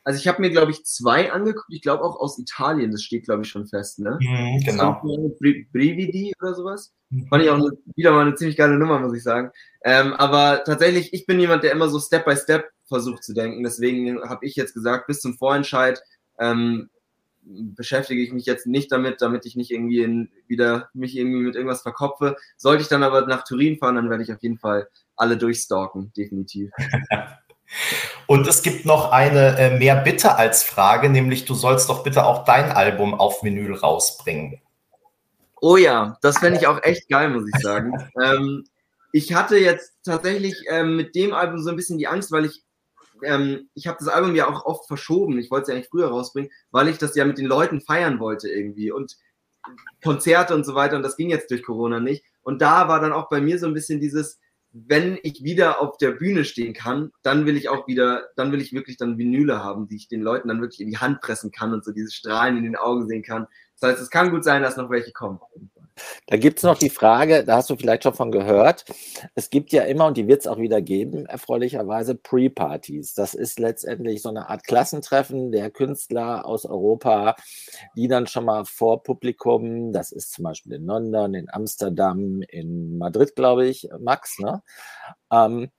Also 0.08 0.22
ich 0.22 0.28
habe 0.30 0.39
mir, 0.39 0.49
glaube 0.49 0.72
ich, 0.72 0.86
zwei 0.86 1.34
angeguckt. 1.34 1.68
Ich 1.70 1.82
glaube 1.82 2.01
auch 2.05 2.18
aus 2.18 2.39
Italien. 2.39 2.91
Das 2.91 3.03
steht, 3.03 3.26
glaube 3.26 3.41
ich, 3.41 3.49
schon 3.49 3.68
fest. 3.68 3.99
Ne? 3.99 4.18
Mhm, 4.22 4.64
genau. 4.64 5.01
Brividi 5.03 6.34
oder 6.41 6.55
sowas. 6.55 6.93
Mhm. 7.10 7.28
Fand 7.28 7.43
ich 7.43 7.49
auch 7.49 7.55
eine, 7.55 7.72
wieder 7.93 8.14
mal 8.14 8.22
eine 8.22 8.36
ziemlich 8.36 8.55
geile 8.55 8.80
Nummer, 8.80 8.99
muss 8.99 9.18
ich 9.18 9.22
sagen. 9.22 9.51
Ähm, 9.84 10.14
aber 10.14 10.64
tatsächlich, 10.64 11.14
ich 11.14 11.26
bin 11.26 11.41
jemand, 11.41 11.64
der 11.64 11.74
immer 11.74 11.89
so 11.89 11.99
Step 11.99 12.24
by 12.24 12.38
Step 12.38 12.70
versucht 12.86 13.22
zu 13.22 13.34
denken. 13.34 13.64
Deswegen 13.64 14.22
habe 14.22 14.45
ich 14.45 14.55
jetzt 14.55 14.74
gesagt, 14.74 15.08
bis 15.08 15.20
zum 15.20 15.34
Vorentscheid 15.34 16.01
ähm, 16.39 16.89
beschäftige 17.41 18.22
ich 18.22 18.32
mich 18.32 18.45
jetzt 18.45 18.66
nicht 18.66 18.89
damit, 18.93 19.22
damit 19.22 19.45
ich 19.45 19.58
nicht 19.58 19.72
irgendwie 19.72 20.03
in, 20.03 20.32
wieder 20.47 20.88
mich 20.93 21.18
irgendwie 21.18 21.41
mit 21.41 21.55
irgendwas 21.55 21.82
verkopfe. 21.82 22.38
Sollte 22.55 22.82
ich 22.82 22.88
dann 22.88 23.03
aber 23.03 23.28
nach 23.28 23.43
Turin 23.43 23.78
fahren, 23.78 23.95
dann 23.95 24.10
werde 24.10 24.24
ich 24.24 24.32
auf 24.32 24.41
jeden 24.41 24.58
Fall 24.58 24.88
alle 25.18 25.36
durchstalken, 25.36 26.14
definitiv. 26.16 26.72
Und 28.28 28.47
es 28.47 28.61
gibt 28.61 28.86
noch 28.86 29.11
eine 29.11 29.57
äh, 29.57 29.78
mehr 29.78 29.95
Bitte 29.95 30.36
als 30.36 30.63
Frage, 30.63 31.09
nämlich 31.09 31.45
du 31.45 31.53
sollst 31.53 31.89
doch 31.89 32.03
bitte 32.03 32.26
auch 32.26 32.45
dein 32.45 32.72
Album 32.72 33.13
auf 33.13 33.43
Vinyl 33.43 33.74
rausbringen. 33.74 34.61
Oh 35.59 35.78
ja, 35.78 36.18
das 36.22 36.38
fände 36.38 36.59
ich 36.59 36.68
auch 36.68 36.84
echt 36.84 37.09
geil, 37.09 37.30
muss 37.30 37.45
ich 37.53 37.61
sagen. 37.61 37.93
ähm, 38.24 38.65
ich 39.11 39.34
hatte 39.34 39.57
jetzt 39.57 39.93
tatsächlich 40.03 40.55
ähm, 40.70 40.95
mit 40.95 41.15
dem 41.15 41.34
Album 41.34 41.61
so 41.61 41.70
ein 41.70 41.76
bisschen 41.76 41.97
die 41.97 42.07
Angst, 42.07 42.32
weil 42.32 42.45
ich 42.45 42.63
ähm, 43.24 43.70
ich 43.74 43.88
habe 43.88 43.97
das 43.99 44.07
Album 44.07 44.36
ja 44.36 44.47
auch 44.47 44.65
oft 44.65 44.88
verschoben. 44.88 45.39
Ich 45.39 45.49
wollte 45.49 45.63
es 45.63 45.68
ja 45.70 45.76
eigentlich 45.76 45.89
früher 45.89 46.09
rausbringen, 46.09 46.51
weil 46.72 46.88
ich 46.88 46.97
das 46.97 47.15
ja 47.15 47.26
mit 47.26 47.38
den 47.38 47.47
Leuten 47.47 47.82
feiern 47.82 48.20
wollte 48.20 48.49
irgendwie 48.49 48.91
und 48.91 49.18
Konzerte 50.03 50.53
und 50.53 50.65
so 50.65 50.76
weiter. 50.76 50.95
Und 50.95 51.03
das 51.03 51.18
ging 51.18 51.30
jetzt 51.30 51.49
durch 51.51 51.63
Corona 51.63 51.99
nicht. 51.99 52.24
Und 52.43 52.61
da 52.61 52.88
war 52.88 52.99
dann 52.99 53.13
auch 53.13 53.30
bei 53.30 53.41
mir 53.41 53.59
so 53.59 53.65
ein 53.65 53.74
bisschen 53.74 53.99
dieses, 53.99 54.39
wenn 54.72 55.18
ich 55.24 55.43
wieder 55.43 55.82
auf 55.82 55.97
der 55.97 56.11
Bühne 56.11 56.45
stehen 56.45 56.74
kann, 56.74 57.11
dann 57.24 57.45
will 57.45 57.57
ich 57.57 57.70
auch 57.70 57.88
wieder, 57.88 58.28
dann 58.36 58.51
will 58.51 58.61
ich 58.61 58.74
wirklich 58.74 58.97
dann 58.97 59.18
Vinyle 59.18 59.63
haben, 59.63 59.88
die 59.88 59.95
ich 59.95 60.07
den 60.07 60.22
Leuten 60.22 60.49
dann 60.49 60.61
wirklich 60.61 60.82
in 60.82 60.89
die 60.89 60.97
Hand 60.97 61.22
pressen 61.22 61.51
kann 61.51 61.74
und 61.74 61.84
so 61.84 61.91
diese 61.91 62.11
Strahlen 62.11 62.57
in 62.57 62.63
den 62.63 62.76
Augen 62.76 63.07
sehen 63.07 63.24
kann. 63.24 63.47
Das 63.80 63.91
heißt, 63.91 64.01
es 64.01 64.09
kann 64.09 64.32
gut 64.32 64.43
sein, 64.43 64.61
dass 64.61 64.78
noch 64.78 64.89
welche 64.89 65.11
kommen. 65.11 65.39
Da 66.28 66.38
gibt 66.38 66.60
es 66.60 66.64
noch 66.64 66.78
die 66.78 66.89
Frage, 66.89 67.43
da 67.43 67.58
hast 67.58 67.70
du 67.70 67.76
vielleicht 67.76 68.04
schon 68.04 68.14
von 68.14 68.32
gehört. 68.32 68.86
Es 69.36 69.50
gibt 69.50 69.72
ja 69.72 69.84
immer, 69.84 70.08
und 70.08 70.18
die 70.18 70.28
wird 70.28 70.41
es 70.41 70.48
auch 70.48 70.58
wieder 70.58 70.82
geben, 70.82 71.26
erfreulicherweise 71.26 72.16
Pre-Partys. 72.16 73.14
Das 73.14 73.34
ist 73.34 73.60
letztendlich 73.60 74.22
so 74.22 74.30
eine 74.30 74.50
Art 74.50 74.64
Klassentreffen 74.66 75.52
der 75.52 75.72
Künstler 75.72 76.45
aus 76.45 76.66
Europa, 76.66 77.36
die 77.95 78.08
dann 78.08 78.28
schon 78.28 78.45
mal 78.45 78.66
vor 78.66 79.04
Publikum, 79.04 79.91
das 79.93 80.12
ist 80.12 80.34
zum 80.34 80.43
Beispiel 80.43 80.74
in 80.74 80.86
London, 80.86 81.34
in 81.34 81.50
Amsterdam, 81.50 82.41
in 82.50 82.98
Madrid, 82.98 83.36
glaube 83.36 83.68
ich, 83.68 83.88
Max, 84.00 84.39
ne? 84.39 84.62
Ähm, 85.32 85.70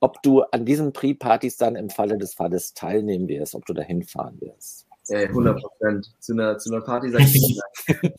ob 0.00 0.22
du 0.22 0.42
an 0.42 0.66
diesen 0.66 0.92
Pre-Partys 0.92 1.56
dann 1.56 1.76
im 1.76 1.88
Falle 1.88 2.18
des 2.18 2.34
Falles 2.34 2.74
teilnehmen 2.74 3.26
wirst, 3.28 3.54
ob 3.54 3.64
du 3.64 3.72
da 3.72 3.82
hinfahren 3.82 4.38
wirst. 4.40 4.86
Ey, 5.08 5.26
100 5.26 5.60
Prozent. 5.60 6.14
Zu 6.20 6.32
einer, 6.32 6.58
zu 6.58 6.72
einer 6.72 6.82
Party 6.82 7.10
sag 7.10 7.22
ich 7.22 7.60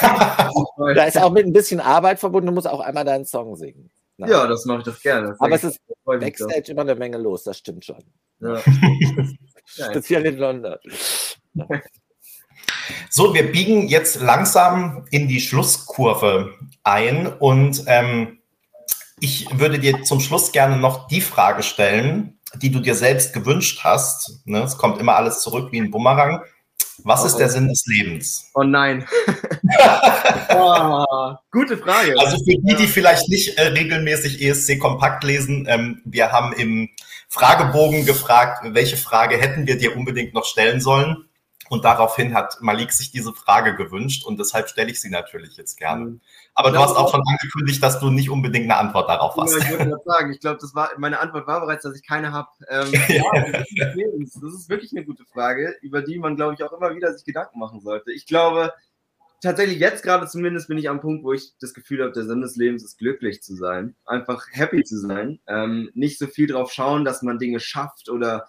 Da 0.00 1.04
ist 1.04 1.18
auch 1.18 1.32
mit 1.32 1.46
ein 1.46 1.52
bisschen 1.52 1.80
Arbeit 1.80 2.18
verbunden. 2.18 2.48
Du 2.48 2.52
musst 2.52 2.68
auch 2.68 2.80
einmal 2.80 3.04
deinen 3.04 3.24
Song 3.24 3.56
singen. 3.56 3.90
Na. 4.18 4.28
Ja, 4.28 4.46
das 4.46 4.64
mache 4.66 4.80
ich 4.80 4.84
doch 4.84 5.00
gerne. 5.00 5.28
Das 5.28 5.40
Aber 5.40 5.54
es 5.54 5.64
ist 5.64 5.80
Backstage 6.04 6.72
immer 6.72 6.82
eine 6.82 6.94
Menge 6.94 7.18
los, 7.18 7.44
das 7.44 7.58
stimmt 7.58 7.84
schon. 7.84 8.02
Ja. 8.40 8.60
Speziell 9.64 10.26
in 10.26 10.36
London. 10.36 10.76
So, 13.10 13.34
wir 13.34 13.50
biegen 13.50 13.88
jetzt 13.88 14.20
langsam 14.20 15.06
in 15.10 15.28
die 15.28 15.40
Schlusskurve 15.40 16.54
ein 16.82 17.26
und 17.26 17.84
ähm, 17.86 18.38
ich 19.20 19.58
würde 19.58 19.78
dir 19.78 20.02
zum 20.02 20.20
Schluss 20.20 20.52
gerne 20.52 20.76
noch 20.76 21.08
die 21.08 21.20
Frage 21.20 21.62
stellen, 21.62 22.38
die 22.60 22.70
du 22.70 22.80
dir 22.80 22.94
selbst 22.94 23.32
gewünscht 23.32 23.80
hast. 23.82 24.46
Ne? 24.46 24.62
Es 24.62 24.76
kommt 24.76 25.00
immer 25.00 25.16
alles 25.16 25.40
zurück 25.40 25.72
wie 25.72 25.80
ein 25.80 25.90
Bumerang. 25.90 26.42
Was 27.04 27.22
oh, 27.22 27.26
ist 27.26 27.36
der 27.36 27.48
Sinn 27.48 27.68
des 27.68 27.84
Lebens? 27.86 28.50
Oh 28.54 28.62
nein. 28.62 29.06
oh, 30.54 31.34
gute 31.50 31.76
Frage. 31.78 32.14
Also 32.18 32.36
für 32.36 32.56
die, 32.58 32.76
die 32.76 32.86
vielleicht 32.86 33.28
nicht 33.28 33.58
äh, 33.58 33.68
regelmäßig 33.68 34.42
ESC 34.42 34.78
Kompakt 34.78 35.24
lesen, 35.24 35.66
ähm, 35.68 36.02
wir 36.04 36.30
haben 36.30 36.52
im 36.52 36.90
Fragebogen 37.28 38.04
gefragt, 38.04 38.62
welche 38.74 38.96
Frage 38.96 39.38
hätten 39.38 39.66
wir 39.66 39.78
dir 39.78 39.96
unbedingt 39.96 40.34
noch 40.34 40.44
stellen 40.44 40.80
sollen? 40.80 41.28
Und 41.72 41.86
daraufhin 41.86 42.34
hat 42.34 42.60
Malik 42.60 42.92
sich 42.92 43.12
diese 43.12 43.32
Frage 43.32 43.74
gewünscht 43.74 44.26
und 44.26 44.38
deshalb 44.38 44.68
stelle 44.68 44.90
ich 44.90 45.00
sie 45.00 45.08
natürlich 45.08 45.56
jetzt 45.56 45.78
gerne. 45.78 46.04
Mhm. 46.04 46.20
Aber 46.54 46.70
du 46.70 46.78
hast 46.78 46.94
auch 46.96 47.10
schon 47.10 47.22
angekündigt, 47.26 47.82
dass 47.82 47.98
du 47.98 48.10
nicht 48.10 48.28
unbedingt 48.28 48.64
eine 48.64 48.76
Antwort 48.76 49.08
darauf 49.08 49.34
hast. 49.38 49.52
Ja, 49.58 49.70
ich 49.70 49.78
würde 49.78 49.96
sagen, 50.04 50.32
ich 50.34 50.40
glaube, 50.40 50.58
das 50.60 50.74
war 50.74 50.90
meine 50.98 51.18
Antwort 51.18 51.46
war 51.46 51.62
bereits, 51.62 51.84
dass 51.84 51.96
ich 51.96 52.06
keine 52.06 52.30
habe. 52.30 52.50
Ähm, 52.68 52.92
ja, 53.08 53.24
das, 53.32 53.66
ist, 54.20 54.38
das 54.42 54.52
ist 54.52 54.68
wirklich 54.68 54.92
eine 54.92 55.06
gute 55.06 55.24
Frage, 55.24 55.74
über 55.80 56.02
die 56.02 56.18
man, 56.18 56.36
glaube 56.36 56.52
ich, 56.52 56.62
auch 56.62 56.74
immer 56.74 56.94
wieder 56.94 57.10
sich 57.14 57.24
Gedanken 57.24 57.58
machen 57.58 57.80
sollte. 57.80 58.12
Ich 58.12 58.26
glaube, 58.26 58.74
tatsächlich 59.40 59.78
jetzt 59.78 60.02
gerade 60.02 60.26
zumindest 60.26 60.68
bin 60.68 60.76
ich 60.76 60.90
am 60.90 61.00
Punkt, 61.00 61.24
wo 61.24 61.32
ich 61.32 61.54
das 61.58 61.72
Gefühl 61.72 62.02
habe, 62.02 62.12
der 62.12 62.26
Sinn 62.26 62.42
des 62.42 62.54
Lebens 62.54 62.84
ist 62.84 62.98
glücklich 62.98 63.42
zu 63.42 63.56
sein, 63.56 63.96
einfach 64.04 64.44
happy 64.50 64.84
zu 64.84 64.98
sein, 64.98 65.40
ähm, 65.46 65.90
nicht 65.94 66.18
so 66.18 66.26
viel 66.26 66.48
drauf 66.48 66.70
schauen, 66.70 67.06
dass 67.06 67.22
man 67.22 67.38
Dinge 67.38 67.60
schafft 67.60 68.10
oder 68.10 68.46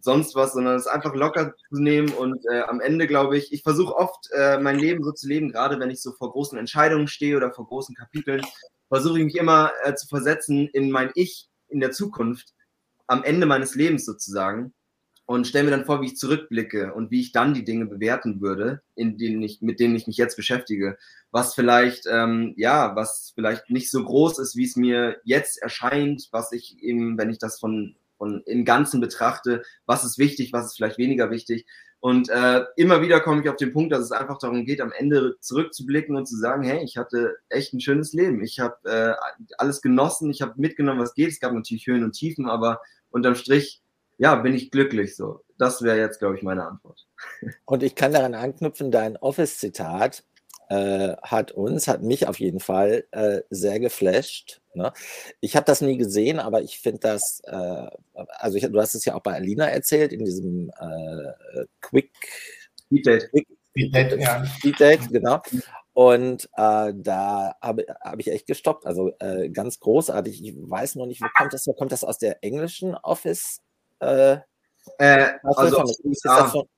sonst 0.00 0.34
was, 0.34 0.52
sondern 0.52 0.76
es 0.76 0.86
einfach 0.86 1.14
locker 1.14 1.54
zu 1.68 1.80
nehmen. 1.80 2.10
Und 2.10 2.44
äh, 2.50 2.60
am 2.62 2.80
Ende 2.80 3.06
glaube 3.06 3.36
ich, 3.36 3.52
ich 3.52 3.62
versuche 3.62 3.94
oft 3.94 4.28
äh, 4.32 4.58
mein 4.58 4.78
Leben 4.78 5.02
so 5.04 5.12
zu 5.12 5.28
leben, 5.28 5.50
gerade 5.50 5.78
wenn 5.80 5.90
ich 5.90 6.02
so 6.02 6.12
vor 6.12 6.32
großen 6.32 6.58
Entscheidungen 6.58 7.08
stehe 7.08 7.36
oder 7.36 7.52
vor 7.52 7.66
großen 7.66 7.94
Kapiteln, 7.94 8.42
versuche 8.88 9.18
ich 9.18 9.24
mich 9.24 9.36
immer 9.36 9.72
äh, 9.84 9.94
zu 9.94 10.06
versetzen 10.08 10.68
in 10.72 10.90
mein 10.90 11.10
Ich 11.14 11.48
in 11.68 11.80
der 11.80 11.92
Zukunft, 11.92 12.54
am 13.06 13.24
Ende 13.24 13.46
meines 13.46 13.74
Lebens 13.74 14.04
sozusagen. 14.04 14.72
Und 15.26 15.46
stelle 15.46 15.64
mir 15.64 15.72
dann 15.72 15.84
vor, 15.84 16.00
wie 16.00 16.06
ich 16.06 16.16
zurückblicke 16.16 16.94
und 16.94 17.10
wie 17.10 17.20
ich 17.20 17.32
dann 17.32 17.52
die 17.52 17.64
Dinge 17.64 17.84
bewerten 17.84 18.40
würde, 18.40 18.80
in 18.94 19.18
denen 19.18 19.42
ich, 19.42 19.60
mit 19.60 19.78
denen 19.78 19.94
ich 19.94 20.06
mich 20.06 20.16
jetzt 20.16 20.36
beschäftige. 20.36 20.96
Was 21.30 21.54
vielleicht, 21.54 22.06
ähm, 22.10 22.54
ja, 22.56 22.96
was 22.96 23.32
vielleicht 23.34 23.68
nicht 23.68 23.90
so 23.90 24.02
groß 24.02 24.38
ist, 24.38 24.56
wie 24.56 24.64
es 24.64 24.74
mir 24.76 25.20
jetzt 25.24 25.60
erscheint, 25.60 26.28
was 26.32 26.52
ich 26.52 26.82
eben, 26.82 27.18
wenn 27.18 27.28
ich 27.28 27.38
das 27.38 27.60
von 27.60 27.94
und 28.18 28.46
im 28.46 28.64
Ganzen 28.64 29.00
betrachte, 29.00 29.62
was 29.86 30.04
ist 30.04 30.18
wichtig, 30.18 30.52
was 30.52 30.66
ist 30.66 30.76
vielleicht 30.76 30.98
weniger 30.98 31.30
wichtig. 31.30 31.66
Und 32.00 32.28
äh, 32.28 32.64
immer 32.76 33.00
wieder 33.02 33.20
komme 33.20 33.42
ich 33.42 33.48
auf 33.48 33.56
den 33.56 33.72
Punkt, 33.72 33.92
dass 33.92 34.00
es 34.00 34.12
einfach 34.12 34.38
darum 34.38 34.64
geht, 34.64 34.80
am 34.80 34.92
Ende 34.92 35.36
zurückzublicken 35.40 36.14
und 36.14 36.26
zu 36.26 36.36
sagen, 36.36 36.62
hey, 36.62 36.84
ich 36.84 36.96
hatte 36.96 37.36
echt 37.48 37.72
ein 37.72 37.80
schönes 37.80 38.12
Leben. 38.12 38.42
Ich 38.42 38.60
habe 38.60 38.76
äh, 38.84 39.14
alles 39.56 39.82
genossen, 39.82 40.30
ich 40.30 40.40
habe 40.42 40.54
mitgenommen, 40.56 41.00
was 41.00 41.14
geht. 41.14 41.30
Es 41.30 41.40
gab 41.40 41.52
natürlich 41.52 41.86
Höhen 41.86 42.04
und 42.04 42.12
Tiefen, 42.12 42.48
aber 42.48 42.80
unterm 43.10 43.34
Strich, 43.34 43.82
ja, 44.16 44.36
bin 44.36 44.54
ich 44.54 44.70
glücklich 44.70 45.16
so. 45.16 45.42
Das 45.58 45.82
wäre 45.82 45.98
jetzt, 45.98 46.20
glaube 46.20 46.36
ich, 46.36 46.42
meine 46.42 46.66
Antwort. 46.66 47.06
Und 47.64 47.82
ich 47.82 47.96
kann 47.96 48.12
daran 48.12 48.34
anknüpfen, 48.34 48.92
dein 48.92 49.16
Office-Zitat, 49.16 50.22
äh, 50.68 51.16
hat 51.22 51.52
uns, 51.52 51.88
hat 51.88 52.02
mich 52.02 52.26
auf 52.26 52.40
jeden 52.40 52.60
Fall 52.60 53.04
äh, 53.10 53.40
sehr 53.50 53.80
geflasht. 53.80 54.60
Ne? 54.74 54.92
Ich 55.40 55.56
habe 55.56 55.66
das 55.66 55.80
nie 55.80 55.96
gesehen, 55.96 56.38
aber 56.38 56.62
ich 56.62 56.78
finde 56.78 57.00
das, 57.00 57.40
äh, 57.44 57.86
also 58.14 58.56
ich, 58.56 58.64
du 58.64 58.80
hast 58.80 58.94
es 58.94 59.04
ja 59.04 59.14
auch 59.14 59.22
bei 59.22 59.34
Alina 59.34 59.66
erzählt, 59.66 60.12
in 60.12 60.24
diesem 60.24 60.70
äh, 60.78 61.64
Quick 61.80 62.12
Speed 62.86 63.06
Date. 63.06 63.30
Quick, 63.30 63.48
Speed 63.70 63.94
Date, 63.94 64.20
ja. 64.20 64.44
Speed 64.44 64.80
Date, 64.80 65.08
genau. 65.10 65.40
Und 65.92 66.44
äh, 66.56 66.92
da 66.94 67.56
habe 67.60 67.86
hab 68.00 68.20
ich 68.20 68.30
echt 68.30 68.46
gestoppt. 68.46 68.86
Also 68.86 69.12
ganz 69.52 69.80
großartig. 69.80 70.44
Ich 70.44 70.54
weiß 70.56 70.94
noch 70.94 71.06
nicht, 71.06 71.20
wo 71.20 71.26
kommt 71.36 71.52
das? 71.52 71.66
Wo 71.66 71.72
kommt 71.72 71.90
das 71.90 72.04
aus 72.04 72.18
der 72.18 72.44
englischen 72.44 72.94
Office? 72.94 73.60
Äh, 74.00 74.38
äh, 74.98 75.32
also 75.42 75.78
aus, 75.78 75.98
ist 76.00 76.24
das 76.24 76.52
von, 76.52 76.68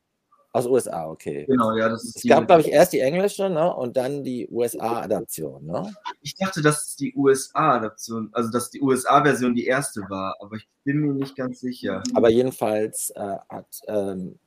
aus 0.52 0.66
USA, 0.66 1.08
okay. 1.08 1.44
Genau, 1.46 1.76
ja, 1.76 1.88
das 1.88 2.04
ist 2.04 2.16
Es 2.16 2.28
gab, 2.28 2.46
glaube 2.46 2.62
ich, 2.62 2.68
erst 2.68 2.92
die 2.92 3.00
englische 3.00 3.48
ne, 3.48 3.72
und 3.72 3.96
dann 3.96 4.24
die 4.24 4.48
USA-Adaption. 4.48 5.64
Ne? 5.64 5.94
Ich 6.22 6.34
dachte, 6.34 6.60
dass 6.60 6.88
es 6.88 6.96
die 6.96 7.14
USA-Adaption, 7.14 8.30
also 8.32 8.50
dass 8.50 8.70
die 8.70 8.80
USA-Version 8.80 9.54
die 9.54 9.66
erste 9.66 10.02
war, 10.08 10.36
aber 10.40 10.56
ich 10.56 10.68
bin 10.84 10.98
mir 10.98 11.14
nicht 11.14 11.36
ganz 11.36 11.60
sicher. 11.60 12.02
Aber 12.14 12.30
jedenfalls 12.30 13.10
äh, 13.10 13.36
hat, 13.48 13.80
ähm, 13.86 14.38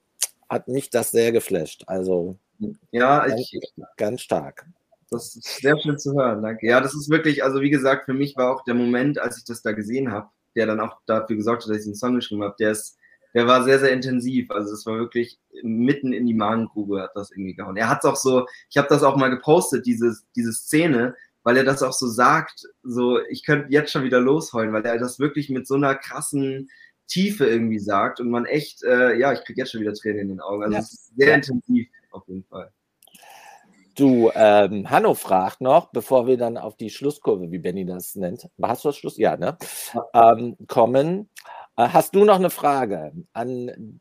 hat 0.49 0.67
mich 0.67 0.89
das 0.89 1.11
sehr 1.11 1.31
geflasht. 1.31 1.83
Also 1.87 2.37
ja, 2.91 3.25
ganz, 3.25 3.41
ich, 3.41 3.61
ganz 3.97 4.21
stark. 4.21 4.65
Das 5.09 5.35
ist 5.35 5.61
sehr 5.61 5.79
schön 5.79 5.97
zu 5.97 6.13
hören, 6.13 6.41
danke. 6.41 6.67
Ja, 6.67 6.81
das 6.81 6.93
ist 6.95 7.09
wirklich, 7.09 7.43
also 7.43 7.61
wie 7.61 7.69
gesagt, 7.69 8.05
für 8.05 8.13
mich 8.13 8.35
war 8.35 8.53
auch 8.53 8.63
der 8.65 8.73
Moment, 8.73 9.19
als 9.19 9.37
ich 9.37 9.45
das 9.45 9.61
da 9.61 9.71
gesehen 9.71 10.11
habe, 10.11 10.27
der 10.55 10.65
dann 10.65 10.79
auch 10.79 10.97
dafür 11.05 11.35
gesorgt 11.35 11.63
hat, 11.63 11.69
dass 11.69 11.79
ich 11.79 11.85
den 11.85 11.95
Song 11.95 12.15
geschrieben 12.15 12.43
habe, 12.43 12.55
der 12.59 12.71
ist 12.71 12.97
der 13.33 13.47
war 13.47 13.63
sehr, 13.63 13.79
sehr 13.79 13.91
intensiv. 13.91 14.51
Also 14.51 14.73
es 14.73 14.85
war 14.85 14.97
wirklich 14.97 15.39
mitten 15.63 16.13
in 16.13 16.25
die 16.25 16.33
Magengrube 16.33 17.01
hat 17.01 17.11
das 17.15 17.31
irgendwie 17.31 17.55
gehauen. 17.55 17.77
Er 17.77 17.89
hat 17.89 18.03
es 18.03 18.09
auch 18.09 18.15
so, 18.15 18.45
ich 18.69 18.77
habe 18.77 18.87
das 18.89 19.03
auch 19.03 19.15
mal 19.15 19.29
gepostet, 19.29 19.85
diese, 19.85 20.15
diese 20.35 20.53
Szene, 20.53 21.15
weil 21.43 21.57
er 21.57 21.63
das 21.63 21.83
auch 21.83 21.93
so 21.93 22.07
sagt, 22.07 22.65
so, 22.83 23.19
ich 23.29 23.45
könnte 23.45 23.71
jetzt 23.71 23.91
schon 23.91 24.03
wieder 24.03 24.19
losheulen, 24.19 24.73
weil 24.73 24.85
er 24.85 24.97
das 24.97 25.19
wirklich 25.19 25.49
mit 25.49 25.67
so 25.67 25.75
einer 25.75 25.95
krassen 25.95 26.69
Tiefe 27.07 27.45
irgendwie 27.45 27.79
sagt 27.79 28.19
und 28.19 28.29
man 28.29 28.45
echt, 28.45 28.83
äh, 28.83 29.17
ja, 29.17 29.33
ich 29.33 29.43
kriege 29.43 29.61
jetzt 29.61 29.71
schon 29.71 29.81
wieder 29.81 29.93
Tränen 29.93 30.21
in 30.21 30.27
den 30.29 30.39
Augen. 30.39 30.63
Also 30.63 30.73
ja. 30.73 30.79
es 30.79 30.93
ist 30.93 31.15
sehr 31.15 31.29
ja. 31.29 31.35
intensiv 31.35 31.87
auf 32.11 32.27
jeden 32.27 32.43
Fall. 32.45 32.71
Du, 33.95 34.31
ähm, 34.33 34.89
Hanno 34.89 35.13
fragt 35.13 35.61
noch, 35.61 35.91
bevor 35.91 36.25
wir 36.25 36.37
dann 36.37 36.57
auf 36.57 36.75
die 36.75 36.89
Schlusskurve, 36.89 37.51
wie 37.51 37.59
Benny 37.59 37.85
das 37.85 38.15
nennt, 38.15 38.49
hast 38.61 38.83
du 38.83 38.89
das 38.89 38.97
Schluss? 38.97 39.17
Ja, 39.17 39.37
ne? 39.37 39.55
Ja. 39.93 40.33
Ähm, 40.33 40.57
kommen. 40.67 41.29
Äh, 41.77 41.89
hast 41.89 42.15
du 42.15 42.25
noch 42.25 42.35
eine 42.35 42.49
Frage 42.49 43.13
an 43.33 43.99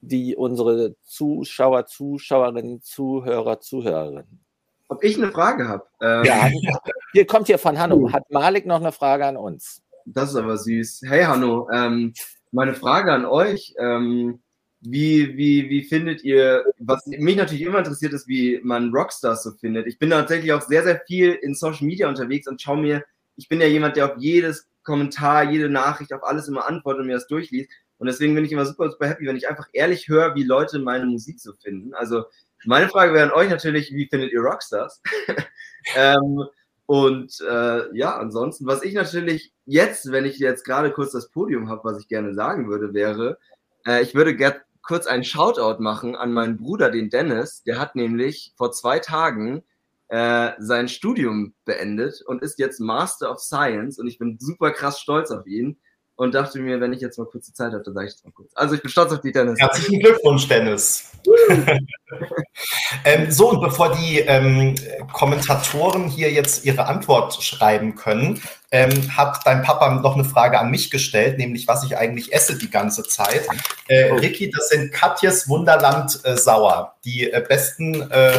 die 0.00 0.36
unsere 0.36 0.94
Zuschauer, 1.02 1.86
Zuschauerinnen, 1.86 2.80
Zuhörer, 2.80 3.60
Zuhörerinnen? 3.60 4.40
Ob 4.88 5.02
ich 5.02 5.16
eine 5.16 5.32
Frage 5.32 5.68
habe? 5.68 5.84
Ähm, 6.00 6.24
ja, 6.24 6.48
hier 7.12 7.26
kommt 7.26 7.48
hier 7.48 7.58
von 7.58 7.78
Hanno. 7.78 8.12
Hat 8.12 8.30
Malik 8.30 8.66
noch 8.66 8.80
eine 8.80 8.92
Frage 8.92 9.26
an 9.26 9.36
uns? 9.36 9.82
Das 10.04 10.30
ist 10.30 10.36
aber 10.36 10.56
süß. 10.56 11.02
Hey 11.06 11.24
Hanno, 11.24 11.68
ähm, 11.72 12.14
meine 12.52 12.74
Frage 12.74 13.12
an 13.12 13.24
euch. 13.24 13.74
Ähm, 13.78 14.40
wie, 14.80 15.36
wie, 15.36 15.68
wie 15.68 15.82
findet 15.82 16.22
ihr, 16.22 16.64
was 16.78 17.04
mich 17.06 17.36
natürlich 17.36 17.62
immer 17.62 17.78
interessiert 17.78 18.12
ist, 18.12 18.28
wie 18.28 18.60
man 18.62 18.92
Rockstars 18.92 19.42
so 19.42 19.50
findet. 19.52 19.86
Ich 19.86 19.98
bin 19.98 20.10
tatsächlich 20.10 20.52
auch 20.52 20.62
sehr, 20.62 20.84
sehr 20.84 21.00
viel 21.06 21.32
in 21.32 21.54
Social 21.54 21.86
Media 21.86 22.08
unterwegs 22.08 22.46
und 22.46 22.62
schaue 22.62 22.76
mir, 22.76 23.04
ich 23.36 23.48
bin 23.48 23.60
ja 23.60 23.66
jemand, 23.66 23.96
der 23.96 24.06
auf 24.06 24.18
jedes 24.18 24.68
Kommentar, 24.86 25.50
jede 25.50 25.68
Nachricht, 25.68 26.12
auf 26.12 26.24
alles 26.24 26.48
immer 26.48 26.66
antwortet 26.66 27.02
und 27.02 27.08
mir 27.08 27.14
das 27.14 27.26
durchliest. 27.26 27.70
Und 27.98 28.06
deswegen 28.06 28.34
bin 28.34 28.44
ich 28.44 28.52
immer 28.52 28.64
super, 28.64 28.90
super 28.90 29.08
happy, 29.08 29.26
wenn 29.26 29.36
ich 29.36 29.48
einfach 29.48 29.68
ehrlich 29.72 30.08
höre, 30.08 30.34
wie 30.34 30.44
Leute 30.44 30.78
meine 30.78 31.06
Musik 31.06 31.40
so 31.40 31.52
finden. 31.52 31.92
Also 31.94 32.24
meine 32.64 32.88
Frage 32.88 33.12
wäre 33.12 33.30
an 33.30 33.38
euch 33.38 33.50
natürlich, 33.50 33.92
wie 33.92 34.08
findet 34.08 34.32
ihr 34.32 34.40
Rockstars? 34.40 35.02
ähm, 35.96 36.44
und 36.86 37.40
äh, 37.40 37.96
ja, 37.96 38.16
ansonsten, 38.16 38.66
was 38.66 38.82
ich 38.82 38.94
natürlich 38.94 39.52
jetzt, 39.64 40.12
wenn 40.12 40.24
ich 40.24 40.38
jetzt 40.38 40.64
gerade 40.64 40.92
kurz 40.92 41.12
das 41.12 41.30
Podium 41.30 41.68
habe, 41.68 41.84
was 41.84 42.00
ich 42.00 42.08
gerne 42.08 42.34
sagen 42.34 42.68
würde, 42.68 42.94
wäre, 42.94 43.38
äh, 43.86 44.02
ich 44.02 44.14
würde 44.14 44.36
gerne 44.36 44.60
kurz 44.82 45.06
einen 45.06 45.24
Shoutout 45.24 45.82
machen 45.82 46.14
an 46.14 46.32
meinen 46.32 46.56
Bruder, 46.58 46.90
den 46.90 47.10
Dennis. 47.10 47.64
Der 47.64 47.80
hat 47.80 47.96
nämlich 47.96 48.52
vor 48.56 48.70
zwei 48.72 49.00
Tagen 49.00 49.64
äh, 50.08 50.52
sein 50.58 50.88
Studium 50.88 51.54
beendet 51.64 52.22
und 52.26 52.42
ist 52.42 52.58
jetzt 52.58 52.80
Master 52.80 53.30
of 53.30 53.40
Science 53.40 53.98
und 53.98 54.06
ich 54.06 54.18
bin 54.18 54.38
super 54.38 54.70
krass 54.70 55.00
stolz 55.00 55.30
auf 55.30 55.46
ihn. 55.46 55.78
und 56.18 56.34
dachte 56.34 56.58
mir, 56.60 56.80
wenn 56.80 56.94
ich 56.94 57.02
jetzt 57.02 57.18
mal 57.18 57.26
kurze 57.26 57.52
Zeit 57.52 57.72
habe, 57.72 57.82
dann 57.84 57.92
sage 57.92 58.06
ich 58.06 58.14
das 58.14 58.24
mal 58.24 58.32
kurz. 58.32 58.50
Also 58.54 58.74
ich 58.74 58.80
bin 58.80 58.90
stolz 58.90 59.12
auf 59.12 59.20
dich, 59.20 59.34
Dennis. 59.34 59.60
Herzlichen 59.60 60.00
Glückwunsch, 60.00 60.48
Dennis. 60.48 61.12
ähm, 63.04 63.30
so, 63.30 63.50
und 63.50 63.60
bevor 63.60 63.94
die 63.94 64.20
ähm, 64.20 64.74
Kommentatoren 65.12 66.08
hier 66.08 66.32
jetzt 66.32 66.64
ihre 66.64 66.86
Antwort 66.86 67.42
schreiben 67.42 67.96
können, 67.96 68.40
ähm, 68.70 69.14
hat 69.14 69.40
dein 69.44 69.62
Papa 69.62 70.00
noch 70.00 70.14
eine 70.14 70.24
Frage 70.24 70.58
an 70.58 70.70
mich 70.70 70.90
gestellt, 70.90 71.36
nämlich 71.36 71.68
was 71.68 71.84
ich 71.84 71.98
eigentlich 71.98 72.32
esse 72.32 72.56
die 72.56 72.70
ganze 72.70 73.02
Zeit. 73.02 73.46
Äh, 73.88 74.10
oh. 74.10 74.16
Ricky, 74.16 74.50
das 74.50 74.70
sind 74.70 74.92
Katjes 74.92 75.48
Wunderland 75.48 76.18
äh, 76.24 76.36
Sauer. 76.36 76.96
Die 77.04 77.30
äh, 77.30 77.44
besten 77.46 78.10
äh, 78.10 78.32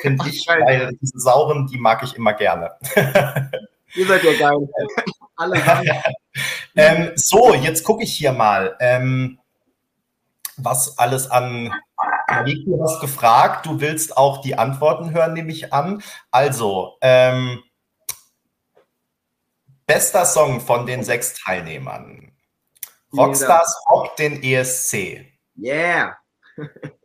finde 0.00 0.28
ich, 0.28 0.46
weil 0.46 0.96
diese 1.00 1.18
sauren, 1.18 1.66
die 1.66 1.78
mag 1.78 2.02
ich 2.02 2.14
immer 2.16 2.32
gerne. 2.32 2.70
Ihr 3.94 4.06
seid 4.06 4.22
ja 4.22 4.32
geil. 4.38 4.68
Alle 5.36 5.62
ähm, 6.74 7.12
so, 7.14 7.54
jetzt 7.54 7.84
gucke 7.84 8.02
ich 8.02 8.12
hier 8.12 8.32
mal, 8.32 8.76
ähm, 8.80 9.38
was 10.56 10.98
alles 10.98 11.30
an 11.30 11.72
du 12.28 12.82
hast 12.82 13.00
gefragt. 13.00 13.66
Du 13.66 13.80
willst 13.80 14.16
auch 14.16 14.40
die 14.42 14.58
Antworten 14.58 15.12
hören, 15.12 15.34
nehme 15.34 15.52
ich 15.52 15.72
an. 15.72 16.02
Also, 16.30 16.96
ähm, 17.00 17.62
bester 19.86 20.24
Song 20.24 20.60
von 20.60 20.86
den 20.86 21.04
sechs 21.04 21.34
Teilnehmern. 21.34 22.32
Rockstars 23.16 23.74
rockt 23.90 24.18
den 24.18 24.42
ESC. 24.42 25.24
Yeah. 25.56 26.16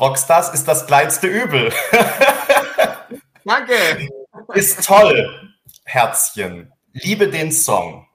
Rockstars 0.00 0.54
ist 0.54 0.66
das 0.66 0.86
kleinste 0.86 1.26
Übel. 1.26 1.72
Danke. 3.44 4.08
Ist 4.54 4.84
toll, 4.84 5.52
Herzchen. 5.84 6.72
Liebe 6.92 7.28
den 7.28 7.52
Song. 7.52 8.06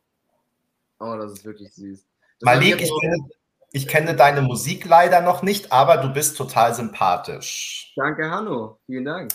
Oh, 1.00 1.16
das 1.16 1.34
ist 1.34 1.46
wirklich 1.46 1.74
süß. 1.74 2.06
Das 2.40 2.46
Malik, 2.46 2.82
ich 2.82 2.92
kenne, 3.02 3.30
ich 3.72 3.88
kenne 3.88 4.16
deine 4.16 4.42
Musik 4.42 4.86
leider 4.86 5.22
noch 5.22 5.44
nicht, 5.44 5.72
aber 5.72 5.98
du 5.98 6.10
bist 6.10 6.38
total 6.38 6.74
sympathisch. 6.74 7.94
Danke, 7.96 8.30
Hanno. 8.30 8.80
Vielen 8.86 9.06
Dank. 9.06 9.34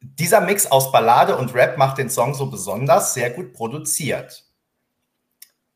Dieser 0.00 0.40
Mix 0.40 0.66
aus 0.66 0.92
Ballade 0.92 1.36
und 1.36 1.54
Rap 1.54 1.76
macht 1.76 1.98
den 1.98 2.08
Song 2.08 2.34
so 2.34 2.46
besonders, 2.46 3.14
sehr 3.14 3.30
gut 3.30 3.52
produziert. 3.52 4.44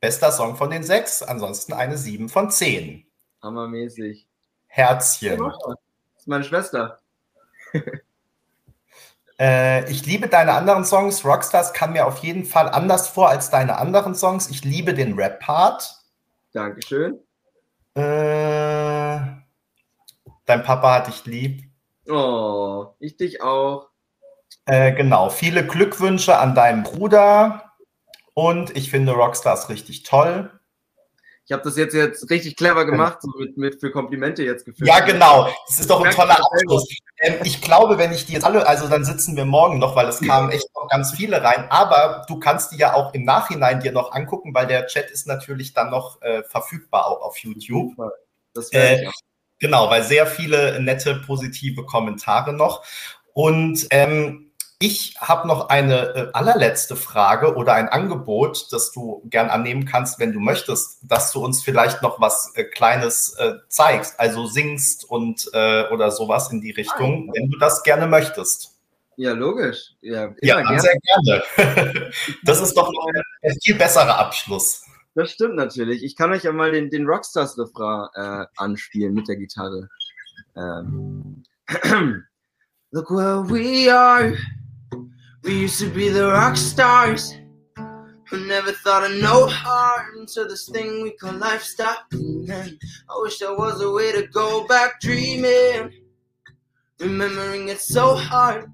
Bester 0.01 0.31
Song 0.33 0.57
von 0.57 0.71
den 0.71 0.83
sechs, 0.83 1.23
ansonsten 1.23 1.73
eine 1.73 1.97
7 1.97 2.29
von 2.29 2.51
10. 2.51 3.07
Hammermäßig. 3.43 4.27
Herzchen. 4.67 5.41
Ist 6.23 6.29
meine 6.29 6.45
Schwester. 6.45 6.99
Äh, 9.41 9.91
ich 9.91 10.07
liebe 10.07 10.29
deine 10.29 10.53
anderen 10.53 10.85
Songs. 10.85 11.25
Rockstars 11.25 11.73
kam 11.73 11.95
mir 11.95 12.07
auf 12.07 12.19
jeden 12.19 12.45
Fall 12.45 12.69
anders 12.69 13.09
vor 13.09 13.29
als 13.29 13.51
deine 13.51 13.77
anderen 13.77 14.15
Songs. 14.15 14.49
Ich 14.51 14.63
liebe 14.63 14.95
den 14.95 15.15
Rap-Part. 15.15 15.97
Dankeschön. 16.53 17.19
Äh, 17.95 19.19
dein 20.45 20.63
Papa 20.63 20.95
hat 20.95 21.09
dich 21.09 21.25
lieb. 21.25 21.65
Oh, 22.09 22.95
ich 23.01 23.17
dich 23.17 23.43
auch. 23.43 23.89
Äh, 24.67 24.93
genau, 24.93 25.29
viele 25.29 25.67
Glückwünsche 25.67 26.39
an 26.39 26.55
deinen 26.55 26.85
Bruder. 26.85 27.73
Und 28.35 28.77
ich 28.77 28.91
finde 28.91 29.13
Rockstars 29.13 29.71
richtig 29.71 30.05
toll. 30.05 30.53
Ich 31.45 31.53
habe 31.53 31.63
das 31.63 31.77
jetzt, 31.77 31.95
jetzt 31.95 32.31
richtig 32.31 32.57
clever 32.57 32.85
gemacht, 32.85 33.19
so 33.21 33.31
mit, 33.39 33.57
mit 33.57 33.81
für 33.81 33.91
Komplimente 33.91 34.45
jetzt 34.45 34.65
geführt. 34.65 34.89
Ja, 34.89 35.01
genau. 35.01 35.49
Das 35.67 35.81
ist 35.81 35.91
doch 35.91 36.05
ein 36.05 36.13
toller 36.13 36.39
Abschluss. 36.39 36.89
Ähm, 37.19 37.35
ich 37.45 37.61
glaube, 37.61 37.99
wenn 37.99 38.13
ich 38.13 38.27
die 38.27 38.35
jetzt 38.35 38.45
alle, 38.45 38.67
also 38.67 38.89
dann 38.89 39.05
sitzen 39.05 39.37
wir 39.37 39.45
morgen 39.45 39.79
noch, 39.79 39.97
weil 39.97 40.07
es 40.09 40.21
kamen 40.21 40.51
echt 40.51 40.69
noch 40.75 40.89
ganz 40.89 41.13
viele 41.13 41.43
rein. 41.43 41.67
Aber 41.69 42.25
du 42.29 42.39
kannst 42.39 42.73
die 42.73 42.77
ja 42.77 42.95
auch 42.95 43.13
im 43.13 43.25
Nachhinein 43.25 43.81
dir 43.81 43.93
noch 43.93 44.13
angucken, 44.13 44.55
weil 44.55 44.67
der 44.67 44.87
Chat 44.87 45.11
ist 45.11 45.27
natürlich 45.27 45.73
dann 45.73 45.91
noch 45.91 46.23
äh, 46.23 46.43
verfügbar 46.45 47.07
auch 47.07 47.23
auf 47.23 47.37
YouTube. 47.39 47.95
Das 48.55 48.73
äh, 48.73 49.07
Genau, 49.63 49.89
weil 49.89 50.03
sehr 50.03 50.27
viele 50.27 50.81
nette, 50.83 51.23
positive 51.25 51.85
Kommentare 51.85 52.53
noch. 52.53 52.85
Und 53.33 53.87
ähm, 53.91 54.52
ich 54.83 55.15
habe 55.21 55.47
noch 55.47 55.69
eine 55.69 56.15
äh, 56.15 56.31
allerletzte 56.33 56.97
Frage 56.97 57.55
oder 57.55 57.75
ein 57.75 57.89
Angebot, 57.89 58.73
das 58.73 58.91
du 58.91 59.23
gern 59.27 59.49
annehmen 59.49 59.85
kannst, 59.85 60.19
wenn 60.19 60.33
du 60.33 60.41
möchtest, 60.41 60.99
dass 61.03 61.31
du 61.33 61.43
uns 61.45 61.63
vielleicht 61.63 62.03
noch 62.03 62.21
was 62.21 62.53
äh, 62.57 62.65
Kleines 62.65 63.37
äh, 63.39 63.55
zeigst, 63.69 64.19
also 64.19 64.47
singst 64.47 65.09
und 65.09 65.47
oder 65.53 66.11
sowas 66.11 66.51
in 66.51 66.61
die 66.61 66.73
Richtung, 66.73 67.31
wenn 67.35 67.51
du 67.51 67.59
das 67.59 67.83
gerne 67.83 68.07
möchtest. 68.07 68.73
Ja, 69.17 69.33
logisch. 69.33 69.95
Ja, 70.01 70.35
ja 70.41 70.61
gerne. 70.61 70.81
sehr 70.81 70.99
gerne. 71.01 72.11
das 72.43 72.61
ist 72.61 72.77
doch 72.77 72.89
ein, 72.89 73.23
ein 73.43 73.57
viel 73.63 73.77
besserer 73.77 74.19
Abschluss. 74.19 74.85
Das 75.15 75.31
stimmt 75.31 75.57
natürlich. 75.57 76.03
Ich 76.03 76.17
kann 76.17 76.33
euch 76.33 76.45
ja 76.45 76.53
mal 76.53 76.73
den, 76.73 76.91
den 76.91 77.07
Rockstars-Refrain 77.07 78.09
äh, 78.15 78.47
anspielen 78.57 79.15
mit 79.15 79.29
der 79.29 79.37
Gitarre. 79.37 79.89
Ähm. 80.57 81.45
Look 82.95 83.11
where 83.11 83.43
we 83.43 83.89
are. 83.91 84.37
We 85.45 85.59
used 85.59 85.81
to 85.81 85.91
be 85.91 86.09
the 86.09 86.29
rock 86.29 86.57
stars 86.57 87.35
who 88.29 88.47
never 88.47 88.73
thought 88.73 89.11
of 89.11 89.21
no 89.21 89.47
harm 89.47 90.19
until 90.19 90.49
this 90.49 90.69
thing 90.69 91.03
we 91.03 91.17
call 91.17 91.33
life 91.35 91.63
stopped. 91.63 92.15
And 92.15 92.79
I 93.11 93.21
wish 93.23 93.39
there 93.39 93.57
was 93.57 93.81
a 93.81 93.91
way 93.91 94.13
to 94.13 94.27
go 94.29 94.67
back 94.69 95.01
dreaming, 95.01 95.93
remembering 97.01 97.69
it's 97.69 97.89
so 97.89 98.15
hard 98.15 98.71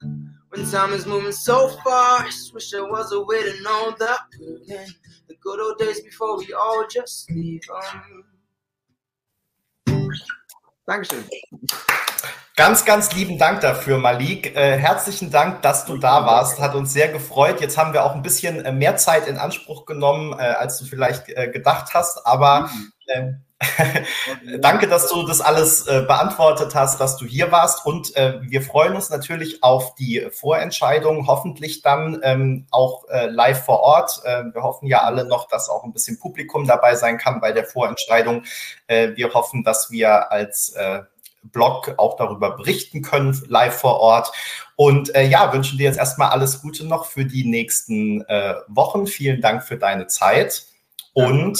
when 0.00 0.68
time 0.70 0.92
is 0.92 1.06
moving 1.06 1.32
so 1.32 1.68
fast. 1.84 2.52
Wish 2.54 2.70
there 2.70 2.86
was 2.86 3.12
a 3.12 3.22
way 3.22 3.42
to 3.44 3.62
know 3.62 3.94
that 4.00 4.20
again, 4.64 4.88
the 5.28 5.36
good 5.40 5.60
old 5.60 5.78
days 5.78 6.00
before 6.00 6.36
we 6.38 6.52
all 6.52 6.86
just 6.90 7.30
leave. 7.30 7.62
Um. 7.72 8.24
Dankeschön. 10.88 11.24
Ganz, 12.60 12.84
ganz 12.84 13.14
lieben 13.14 13.38
Dank 13.38 13.62
dafür, 13.62 13.96
Malik. 13.96 14.54
Äh, 14.54 14.76
herzlichen 14.76 15.30
Dank, 15.30 15.62
dass 15.62 15.86
du 15.86 15.96
da 15.96 16.26
warst. 16.26 16.60
Hat 16.60 16.74
uns 16.74 16.92
sehr 16.92 17.08
gefreut. 17.08 17.62
Jetzt 17.62 17.78
haben 17.78 17.94
wir 17.94 18.04
auch 18.04 18.14
ein 18.14 18.20
bisschen 18.20 18.62
äh, 18.66 18.70
mehr 18.70 18.98
Zeit 18.98 19.26
in 19.28 19.38
Anspruch 19.38 19.86
genommen, 19.86 20.34
äh, 20.34 20.42
als 20.42 20.76
du 20.76 20.84
vielleicht 20.84 21.30
äh, 21.30 21.48
gedacht 21.48 21.94
hast. 21.94 22.26
Aber 22.26 22.68
ähm, 23.08 23.40
danke, 24.60 24.88
dass 24.88 25.08
du 25.08 25.26
das 25.26 25.40
alles 25.40 25.86
äh, 25.86 26.02
beantwortet 26.06 26.74
hast, 26.74 27.00
dass 27.00 27.16
du 27.16 27.24
hier 27.24 27.50
warst. 27.50 27.86
Und 27.86 28.14
äh, 28.14 28.40
wir 28.42 28.60
freuen 28.60 28.94
uns 28.94 29.08
natürlich 29.08 29.62
auf 29.62 29.94
die 29.94 30.28
Vorentscheidung, 30.30 31.28
hoffentlich 31.28 31.80
dann 31.80 32.20
ähm, 32.22 32.66
auch 32.70 33.06
live 33.08 33.64
vor 33.64 33.80
Ort. 33.80 34.20
wir 34.22 34.62
hoffen 34.62 34.86
ja 34.86 35.00
alle 35.00 35.24
noch, 35.24 35.48
dass 35.48 35.70
auch 35.70 35.84
ein 35.84 35.94
bisschen 35.94 36.18
Publikum 36.18 36.66
dabei 36.66 36.94
sein 36.94 37.16
kann 37.16 37.40
bei 37.40 37.52
der 37.52 37.64
Vorentscheidung. 37.64 38.44
wir 38.86 39.32
hoffen, 39.32 39.64
dass 39.64 39.90
wir 39.90 40.30
als 40.30 40.74
Blog 41.42 41.94
auch 41.96 42.16
darüber 42.16 42.56
berichten 42.56 43.02
können, 43.02 43.40
live 43.48 43.74
vor 43.74 44.00
Ort. 44.00 44.32
Und 44.76 45.14
äh, 45.14 45.26
ja, 45.26 45.52
wünschen 45.52 45.78
dir 45.78 45.84
jetzt 45.84 45.98
erstmal 45.98 46.30
alles 46.30 46.62
Gute 46.62 46.86
noch 46.86 47.06
für 47.06 47.24
die 47.24 47.44
nächsten 47.44 48.22
äh, 48.22 48.54
Wochen. 48.68 49.06
Vielen 49.06 49.40
Dank 49.40 49.64
für 49.64 49.76
deine 49.76 50.06
Zeit. 50.06 50.66
Und 51.12 51.58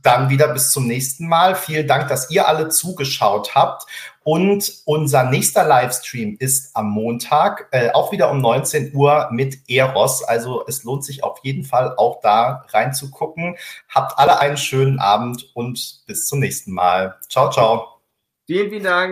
dann 0.00 0.30
wieder 0.30 0.48
bis 0.48 0.70
zum 0.70 0.86
nächsten 0.86 1.28
Mal. 1.28 1.54
Vielen 1.54 1.86
Dank, 1.86 2.08
dass 2.08 2.30
ihr 2.30 2.48
alle 2.48 2.68
zugeschaut 2.68 3.54
habt. 3.54 3.84
Und 4.24 4.72
unser 4.84 5.24
nächster 5.24 5.66
Livestream 5.66 6.36
ist 6.38 6.76
am 6.76 6.90
Montag, 6.90 7.68
äh, 7.72 7.90
auch 7.90 8.12
wieder 8.12 8.30
um 8.30 8.40
19 8.40 8.94
Uhr 8.94 9.28
mit 9.32 9.68
Eros. 9.68 10.22
Also 10.22 10.64
es 10.66 10.84
lohnt 10.84 11.04
sich 11.04 11.24
auf 11.24 11.40
jeden 11.42 11.64
Fall 11.64 11.96
auch 11.96 12.20
da 12.22 12.64
reinzugucken. 12.68 13.56
Habt 13.88 14.18
alle 14.18 14.38
einen 14.38 14.56
schönen 14.56 15.00
Abend 15.00 15.50
und 15.54 16.02
bis 16.06 16.26
zum 16.26 16.38
nächsten 16.38 16.72
Mal. 16.72 17.16
Ciao, 17.28 17.50
ciao. 17.50 18.00
Vielen, 18.46 18.70
vielen 18.70 18.84
Dank. 18.84 19.00